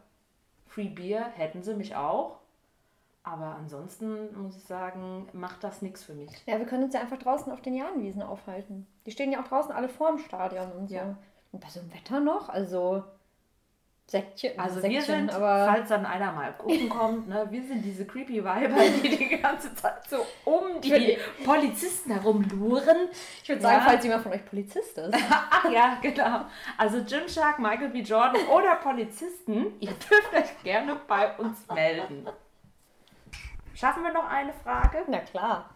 Free 0.66 0.88
Beer 0.88 1.24
hätten 1.37 1.62
sie 1.62 1.74
mich 1.74 1.94
auch. 1.94 2.40
Aber 3.22 3.54
ansonsten 3.56 4.40
muss 4.42 4.56
ich 4.56 4.64
sagen, 4.64 5.28
macht 5.33 5.62
das 5.62 5.83
nichts 5.83 6.02
für 6.02 6.14
mich. 6.14 6.30
Ja, 6.46 6.59
wir 6.59 6.66
können 6.66 6.85
uns 6.85 6.94
ja 6.94 7.00
einfach 7.00 7.18
draußen 7.18 7.52
auf 7.52 7.61
den 7.61 7.74
Jahnwiesen 7.74 8.22
aufhalten. 8.22 8.87
Die 9.06 9.11
stehen 9.11 9.30
ja 9.30 9.40
auch 9.42 9.48
draußen 9.48 9.72
alle 9.72 9.88
vorm 9.90 10.18
Stadion 10.18 10.73
und 10.73 10.88
so. 10.88 10.94
Ja. 10.94 11.16
Und 11.52 11.60
bei 11.60 11.68
so 11.68 11.81
einem 11.81 11.92
Wetter 11.92 12.21
noch, 12.21 12.48
also 12.48 13.02
Säckchen, 14.06 14.58
Also 14.58 14.81
Säckchen, 14.81 14.90
wir 14.92 15.02
sind, 15.02 15.31
aber 15.33 15.66
falls 15.73 15.88
dann 15.88 16.04
einer 16.04 16.33
mal 16.33 16.52
gucken 16.54 16.88
kommt, 16.88 17.29
ne, 17.29 17.46
wir 17.50 17.62
sind 17.62 17.85
diese 17.85 18.04
creepy 18.06 18.42
Weiber, 18.42 18.75
die 19.04 19.16
die 19.16 19.38
ganze 19.40 19.73
Zeit 19.77 20.08
so 20.08 20.16
um 20.44 20.81
die 20.81 21.16
Polizisten 21.44 22.10
herumluren. 22.12 23.08
ich 23.42 23.48
würde 23.48 23.62
sagen, 23.62 23.79
Ja. 23.85 23.88
falls 23.88 24.02
jemand 24.02 24.23
von 24.25 24.33
euch 24.33 24.44
Polizist 24.46 24.98
ist. 24.98 25.14
Ach 25.31 25.71
ja, 25.71 25.98
genau. 26.02 26.46
Also 26.77 27.04
Gymshark, 27.04 27.58
Michael 27.60 27.90
B. 27.90 28.00
Jordan 28.00 28.44
oder 28.48 28.77
Polizisten, 28.77 29.75
ihr 29.79 29.92
dürft 29.92 30.35
euch 30.35 30.62
gerne 30.64 30.96
bei 31.06 31.37
uns 31.37 31.64
melden. 31.68 32.27
Schaffen 33.81 34.02
wir 34.02 34.12
noch 34.12 34.28
eine 34.28 34.52
Frage? 34.52 35.04
Na 35.08 35.20
klar. 35.20 35.70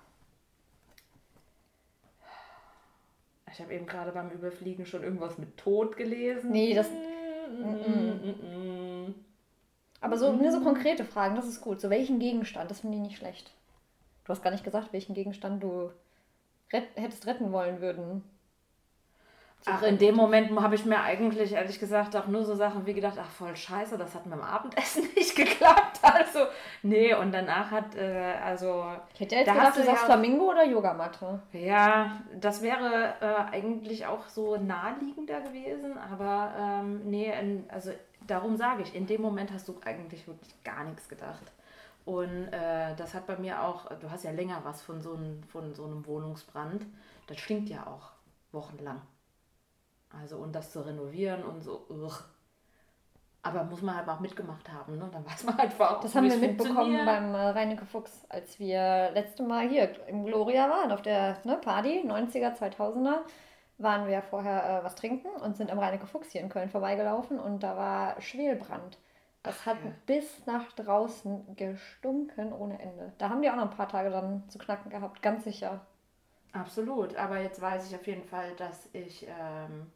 Ich 3.50 3.61
habe 3.61 3.72
eben 3.72 3.86
gerade 3.86 4.12
beim 4.12 4.30
Überfliegen 4.30 4.84
schon 4.84 5.02
irgendwas 5.02 5.38
mit 5.38 5.57
Tod 5.57 5.96
gelesen. 5.96 6.50
Nee, 6.50 6.74
das- 6.74 6.90
Mm, 6.90 7.66
mm, 7.66 9.07
mm. 9.07 9.14
Aber 10.00 10.18
so, 10.18 10.32
ne, 10.32 10.50
so 10.52 10.61
konkrete 10.61 11.05
Fragen, 11.05 11.34
das 11.36 11.46
ist 11.46 11.61
gut. 11.61 11.80
So 11.80 11.88
welchen 11.88 12.18
Gegenstand, 12.18 12.70
das 12.70 12.80
finde 12.80 12.96
ich 12.96 13.02
nicht 13.02 13.16
schlecht. 13.16 13.52
Du 14.24 14.30
hast 14.30 14.42
gar 14.42 14.50
nicht 14.50 14.64
gesagt, 14.64 14.92
welchen 14.92 15.14
Gegenstand 15.14 15.62
du 15.62 15.90
ret 16.72 16.88
hättest 16.96 17.26
retten 17.26 17.52
wollen 17.52 17.80
würden. 17.80 18.22
Ach, 19.66 19.82
in 19.82 19.96
dem 19.96 20.14
Moment 20.14 20.50
habe 20.60 20.74
ich 20.74 20.84
mir 20.84 21.00
eigentlich, 21.00 21.52
ehrlich 21.52 21.80
gesagt, 21.80 22.14
auch 22.16 22.26
nur 22.26 22.44
so 22.44 22.54
Sachen 22.54 22.84
wie 22.84 22.92
gedacht, 22.92 23.16
ach 23.18 23.30
voll 23.30 23.56
scheiße, 23.56 23.96
das 23.96 24.14
hat 24.14 24.26
mit 24.26 24.34
dem 24.34 24.42
Abendessen 24.42 25.04
nicht 25.16 25.34
geklappt. 25.34 26.00
Also, 26.02 26.40
nee, 26.82 27.14
und 27.14 27.32
danach 27.32 27.70
hat, 27.70 27.94
äh, 27.96 28.34
also... 28.44 28.84
Ich 29.14 29.20
hätte 29.20 29.36
jetzt 29.36 29.50
gedacht, 29.50 29.76
du 29.76 29.82
sagst 29.82 30.02
ja, 30.02 30.06
Flamingo 30.06 30.50
oder 30.50 30.66
Yogamatte. 30.66 31.40
Ja, 31.52 32.20
das 32.38 32.60
wäre 32.60 33.14
äh, 33.22 33.54
eigentlich 33.54 34.04
auch 34.04 34.28
so 34.28 34.56
naheliegender 34.56 35.40
gewesen, 35.40 35.96
aber 35.96 36.52
ähm, 36.58 37.00
nee, 37.08 37.32
in, 37.40 37.64
also 37.70 37.90
darum 38.26 38.56
sage 38.56 38.82
ich, 38.82 38.94
in 38.94 39.06
dem 39.06 39.22
Moment 39.22 39.50
hast 39.50 39.66
du 39.68 39.80
eigentlich 39.82 40.26
wirklich 40.26 40.62
gar 40.62 40.84
nichts 40.84 41.08
gedacht. 41.08 41.52
Und 42.04 42.48
äh, 42.52 42.94
das 42.96 43.14
hat 43.14 43.26
bei 43.26 43.38
mir 43.38 43.62
auch, 43.62 43.86
du 43.98 44.10
hast 44.10 44.24
ja 44.24 44.30
länger 44.30 44.60
was 44.64 44.82
von 44.82 45.00
so, 45.00 45.14
ein, 45.14 45.42
von 45.48 45.74
so 45.74 45.84
einem 45.84 46.04
Wohnungsbrand. 46.06 46.84
Das 47.28 47.38
stinkt 47.38 47.70
ja 47.70 47.86
auch 47.86 48.10
wochenlang. 48.52 49.00
Also 50.20 50.36
und 50.36 50.52
das 50.52 50.72
zu 50.72 50.84
renovieren 50.84 51.42
und 51.42 51.62
so. 51.62 51.86
Ugh. 51.90 52.24
Aber 53.42 53.62
muss 53.64 53.82
man 53.82 53.96
halt 53.96 54.08
auch 54.08 54.20
mitgemacht 54.20 54.72
haben, 54.72 54.96
ne? 54.96 55.06
Dann 55.12 55.26
weiß 55.26 55.44
man 55.44 55.58
halt 55.58 55.70
einfach. 55.70 56.00
Das 56.00 56.14
haben 56.14 56.30
wir 56.30 56.36
mitbekommen 56.36 57.04
beim 57.04 57.34
äh, 57.34 57.48
Reinecke 57.50 57.84
Fuchs, 57.84 58.24
als 58.30 58.58
wir 58.58 59.10
letzte 59.12 59.42
Mal 59.42 59.68
hier 59.68 59.90
im 60.08 60.24
Gloria 60.24 60.70
waren, 60.70 60.90
auf 60.90 61.02
der 61.02 61.36
ne, 61.44 61.58
Party, 61.58 62.02
90er, 62.06 62.56
2000er, 62.56 63.18
waren 63.76 64.08
wir 64.08 64.22
vorher 64.22 64.80
äh, 64.80 64.84
was 64.84 64.94
trinken 64.94 65.28
und 65.28 65.58
sind 65.58 65.70
am 65.70 65.78
Reinecke 65.78 66.06
Fuchs 66.06 66.30
hier 66.30 66.40
in 66.40 66.48
Köln 66.48 66.70
vorbeigelaufen 66.70 67.38
und 67.38 67.62
da 67.62 67.76
war 67.76 68.20
Schwelbrand. 68.22 68.98
Das 69.42 69.66
hat 69.66 69.76
ja. 69.84 69.90
bis 70.06 70.46
nach 70.46 70.72
draußen 70.72 71.54
gestunken 71.54 72.50
ohne 72.50 72.80
Ende. 72.80 73.12
Da 73.18 73.28
haben 73.28 73.42
die 73.42 73.50
auch 73.50 73.56
noch 73.56 73.70
ein 73.70 73.76
paar 73.76 73.88
Tage 73.88 74.08
dann 74.08 74.48
zu 74.48 74.56
knacken 74.58 74.90
gehabt, 74.90 75.20
ganz 75.20 75.44
sicher. 75.44 75.82
Absolut, 76.54 77.14
aber 77.16 77.40
jetzt 77.40 77.60
weiß 77.60 77.90
ich 77.90 77.94
auf 77.94 78.06
jeden 78.06 78.24
Fall, 78.24 78.54
dass 78.56 78.88
ich 78.94 79.26
ähm, 79.28 79.90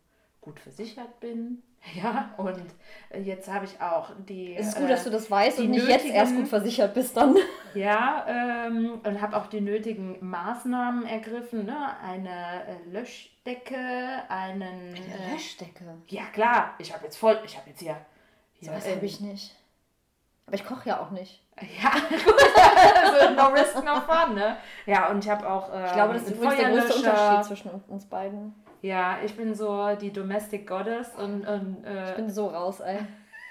gut 0.48 0.60
versichert 0.60 1.20
bin. 1.20 1.62
Ja, 1.94 2.34
und 2.36 2.60
jetzt 3.24 3.48
habe 3.48 3.64
ich 3.64 3.80
auch 3.80 4.10
die. 4.28 4.54
Es 4.56 4.68
ist 4.68 4.76
gut, 4.76 4.86
äh, 4.86 4.88
dass 4.88 5.04
du 5.04 5.10
das 5.10 5.30
weißt 5.30 5.60
und 5.60 5.70
nicht 5.70 5.86
jetzt 5.86 6.06
erst 6.06 6.34
gut 6.34 6.48
versichert 6.48 6.92
bist 6.92 7.16
dann. 7.16 7.36
Ja, 7.74 8.24
ähm, 8.26 9.00
und 9.04 9.20
habe 9.20 9.36
auch 9.36 9.46
die 9.46 9.60
nötigen 9.60 10.16
Maßnahmen 10.20 11.06
ergriffen. 11.06 11.66
Ne? 11.66 11.76
Eine 12.02 12.64
äh, 12.66 12.90
Löschdecke, 12.90 13.76
einen. 14.28 14.62
Eine 14.62 14.96
äh, 14.96 15.32
Löschdecke? 15.32 15.84
Ja, 16.08 16.24
klar. 16.32 16.74
Ich 16.78 16.92
habe 16.92 17.04
jetzt 17.04 17.16
voll. 17.16 17.38
Ich 17.44 17.56
habe 17.56 17.70
jetzt 17.70 17.80
hier. 17.80 17.96
hier 18.54 18.70
so 18.70 18.74
was 18.74 18.88
habe 18.88 19.06
ich 19.06 19.20
nicht. 19.20 19.54
Aber 20.46 20.56
ich 20.56 20.64
koche 20.64 20.88
ja 20.88 21.00
auch 21.00 21.10
nicht. 21.10 21.42
Ja, 21.82 21.90
gut. 21.90 22.34
also 23.04 23.34
no 23.34 23.46
risk, 23.48 23.84
no 23.84 24.00
fun, 24.00 24.34
ne? 24.34 24.56
Ja, 24.86 25.10
und 25.10 25.24
ich 25.24 25.30
habe 25.30 25.48
auch. 25.48 25.72
Ähm, 25.72 25.84
ich 25.84 25.92
glaube, 25.92 26.14
das 26.14 26.22
ist 26.22 26.30
übrigens 26.34 26.56
der 26.56 26.70
größte 26.70 26.94
Unterschied 26.94 27.44
zwischen 27.44 27.70
uns 27.88 28.04
beiden. 28.06 28.54
Ja, 28.82 29.18
ich 29.24 29.36
bin 29.36 29.54
so 29.54 29.94
die 29.96 30.12
Domestic 30.12 30.66
Goddess 30.66 31.14
und. 31.16 31.46
und 31.46 31.84
äh, 31.84 32.10
ich 32.10 32.16
bin 32.16 32.30
so 32.30 32.48
raus, 32.48 32.80
ey. 32.80 33.00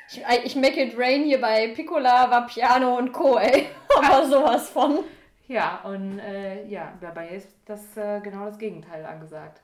Ich, 0.09 0.23
ich 0.45 0.55
make 0.55 0.81
it 0.81 0.97
rain 0.97 1.23
hier 1.25 1.41
bei 1.41 1.73
Piccola, 1.73 2.31
Vapiano 2.31 2.97
und 2.97 3.11
Co., 3.11 3.37
ey. 3.37 3.67
Aber 3.97 4.25
sowas 4.25 4.69
von. 4.69 5.03
Ja, 5.47 5.81
und 5.83 6.19
äh, 6.19 6.65
ja, 6.67 6.93
dabei 7.01 7.29
ist 7.29 7.49
das 7.65 7.97
äh, 7.97 8.21
genau 8.21 8.45
das 8.45 8.57
Gegenteil 8.57 9.05
angesagt. 9.05 9.61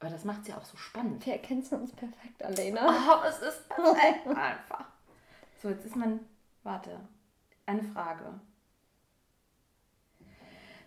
Aber 0.00 0.10
das 0.10 0.24
macht 0.24 0.42
es 0.42 0.48
ja 0.48 0.58
auch 0.58 0.64
so 0.64 0.76
spannend. 0.76 1.24
Wir 1.24 1.34
erkennen 1.34 1.64
uns 1.70 1.92
perfekt, 1.92 2.42
Alena. 2.42 2.86
Oh, 2.86 3.26
es 3.26 3.40
ist 3.40 3.68
perfekt 3.68 4.26
einfach. 4.26 4.84
So, 5.62 5.70
jetzt 5.70 5.86
ist 5.86 5.96
man. 5.96 6.20
Warte. 6.62 7.00
Eine 7.64 7.82
Frage. 7.82 8.38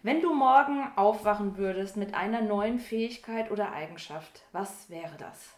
Wenn 0.02 0.22
du 0.22 0.34
morgen 0.34 0.88
aufwachen 0.95 1.58
würdest 1.58 1.97
mit 1.97 2.14
einer 2.14 2.41
neuen 2.41 2.80
Fähigkeit 2.80 3.52
oder 3.52 3.74
Eigenschaft, 3.74 4.43
was 4.54 4.89
wäre 4.89 5.18
das? 5.18 5.58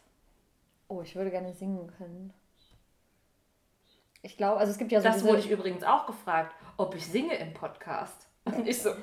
Oh, 0.88 1.02
ich 1.02 1.16
würde 1.16 1.30
gerne 1.30 1.54
singen 1.54 1.92
können. 1.98 2.34
Ich 4.24 4.38
glaube, 4.38 4.60
also 4.60 4.72
es 4.72 4.78
gibt 4.78 4.92
ja 4.92 5.00
so. 5.00 5.08
Das 5.08 5.24
wurde 5.24 5.40
ich 5.40 5.50
übrigens 5.50 5.84
auch 5.84 6.08
gefragt, 6.08 6.56
ob 6.78 6.96
ich 6.96 7.06
singe 7.06 7.36
im 7.36 7.54
Podcast. 7.54 8.28
Und 8.46 8.68
ich 8.68 8.82
so, 8.82 8.90
äh, 8.90 8.96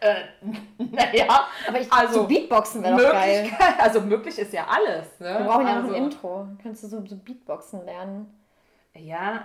äh, 0.00 0.24
naja. 0.78 1.46
Aber 1.68 1.80
ich, 1.80 1.92
also, 1.92 2.22
so 2.22 2.26
Beatboxen 2.26 2.82
wäre 2.82 2.96
doch 2.96 3.12
geil. 3.12 3.50
Also 3.78 4.00
möglich 4.00 4.38
ist 4.38 4.54
ja 4.54 4.66
alles. 4.66 5.20
Ne? 5.20 5.38
Wir 5.38 5.44
brauchen 5.44 5.66
ja 5.66 5.74
also, 5.76 5.88
noch 5.88 5.94
ein 5.94 6.04
also 6.04 6.16
Intro. 6.16 6.48
Kannst 6.62 6.82
du 6.84 6.88
so, 6.88 7.06
so 7.06 7.16
Beatboxen 7.16 7.84
lernen? 7.84 8.32
Ja, 8.94 9.44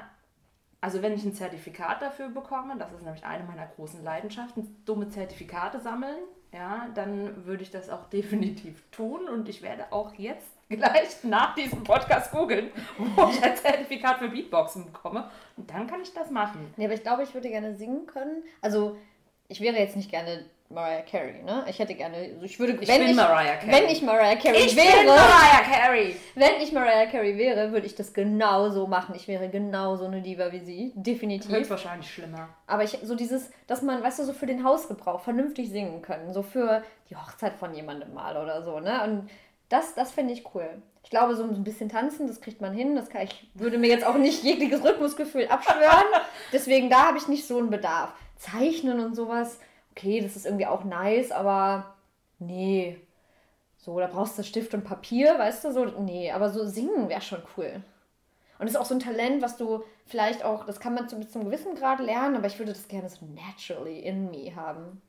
also 0.82 1.04
wenn 1.04 1.14
ich 1.14 1.24
ein 1.24 1.34
Zertifikat 1.34 2.02
dafür 2.02 2.30
bekomme, 2.30 2.76
das 2.78 2.92
ist 2.92 3.04
nämlich 3.04 3.24
eine 3.24 3.44
meiner 3.44 3.68
großen 3.68 4.04
Leidenschaften, 4.04 4.82
dumme 4.86 5.10
Zertifikate 5.10 5.80
sammeln, 5.80 6.18
ja, 6.52 6.90
dann 6.96 7.46
würde 7.46 7.64
ich 7.64 7.70
das 7.70 7.90
auch 7.90 8.06
definitiv 8.10 8.82
tun 8.92 9.30
und 9.30 9.48
ich 9.48 9.62
werde 9.62 9.86
auch 9.92 10.14
jetzt 10.16 10.48
gleich 10.70 11.24
nach 11.24 11.54
diesem 11.54 11.84
Podcast 11.84 12.32
googeln, 12.32 12.72
wo 12.98 13.30
ich 13.30 13.44
ein 13.44 13.56
Zertifikat 13.56 14.18
für 14.18 14.30
Beatboxen 14.30 14.86
bekomme 14.86 15.30
und 15.56 15.70
dann 15.70 15.86
kann 15.86 16.02
ich 16.02 16.14
das 16.14 16.32
machen. 16.32 16.74
Nee, 16.78 16.86
aber 16.86 16.94
ich 16.96 17.04
glaube, 17.04 17.24
ich 17.24 17.34
würde 17.34 17.50
gerne 17.50 17.76
singen 17.76 18.08
können. 18.08 18.44
Also 18.62 18.98
ich 19.48 19.62
wäre 19.62 19.78
jetzt 19.78 19.96
nicht 19.96 20.10
gerne 20.10 20.46
Mariah 20.74 21.01
Carey, 21.01 21.43
ne? 21.43 21.65
Ich 21.67 21.80
hätte 21.80 21.93
gerne, 21.95 22.17
also 22.17 22.43
ich 22.43 22.59
würde, 22.59 22.74
ich 22.80 22.88
wenn, 22.88 23.01
ich, 23.03 23.15
Mariah 23.15 23.57
Carey. 23.57 23.72
wenn 23.72 23.89
ich 23.89 24.01
Mariah 24.01 24.36
Carey 24.36 24.65
ich 24.65 24.76
wäre, 24.76 24.97
bin 24.97 25.07
Mariah 25.07 25.63
Carey. 25.63 26.15
wenn 26.36 26.61
ich 26.61 26.72
Mariah 26.72 27.05
Carey 27.07 27.38
wäre, 27.38 27.72
würde 27.72 27.86
ich 27.86 27.95
das 27.95 28.13
genauso 28.13 28.88
machen. 28.88 29.15
Ich 29.15 29.28
wäre 29.28 29.49
genauso 29.49 30.05
eine 30.05 30.22
Diva 30.22 30.51
wie 30.51 30.59
sie, 30.59 30.93
definitiv. 30.95 31.51
Höchstwahrscheinlich 31.51 32.11
schlimmer. 32.11 32.49
Aber 32.67 32.84
ich, 32.84 32.97
so 33.03 33.15
dieses, 33.15 33.51
dass 33.67 33.82
man, 33.82 34.01
weißt 34.01 34.19
du, 34.19 34.24
so 34.24 34.34
für 34.34 34.45
den 34.45 34.63
Hausgebrauch 34.63 35.22
vernünftig 35.22 35.69
singen 35.69 36.01
können, 36.01 36.34
so 36.34 36.41
für 36.41 36.84
die 37.09 37.15
Hochzeit 37.15 37.53
von 37.53 37.74
jemandem 37.74 38.13
mal 38.13 38.38
oder 38.38 38.63
so, 38.63 38.80
ne? 38.80 39.03
Und 39.03 39.30
das, 39.69 39.95
das 39.95 40.11
finde 40.11 40.34
ich 40.34 40.43
cool. 40.53 40.82
Ich 41.03 41.09
glaube, 41.09 41.36
so 41.36 41.43
ein 41.43 41.63
bisschen 41.63 41.89
tanzen, 41.89 42.28
das 42.28 42.41
kriegt 42.41 42.61
man 42.61 42.74
hin. 42.74 42.95
Das 42.95 43.09
kann, 43.09 43.24
ich 43.24 43.49
würde 43.53 43.78
mir 43.78 43.88
jetzt 43.88 44.05
auch 44.05 44.15
nicht 44.15 44.43
jegliches 44.43 44.84
Rhythmusgefühl 44.84 45.47
abschwören. 45.47 46.05
Deswegen, 46.53 46.89
da 46.89 47.07
habe 47.07 47.17
ich 47.17 47.28
nicht 47.28 47.47
so 47.47 47.57
einen 47.57 47.69
Bedarf. 47.69 48.13
Zeichnen 48.38 48.99
und 48.99 49.15
sowas 49.15 49.59
okay, 49.92 50.22
das 50.22 50.36
ist 50.36 50.46
irgendwie 50.46 50.66
auch 50.66 50.84
nice, 50.84 51.32
aber 51.32 51.96
nee. 52.39 52.98
So, 53.78 54.00
da 54.00 54.08
brauchst 54.08 54.38
du 54.38 54.44
Stift 54.44 54.74
und 54.74 54.84
Papier, 54.84 55.38
weißt 55.39 55.66
du, 55.66 55.72
so, 55.72 55.86
nee, 55.86 56.32
aber 56.32 56.50
so 56.50 56.66
singen 56.66 57.10
wäre 57.10 57.22
schon 57.22 57.42
cool. 57.58 57.84
Und 58.60 58.68
das 58.68 58.76
ist 58.76 58.80
auch 58.80 58.86
so 58.86 58.94
ein 58.94 59.00
Talent, 59.00 59.42
was 59.42 59.58
du 59.58 59.84
vielleicht 60.06 60.46
auch, 60.46 60.66
das 60.66 60.80
kann 60.80 60.94
man 60.94 61.10
zu, 61.10 61.18
bis 61.18 61.32
zum 61.32 61.46
gewissen 61.46 61.74
Grad 61.74 62.00
lernen, 62.00 62.36
aber 62.36 62.46
ich 62.46 62.60
würde 62.60 62.74
das 62.74 62.88
gerne 62.88 63.10
so 63.10 63.26
naturally 63.26 64.00
in 64.00 64.30
me 64.30 64.56
haben. 64.56 65.02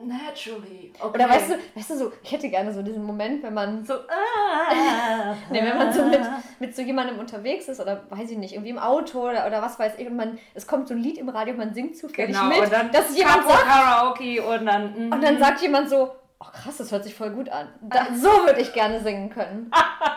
Naturally. 0.00 0.92
Okay. 0.98 1.14
Oder 1.14 1.28
weißt 1.28 1.50
du, 1.50 1.54
weißt 1.74 1.90
du 1.90 1.96
so, 1.96 2.12
ich 2.22 2.30
hätte 2.30 2.48
gerne 2.48 2.72
so 2.72 2.82
diesen 2.82 3.02
Moment, 3.02 3.42
wenn 3.42 3.54
man 3.54 3.84
so, 3.84 3.94
ah, 3.94 5.34
nee, 5.50 5.60
wenn 5.60 5.76
man 5.76 5.92
so 5.92 6.04
mit, 6.04 6.20
mit 6.60 6.76
so 6.76 6.82
jemandem 6.82 7.18
unterwegs 7.18 7.68
ist 7.68 7.80
oder 7.80 8.04
weiß 8.08 8.30
ich 8.30 8.38
nicht, 8.38 8.52
irgendwie 8.52 8.70
im 8.70 8.78
Auto 8.78 9.28
oder, 9.28 9.46
oder 9.46 9.60
was 9.60 9.78
weiß 9.78 9.94
ich 9.98 10.06
und 10.06 10.16
man, 10.16 10.38
es 10.54 10.68
kommt 10.68 10.86
so 10.86 10.94
ein 10.94 11.00
Lied 11.00 11.18
im 11.18 11.28
Radio 11.28 11.54
und 11.54 11.58
man 11.58 11.74
singt 11.74 11.96
zufällig 11.96 12.36
genau, 12.36 12.48
mit, 12.48 12.60
und 12.60 12.72
dann 12.72 12.92
dass 12.92 13.16
jemand 13.16 13.48
sagt, 13.48 13.64
Karaoke 13.64 14.42
und 14.42 14.66
dann 14.66 15.08
mm. 15.08 15.12
und 15.12 15.22
dann 15.22 15.38
sagt 15.38 15.62
jemand 15.62 15.90
so, 15.90 16.12
oh 16.38 16.46
krass, 16.52 16.76
das 16.76 16.92
hört 16.92 17.02
sich 17.02 17.14
voll 17.14 17.30
gut 17.30 17.48
an. 17.48 17.68
Da, 17.80 18.06
so 18.14 18.28
würde 18.46 18.60
ich 18.60 18.72
gerne 18.72 19.00
singen 19.00 19.30
können. 19.30 19.70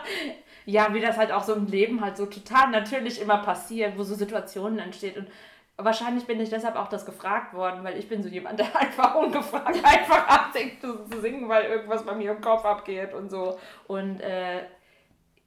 ja, 0.65 0.93
wie 0.93 1.01
das 1.01 1.17
halt 1.17 1.31
auch 1.31 1.43
so 1.43 1.55
im 1.55 1.65
Leben 1.65 2.01
halt 2.01 2.17
so 2.17 2.27
total 2.27 2.69
natürlich 2.69 3.19
immer 3.19 3.37
passiert, 3.39 3.97
wo 3.97 4.03
so 4.03 4.13
Situationen 4.13 4.77
entstehen 4.77 5.17
und 5.17 5.27
Wahrscheinlich 5.83 6.25
bin 6.27 6.39
ich 6.39 6.49
deshalb 6.49 6.75
auch 6.75 6.87
das 6.87 7.05
gefragt 7.05 7.53
worden, 7.53 7.83
weil 7.83 7.97
ich 7.97 8.07
bin 8.07 8.23
so 8.23 8.29
jemand, 8.29 8.59
der 8.59 8.75
einfach 8.79 9.15
ungefragt 9.15 9.83
einfach 9.83 10.27
anfängt 10.27 10.81
zu, 10.81 11.05
singen, 11.21 11.47
weil 11.49 11.65
irgendwas 11.65 12.05
bei 12.05 12.15
mir 12.15 12.31
im 12.31 12.41
Kopf 12.41 12.65
abgeht 12.65 13.13
und 13.13 13.29
so. 13.29 13.59
Und 13.87 14.19
äh, 14.21 14.63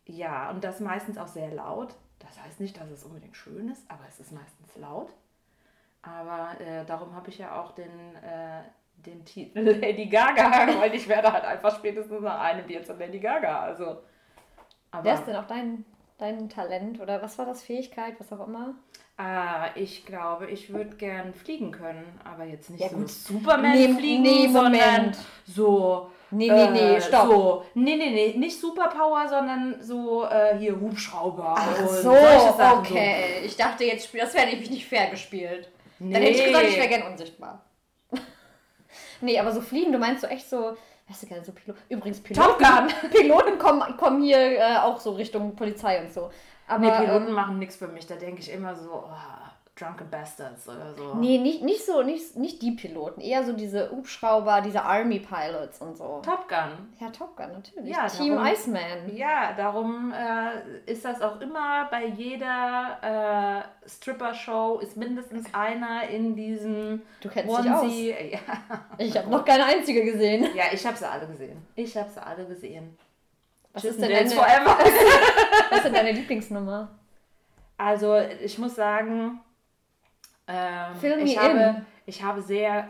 ja, 0.06 0.50
und 0.50 0.62
das 0.64 0.80
meistens 0.80 1.18
auch 1.18 1.26
sehr 1.26 1.50
laut. 1.50 1.94
Das 2.18 2.42
heißt 2.42 2.60
nicht, 2.60 2.78
dass 2.80 2.90
es 2.90 3.04
unbedingt 3.04 3.36
schön 3.36 3.68
ist, 3.68 3.90
aber 3.90 4.04
es 4.08 4.20
ist 4.20 4.32
meistens 4.32 4.76
laut. 4.76 5.12
Aber 6.02 6.60
äh, 6.60 6.84
darum 6.84 7.14
habe 7.14 7.30
ich 7.30 7.38
ja 7.38 7.60
auch 7.60 7.72
den, 7.72 8.16
äh, 8.16 8.62
den 8.96 9.24
Titel 9.24 9.60
Lady 9.80 10.06
Gaga, 10.06 10.80
weil 10.80 10.94
ich 10.94 11.08
werde 11.08 11.32
halt 11.32 11.44
einfach 11.44 11.76
spätestens 11.76 12.20
nach 12.20 12.40
einem 12.40 12.66
Bier 12.66 12.82
zu 12.82 12.94
Lady 12.94 13.18
Gaga. 13.18 13.60
Also, 13.60 14.02
aber, 14.90 15.04
Wer 15.04 15.14
ist 15.14 15.24
denn 15.24 15.36
auch 15.36 15.46
dein, 15.46 15.84
dein 16.18 16.48
Talent 16.48 17.00
oder 17.00 17.22
was 17.22 17.38
war 17.38 17.46
das 17.46 17.62
Fähigkeit, 17.62 18.18
was 18.18 18.32
auch 18.32 18.46
immer? 18.46 18.74
Ah, 19.16 19.68
ich 19.76 20.04
glaube, 20.04 20.50
ich 20.50 20.72
würde 20.72 20.96
gern 20.96 21.34
fliegen 21.34 21.70
können, 21.70 22.18
aber 22.24 22.44
jetzt 22.44 22.68
nicht 22.70 22.80
ja, 22.80 22.88
so 22.88 22.96
gut. 22.96 23.10
Superman 23.10 23.72
nee, 23.72 23.94
fliegen, 23.94 24.22
nee, 24.22 24.48
sondern 24.48 25.16
so. 25.46 26.10
Nee, 26.32 26.50
nee, 26.50 26.70
nee, 26.70 26.96
äh, 26.96 27.00
stopp. 27.00 27.28
So, 27.28 27.64
nee, 27.74 27.94
nee, 27.94 28.10
nee, 28.10 28.34
nicht 28.36 28.58
Superpower, 28.58 29.28
sondern 29.28 29.80
so 29.80 30.24
äh, 30.24 30.58
hier 30.58 30.80
Hubschrauber 30.80 31.54
Ach 31.56 31.80
und 31.80 31.88
so, 31.90 32.02
solche 32.02 32.56
Sachen. 32.56 32.78
Okay, 32.80 33.38
so. 33.38 33.46
ich 33.46 33.56
dachte 33.56 33.84
jetzt, 33.84 34.12
das 34.12 34.34
wäre 34.34 34.48
nämlich 34.48 34.70
nicht 34.70 34.86
fair 34.88 35.06
gespielt. 35.06 35.68
Nee. 36.00 36.12
Dann 36.12 36.22
hätte 36.22 36.36
ich 36.36 36.44
gesagt, 36.46 36.66
ich 36.66 36.76
wäre 36.76 36.88
gern 36.88 37.02
unsichtbar. 37.12 37.64
nee, 39.20 39.38
aber 39.38 39.52
so 39.52 39.60
fliegen, 39.60 39.92
du 39.92 39.98
meinst 39.98 40.22
so 40.22 40.26
echt 40.26 40.50
so, 40.50 40.76
weißt 41.08 41.22
du 41.22 41.26
gerne, 41.28 41.44
so 41.44 41.52
Pilot. 41.52 41.76
Übrigens, 41.88 42.20
Piloten, 42.20 42.88
Piloten 43.12 43.58
kommen, 43.58 43.96
kommen 43.96 44.24
hier 44.24 44.58
äh, 44.58 44.76
auch 44.78 44.98
so 44.98 45.12
Richtung 45.12 45.54
Polizei 45.54 46.00
und 46.00 46.12
so. 46.12 46.30
Aber, 46.66 46.78
nee, 46.78 46.90
Piloten 47.04 47.28
ähm, 47.28 47.32
machen 47.34 47.58
nichts 47.58 47.76
für 47.76 47.88
mich. 47.88 48.06
Da 48.06 48.14
denke 48.16 48.40
ich 48.40 48.50
immer 48.52 48.74
so, 48.74 48.90
oh, 49.06 49.10
Drunken 49.76 50.08
Bastards 50.08 50.68
oder 50.68 50.94
so. 50.94 51.14
Nee, 51.16 51.38
nicht, 51.38 51.62
nicht 51.64 51.84
so, 51.84 52.02
nicht, 52.04 52.36
nicht 52.36 52.62
die 52.62 52.70
Piloten, 52.70 53.20
eher 53.20 53.42
so 53.44 53.52
diese 53.52 53.90
Hubschrauber, 53.90 54.60
diese 54.60 54.82
Army 54.84 55.18
Pilots 55.18 55.80
und 55.80 55.96
so. 55.98 56.22
Top 56.24 56.48
Gun. 56.48 56.92
Ja, 57.00 57.10
Top 57.10 57.36
Gun, 57.36 57.50
natürlich. 57.52 57.90
Ja, 57.90 58.06
Team 58.06 58.36
darum- 58.36 58.46
Iceman. 58.52 59.16
Ja, 59.16 59.52
darum 59.56 60.12
äh, 60.12 60.88
ist 60.90 61.04
das 61.04 61.20
auch 61.20 61.40
immer 61.40 61.88
bei 61.90 62.06
jeder 62.06 63.64
äh, 63.84 63.88
Stripper-Show 63.88 64.78
ist 64.78 64.96
mindestens 64.96 65.52
einer 65.52 66.08
in 66.08 66.36
diesem 66.36 67.02
Du 67.20 67.28
kennst 67.28 67.50
dich 67.58 67.70
aus. 67.72 67.82
Onesie. 67.82 68.14
Ja. 68.30 68.38
Ich 68.98 69.16
habe 69.18 69.28
noch 69.28 69.44
keine 69.44 69.64
einzige 69.64 70.04
gesehen. 70.04 70.54
ja, 70.54 70.64
ich 70.72 70.86
habe 70.86 70.96
sie 70.96 71.08
alle 71.10 71.26
gesehen. 71.26 71.60
Ich 71.74 71.96
habe 71.96 72.08
sie 72.10 72.24
alle 72.24 72.46
gesehen. 72.46 72.96
Was 73.74 73.84
ist 73.84 74.00
denn 74.00 74.10
deine, 74.10 74.30
Forever. 74.30 74.78
was 75.70 75.78
ist 75.78 75.84
denn 75.84 75.94
deine 75.94 76.12
Lieblingsnummer? 76.12 76.90
Also 77.76 78.16
ich 78.18 78.56
muss 78.58 78.76
sagen, 78.76 79.40
ähm, 80.46 80.94
Fill 81.00 81.18
ich, 81.18 81.34
in. 81.34 81.40
habe, 81.40 81.84
ich 82.06 82.22
habe 82.22 82.40
sehr 82.40 82.88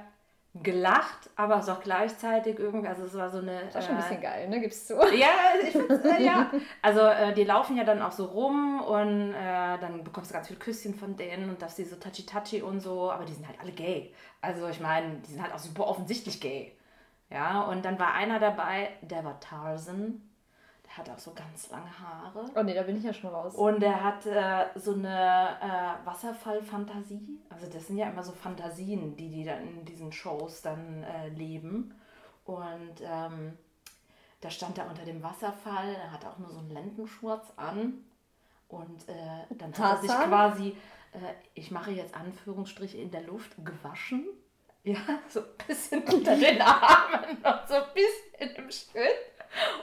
gelacht, 0.62 1.30
aber 1.34 1.58
es 1.58 1.68
auch 1.68 1.80
gleichzeitig 1.82 2.58
irgendwie, 2.58 2.86
also 2.86 3.04
es 3.04 3.14
war 3.14 3.30
so 3.30 3.38
eine... 3.38 3.62
Das 3.64 3.74
war 3.76 3.82
schon 3.82 3.96
ein 3.96 3.98
äh, 3.98 4.02
bisschen 4.02 4.20
geil, 4.20 4.48
ne? 4.48 4.60
Gibst 4.60 4.88
du. 4.90 4.94
Ja, 4.94 5.28
ich 5.60 5.72
find's, 5.72 6.04
äh, 6.04 6.22
ja. 6.24 6.50
Also 6.82 7.00
äh, 7.00 7.32
die 7.32 7.44
laufen 7.44 7.76
ja 7.76 7.84
dann 7.84 8.02
auch 8.02 8.12
so 8.12 8.26
rum 8.26 8.80
und 8.82 9.32
äh, 9.32 9.78
dann 9.78 10.04
bekommst 10.04 10.30
du 10.30 10.34
ganz 10.34 10.46
viele 10.46 10.60
Küsschen 10.60 10.94
von 10.94 11.16
denen 11.16 11.48
und 11.48 11.62
dass 11.62 11.76
die 11.76 11.84
so 11.84 11.96
touchy-touchy 11.96 12.62
und 12.62 12.80
so, 12.80 13.10
aber 13.10 13.24
die 13.24 13.32
sind 13.32 13.48
halt 13.48 13.58
alle 13.60 13.72
gay. 13.72 14.12
Also 14.42 14.68
ich 14.68 14.80
meine, 14.80 15.16
die 15.26 15.32
sind 15.32 15.42
halt 15.42 15.54
auch 15.54 15.58
super 15.58 15.86
offensichtlich 15.86 16.40
gay. 16.40 16.72
Ja, 17.30 17.62
und 17.62 17.84
dann 17.84 17.98
war 17.98 18.12
einer 18.14 18.38
dabei, 18.38 18.90
der 19.00 19.24
war 19.24 19.40
Tarzan. 19.40 20.20
Hat 20.96 21.10
auch 21.10 21.18
so 21.18 21.32
ganz 21.32 21.70
lange 21.70 21.90
Haare. 21.98 22.48
Oh 22.54 22.62
nee, 22.62 22.72
da 22.72 22.82
bin 22.82 22.96
ich 22.96 23.02
ja 23.02 23.12
schon 23.12 23.30
raus. 23.30 23.54
Und 23.56 23.82
er 23.82 24.00
hat 24.00 24.26
äh, 24.26 24.66
so 24.78 24.92
eine 24.92 25.58
äh, 25.60 26.06
Wasserfallfantasie. 26.06 27.40
Also 27.50 27.66
das 27.66 27.88
sind 27.88 27.98
ja 27.98 28.08
immer 28.08 28.22
so 28.22 28.30
Fantasien, 28.30 29.16
die 29.16 29.28
die 29.28 29.44
dann 29.44 29.66
in 29.66 29.84
diesen 29.84 30.12
Shows 30.12 30.62
dann 30.62 31.02
äh, 31.02 31.30
leben. 31.30 31.94
Und 32.44 33.00
ähm, 33.02 33.58
da 34.40 34.50
stand 34.50 34.78
er 34.78 34.88
unter 34.88 35.04
dem 35.04 35.22
Wasserfall, 35.22 35.94
er 35.94 36.12
hat 36.12 36.24
auch 36.26 36.38
nur 36.38 36.50
so 36.50 36.58
einen 36.58 36.70
Lendenschurz 36.70 37.52
an. 37.56 38.04
Und 38.68 39.08
äh, 39.08 39.54
dann 39.56 39.72
hat 39.72 39.96
er 39.96 40.00
sich 40.00 40.10
Tarzan? 40.10 40.28
quasi, 40.28 40.76
äh, 41.12 41.32
ich 41.54 41.70
mache 41.70 41.90
jetzt 41.90 42.14
Anführungsstriche 42.14 42.98
in 42.98 43.10
der 43.10 43.22
Luft, 43.22 43.52
gewaschen. 43.64 44.26
Ja, 44.84 44.98
so 45.28 45.40
ein 45.40 45.46
bisschen 45.66 46.02
unter 46.04 46.36
den 46.36 46.60
Armen 46.62 47.36
und 47.36 47.68
so 47.68 47.74
ein 47.74 47.94
bisschen 47.94 48.54
im 48.56 48.70
Schritt. 48.70 49.33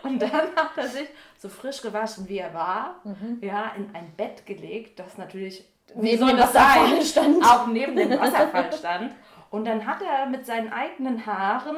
Und 0.04 0.22
dann 0.22 0.32
hat 0.56 0.72
er 0.78 0.88
sich 0.88 1.08
so 1.38 1.50
frisch 1.50 1.82
gewaschen, 1.82 2.28
wie 2.30 2.38
er 2.40 2.54
war, 2.54 3.02
ja, 3.42 3.72
in 3.78 3.90
ein 3.94 4.14
Bett 4.16 4.46
gelegt, 4.46 5.00
das 5.00 5.18
natürlich 5.18 5.66
wie 5.96 6.02
Neben 6.12 6.20
soll 6.20 6.30
dem 6.30 6.38
das 6.38 6.54
Wasserfall 6.54 6.88
sein? 6.90 7.04
stand. 7.04 7.44
auch 7.46 7.68
neben 7.68 7.96
dem 7.96 8.12
Wasserfall 8.20 8.72
stand. 8.72 9.14
Und 9.50 9.66
dann 9.66 9.86
hat 9.86 10.02
er 10.02 10.26
mit 10.28 10.46
seinen 10.46 10.72
eigenen 10.72 11.26
Haaren, 11.26 11.76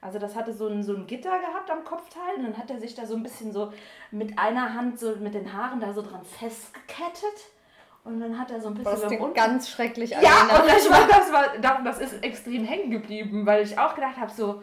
also 0.00 0.18
das 0.18 0.34
hatte 0.34 0.52
so 0.52 0.66
ein, 0.66 0.82
so 0.82 0.94
ein 0.96 1.06
Gitter 1.06 1.38
gehabt 1.38 1.70
am 1.70 1.84
Kopfteil, 1.84 2.34
und 2.38 2.42
dann 2.42 2.58
hat 2.58 2.70
er 2.70 2.80
sich 2.80 2.94
da 2.96 3.06
so 3.06 3.14
ein 3.14 3.22
bisschen 3.22 3.52
so 3.52 3.72
mit 4.10 4.36
einer 4.38 4.74
Hand 4.74 4.98
so 4.98 5.14
mit 5.16 5.34
den 5.34 5.52
Haaren 5.52 5.78
da 5.78 5.92
so 5.92 6.02
dran 6.02 6.24
festgekettet. 6.24 7.50
Und 8.04 8.18
dann 8.18 8.36
hat 8.36 8.50
er 8.50 8.60
so 8.60 8.66
ein 8.66 8.74
bisschen 8.74 9.00
Das 9.00 9.06
klingt 9.06 9.34
ganz 9.36 9.70
schrecklich. 9.70 10.10
ja, 10.10 10.18
Alena. 10.18 10.60
und 10.60 10.68
das, 10.68 10.90
war, 10.90 11.06
das, 11.06 11.32
war, 11.32 11.82
das 11.84 11.98
ist 12.00 12.24
extrem 12.24 12.64
hängen 12.64 12.90
geblieben, 12.90 13.46
weil 13.46 13.62
ich 13.62 13.78
auch 13.78 13.94
gedacht 13.94 14.16
habe, 14.16 14.32
so, 14.32 14.60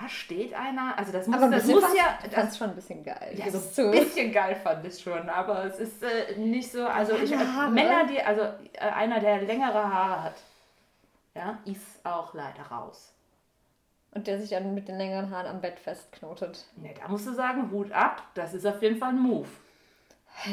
da 0.00 0.08
steht 0.08 0.54
einer, 0.54 0.96
also 0.96 1.12
das 1.12 1.26
muss, 1.26 1.36
aber 1.36 1.48
das 1.50 1.66
muss 1.66 1.84
ja, 1.94 2.18
das, 2.30 2.56
schon 2.56 2.70
ein 2.70 2.74
bisschen 2.74 3.04
geil. 3.04 3.34
ja, 3.34 3.46
ich 3.46 3.78
ein 3.78 3.90
bisschen 3.90 4.32
geil 4.32 4.56
fand 4.56 4.86
ich 4.86 5.00
schon, 5.00 5.28
aber 5.28 5.64
es 5.64 5.78
ist 5.78 6.02
äh, 6.02 6.36
nicht 6.36 6.70
so, 6.72 6.86
also 6.86 7.14
ich, 7.16 7.30
Lange 7.30 7.54
Haare. 7.54 7.70
Männer, 7.70 8.06
die, 8.06 8.20
also 8.22 8.42
äh, 8.72 8.78
einer, 8.78 9.20
der 9.20 9.42
längere 9.42 9.92
Haare 9.92 10.22
hat, 10.24 10.34
ja, 11.34 11.58
ist 11.64 12.04
auch 12.04 12.32
leider 12.34 12.62
raus. 12.70 13.12
Und 14.12 14.26
der 14.26 14.40
sich 14.40 14.50
dann 14.50 14.74
mit 14.74 14.88
den 14.88 14.96
längeren 14.96 15.30
Haaren 15.30 15.46
am 15.46 15.60
Bett 15.60 15.78
festknotet. 15.78 16.64
Ne, 16.76 16.94
da 17.00 17.06
musst 17.08 17.26
du 17.26 17.32
sagen, 17.32 17.70
Hut 17.70 17.92
ab, 17.92 18.22
das 18.34 18.54
ist 18.54 18.66
auf 18.66 18.80
jeden 18.82 18.98
Fall 18.98 19.10
ein 19.10 19.20
Move. 19.20 19.48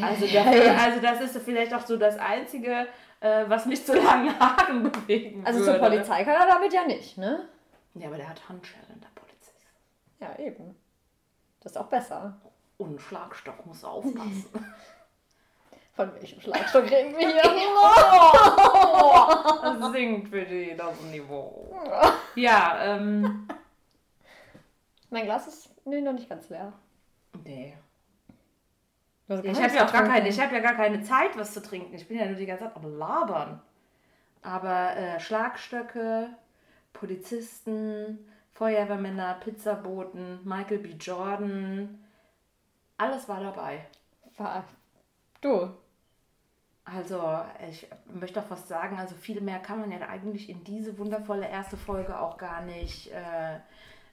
Also, 0.02 0.28
dafür, 0.28 0.78
also 0.80 1.00
das 1.02 1.22
ist 1.22 1.38
vielleicht 1.44 1.74
auch 1.74 1.86
so 1.86 1.98
das 1.98 2.18
Einzige, 2.20 2.88
äh, 3.20 3.46
was 3.48 3.66
mich 3.66 3.86
zu 3.86 3.94
langen 4.04 4.38
Haaren 4.40 4.92
bewegen 4.92 5.46
Also 5.46 5.62
würde. 5.62 5.72
zur 5.72 5.90
Polizei 5.90 6.24
kann 6.24 6.36
er 6.36 6.48
damit 6.48 6.74
ja 6.74 6.84
nicht, 6.86 7.18
ne? 7.18 7.48
Ja, 7.96 8.08
aber 8.08 8.18
der 8.18 8.30
hat 8.30 8.48
Handschellen, 8.48 8.84
Polizist. 8.88 9.17
Ja, 10.20 10.38
eben. 10.40 10.76
Das 11.62 11.74
ist 11.74 11.78
auch 11.78 11.88
besser. 11.88 12.38
Und 12.78 13.02
Schlagstock 13.02 13.66
muss 13.66 13.84
aufpassen. 13.84 14.46
Von 15.96 16.14
welchem 16.14 16.40
Schlagstock 16.40 16.84
reden 16.84 17.18
wir 17.18 17.28
hier? 17.28 17.42
Das 19.80 19.92
sinkt 19.92 20.30
für 20.30 20.46
die 20.46 20.76
das 20.76 21.02
Niveau. 21.12 21.76
Ja, 22.36 22.78
ähm. 22.84 23.48
mein 25.10 25.26
Glas 25.26 25.48
ist 25.48 25.70
nee, 25.86 26.02
noch 26.02 26.14
nicht 26.14 26.30
ganz 26.30 26.50
leer. 26.50 26.74
Nee. 27.44 27.76
Hast 29.28 29.44
Ich 29.44 29.62
habe 29.62 29.76
ja 29.76 29.86
auch 29.86 29.92
gar 29.92 30.04
keine, 30.04 30.30
ich 30.30 30.40
habe 30.40 30.56
ja 30.56 30.62
gar 30.62 30.76
keine 30.76 31.02
Zeit, 31.02 31.38
was 31.38 31.54
zu 31.54 31.62
trinken. 31.62 31.94
Ich 31.96 32.08
bin 32.08 32.18
ja 32.18 32.26
nur 32.26 32.36
die 32.36 32.46
ganze 32.46 32.66
Zeit 32.66 32.76
am 32.76 32.98
Labern. 32.98 33.62
Aber 34.42 34.96
äh, 34.96 35.20
Schlagstöcke, 35.20 36.30
Polizisten, 36.94 38.26
Feuerwehrmänner, 38.58 39.36
Pizzaboten, 39.36 40.40
Michael 40.44 40.80
B. 40.80 40.90
Jordan, 40.94 42.04
alles 42.98 43.30
war 43.30 43.40
dabei. 43.40 43.86
War- 44.38 44.64
Du. 45.42 45.70
Also, 46.84 47.22
ich 47.70 47.88
möchte 48.12 48.40
auch 48.40 48.48
fast 48.48 48.68
sagen, 48.68 48.98
also 48.98 49.14
viel 49.14 49.42
mehr 49.42 49.60
kann 49.60 49.80
man 49.80 49.92
ja 49.92 50.00
eigentlich 50.08 50.50
in 50.50 50.64
diese 50.64 50.98
wundervolle 50.98 51.48
erste 51.48 51.78
Folge 51.78 52.20
auch 52.20 52.38
gar 52.38 52.62
nicht 52.62 53.12
äh, 53.12 53.60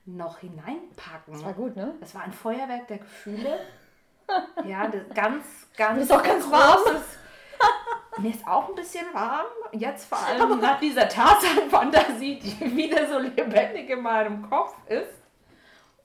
noch 0.05 0.39
hineinpacken. 0.41 1.33
Das 1.35 1.45
war 1.45 1.55
gut, 1.55 1.77
ne? 1.77 1.95
Es 2.03 2.15
war 2.15 2.23
ein 2.23 2.33
Feuerwerk 2.33 2.87
der 2.89 2.99
Gefühle. 2.99 3.61
ja, 4.67 4.89
das 4.89 5.03
ganz, 5.15 5.45
ganz. 5.77 6.03
Ist 6.03 6.13
auch 6.13 6.23
ganz 6.23 6.51
warm. 6.51 6.97
Mir 8.19 8.31
ist 8.31 8.47
auch 8.47 8.69
ein 8.69 8.75
bisschen 8.75 9.07
warm. 9.13 9.47
Jetzt 9.73 10.07
vor 10.09 10.19
allem 10.19 10.61
nach 10.61 10.79
dieser 10.79 11.09
Tarzan-Fantasie, 11.09 12.39
die 12.39 12.77
wieder 12.77 13.07
so 13.09 13.19
lebendig 13.19 13.91
in 13.91 14.01
meinem 14.03 14.49
Kopf 14.49 14.75
ist. 14.89 15.11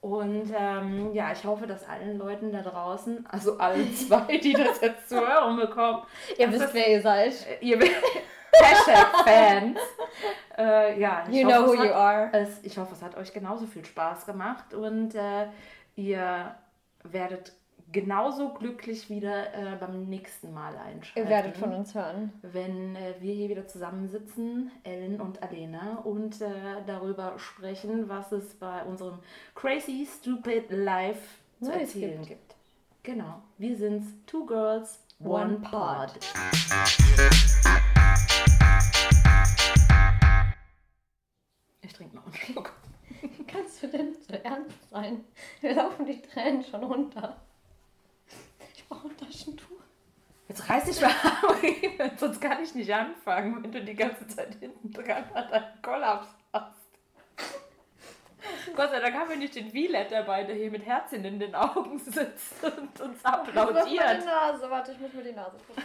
Und 0.00 0.50
ähm, 0.58 1.12
ja, 1.12 1.30
ich 1.30 1.44
hoffe, 1.44 1.66
dass 1.66 1.86
allen 1.88 2.16
Leuten 2.18 2.50
da 2.52 2.62
draußen, 2.62 3.26
also 3.30 3.58
allen 3.58 3.94
zwei, 3.94 4.38
die 4.38 4.54
das 4.54 4.80
jetzt 4.80 5.08
zu 5.10 5.20
hören 5.20 5.56
bekommen, 5.56 6.02
Ihr 6.38 6.50
wisst, 6.50 6.62
das- 6.62 6.74
wer 6.74 6.88
ihr 6.90 7.02
seid. 7.02 7.34
äh, 7.46 7.58
ihr 7.64 7.78
Hashtag 8.52 9.06
Fans. 9.24 9.78
Äh, 10.58 10.98
ja, 11.00 11.24
ich 11.30 11.36
You 11.36 11.46
hoffe, 11.48 11.56
know 11.58 11.66
who 11.68 11.72
es 11.74 11.78
hat- 11.80 11.86
you 11.86 11.92
are. 11.92 12.30
es, 12.32 12.64
ich 12.64 12.78
hoffe, 12.78 12.94
es 12.94 13.02
hat 13.02 13.16
euch 13.16 13.32
genauso 13.32 13.66
viel 13.66 13.84
Spaß 13.84 14.26
gemacht 14.26 14.74
und 14.74 15.14
äh, 15.14 15.46
ihr 15.96 16.54
werdet 17.04 17.52
genauso 17.92 18.54
glücklich 18.54 19.10
wieder 19.10 19.54
äh, 19.54 19.76
beim 19.76 20.08
nächsten 20.08 20.52
Mal 20.52 20.76
einschalten. 20.76 21.18
Ihr 21.18 21.28
werdet 21.28 21.56
von 21.56 21.72
uns 21.72 21.94
hören. 21.94 22.32
Wenn 22.42 22.96
äh, 22.96 23.14
wir 23.20 23.34
hier 23.34 23.48
wieder 23.48 23.66
zusammensitzen, 23.66 24.70
Ellen 24.84 25.20
und 25.20 25.42
Alena, 25.42 25.98
und 25.98 26.40
äh, 26.40 26.50
darüber 26.86 27.38
sprechen, 27.38 28.08
was 28.08 28.32
es 28.32 28.54
bei 28.54 28.82
unserem 28.84 29.18
Crazy 29.54 30.06
Stupid 30.06 30.70
Life 30.70 31.20
zu 31.58 31.70
Neues 31.70 31.94
erzählen 31.94 32.18
gibt. 32.18 32.28
gibt. 32.28 32.54
Genau, 33.02 33.42
wir 33.58 33.76
sind's, 33.76 34.06
Two 34.26 34.44
Girls, 34.44 35.00
One, 35.20 35.56
One 35.56 35.58
Pod. 35.60 36.18
Ich 41.82 41.92
trinke 41.92 42.16
noch 42.16 42.24
einen 42.26 42.34
Schluck. 42.34 42.72
Kannst 43.46 43.82
du 43.82 43.88
denn 43.88 44.14
so 44.14 44.34
ernst 44.34 44.90
sein? 44.90 45.24
Wir 45.60 45.74
laufen 45.74 46.06
die 46.06 46.20
Tränen 46.20 46.62
schon 46.62 46.84
runter. 46.84 47.40
Ich 48.90 49.04
ein 49.04 49.16
Taschentuch. 49.16 49.66
Jetzt 50.48 50.68
reiß 50.68 50.84
dich 50.84 51.00
mal 51.00 51.10
an, 51.10 52.10
sonst 52.18 52.40
kann 52.40 52.62
ich 52.62 52.74
nicht 52.74 52.92
anfangen, 52.92 53.62
wenn 53.62 53.70
du 53.70 53.82
die 53.84 53.94
ganze 53.94 54.26
Zeit 54.26 54.54
hinten 54.56 54.92
dran 54.92 55.24
an 55.32 55.48
deinem 55.48 55.82
Kollaps 55.82 56.26
hast. 56.52 56.76
Gott 58.74 58.90
sei 58.90 59.00
Dank 59.00 59.14
haben 59.14 59.30
wir 59.30 59.36
nicht 59.36 59.54
den 59.54 59.72
Wielet 59.72 60.10
dabei, 60.10 60.42
der 60.44 60.56
hier 60.56 60.70
mit 60.70 60.84
Herzchen 60.84 61.24
in 61.24 61.38
den 61.38 61.54
Augen 61.54 61.98
sitzt 61.98 62.64
und 62.64 63.00
uns 63.00 63.22
Das 63.22 63.46
ist 63.46 63.54
meine 63.54 63.68
applaudiert. 63.68 64.24
Nase. 64.24 64.70
Warte, 64.70 64.92
ich 64.92 64.98
muss 64.98 65.12
mir 65.12 65.22
die 65.22 65.32
Nase 65.32 65.56
putzen. 65.66 65.82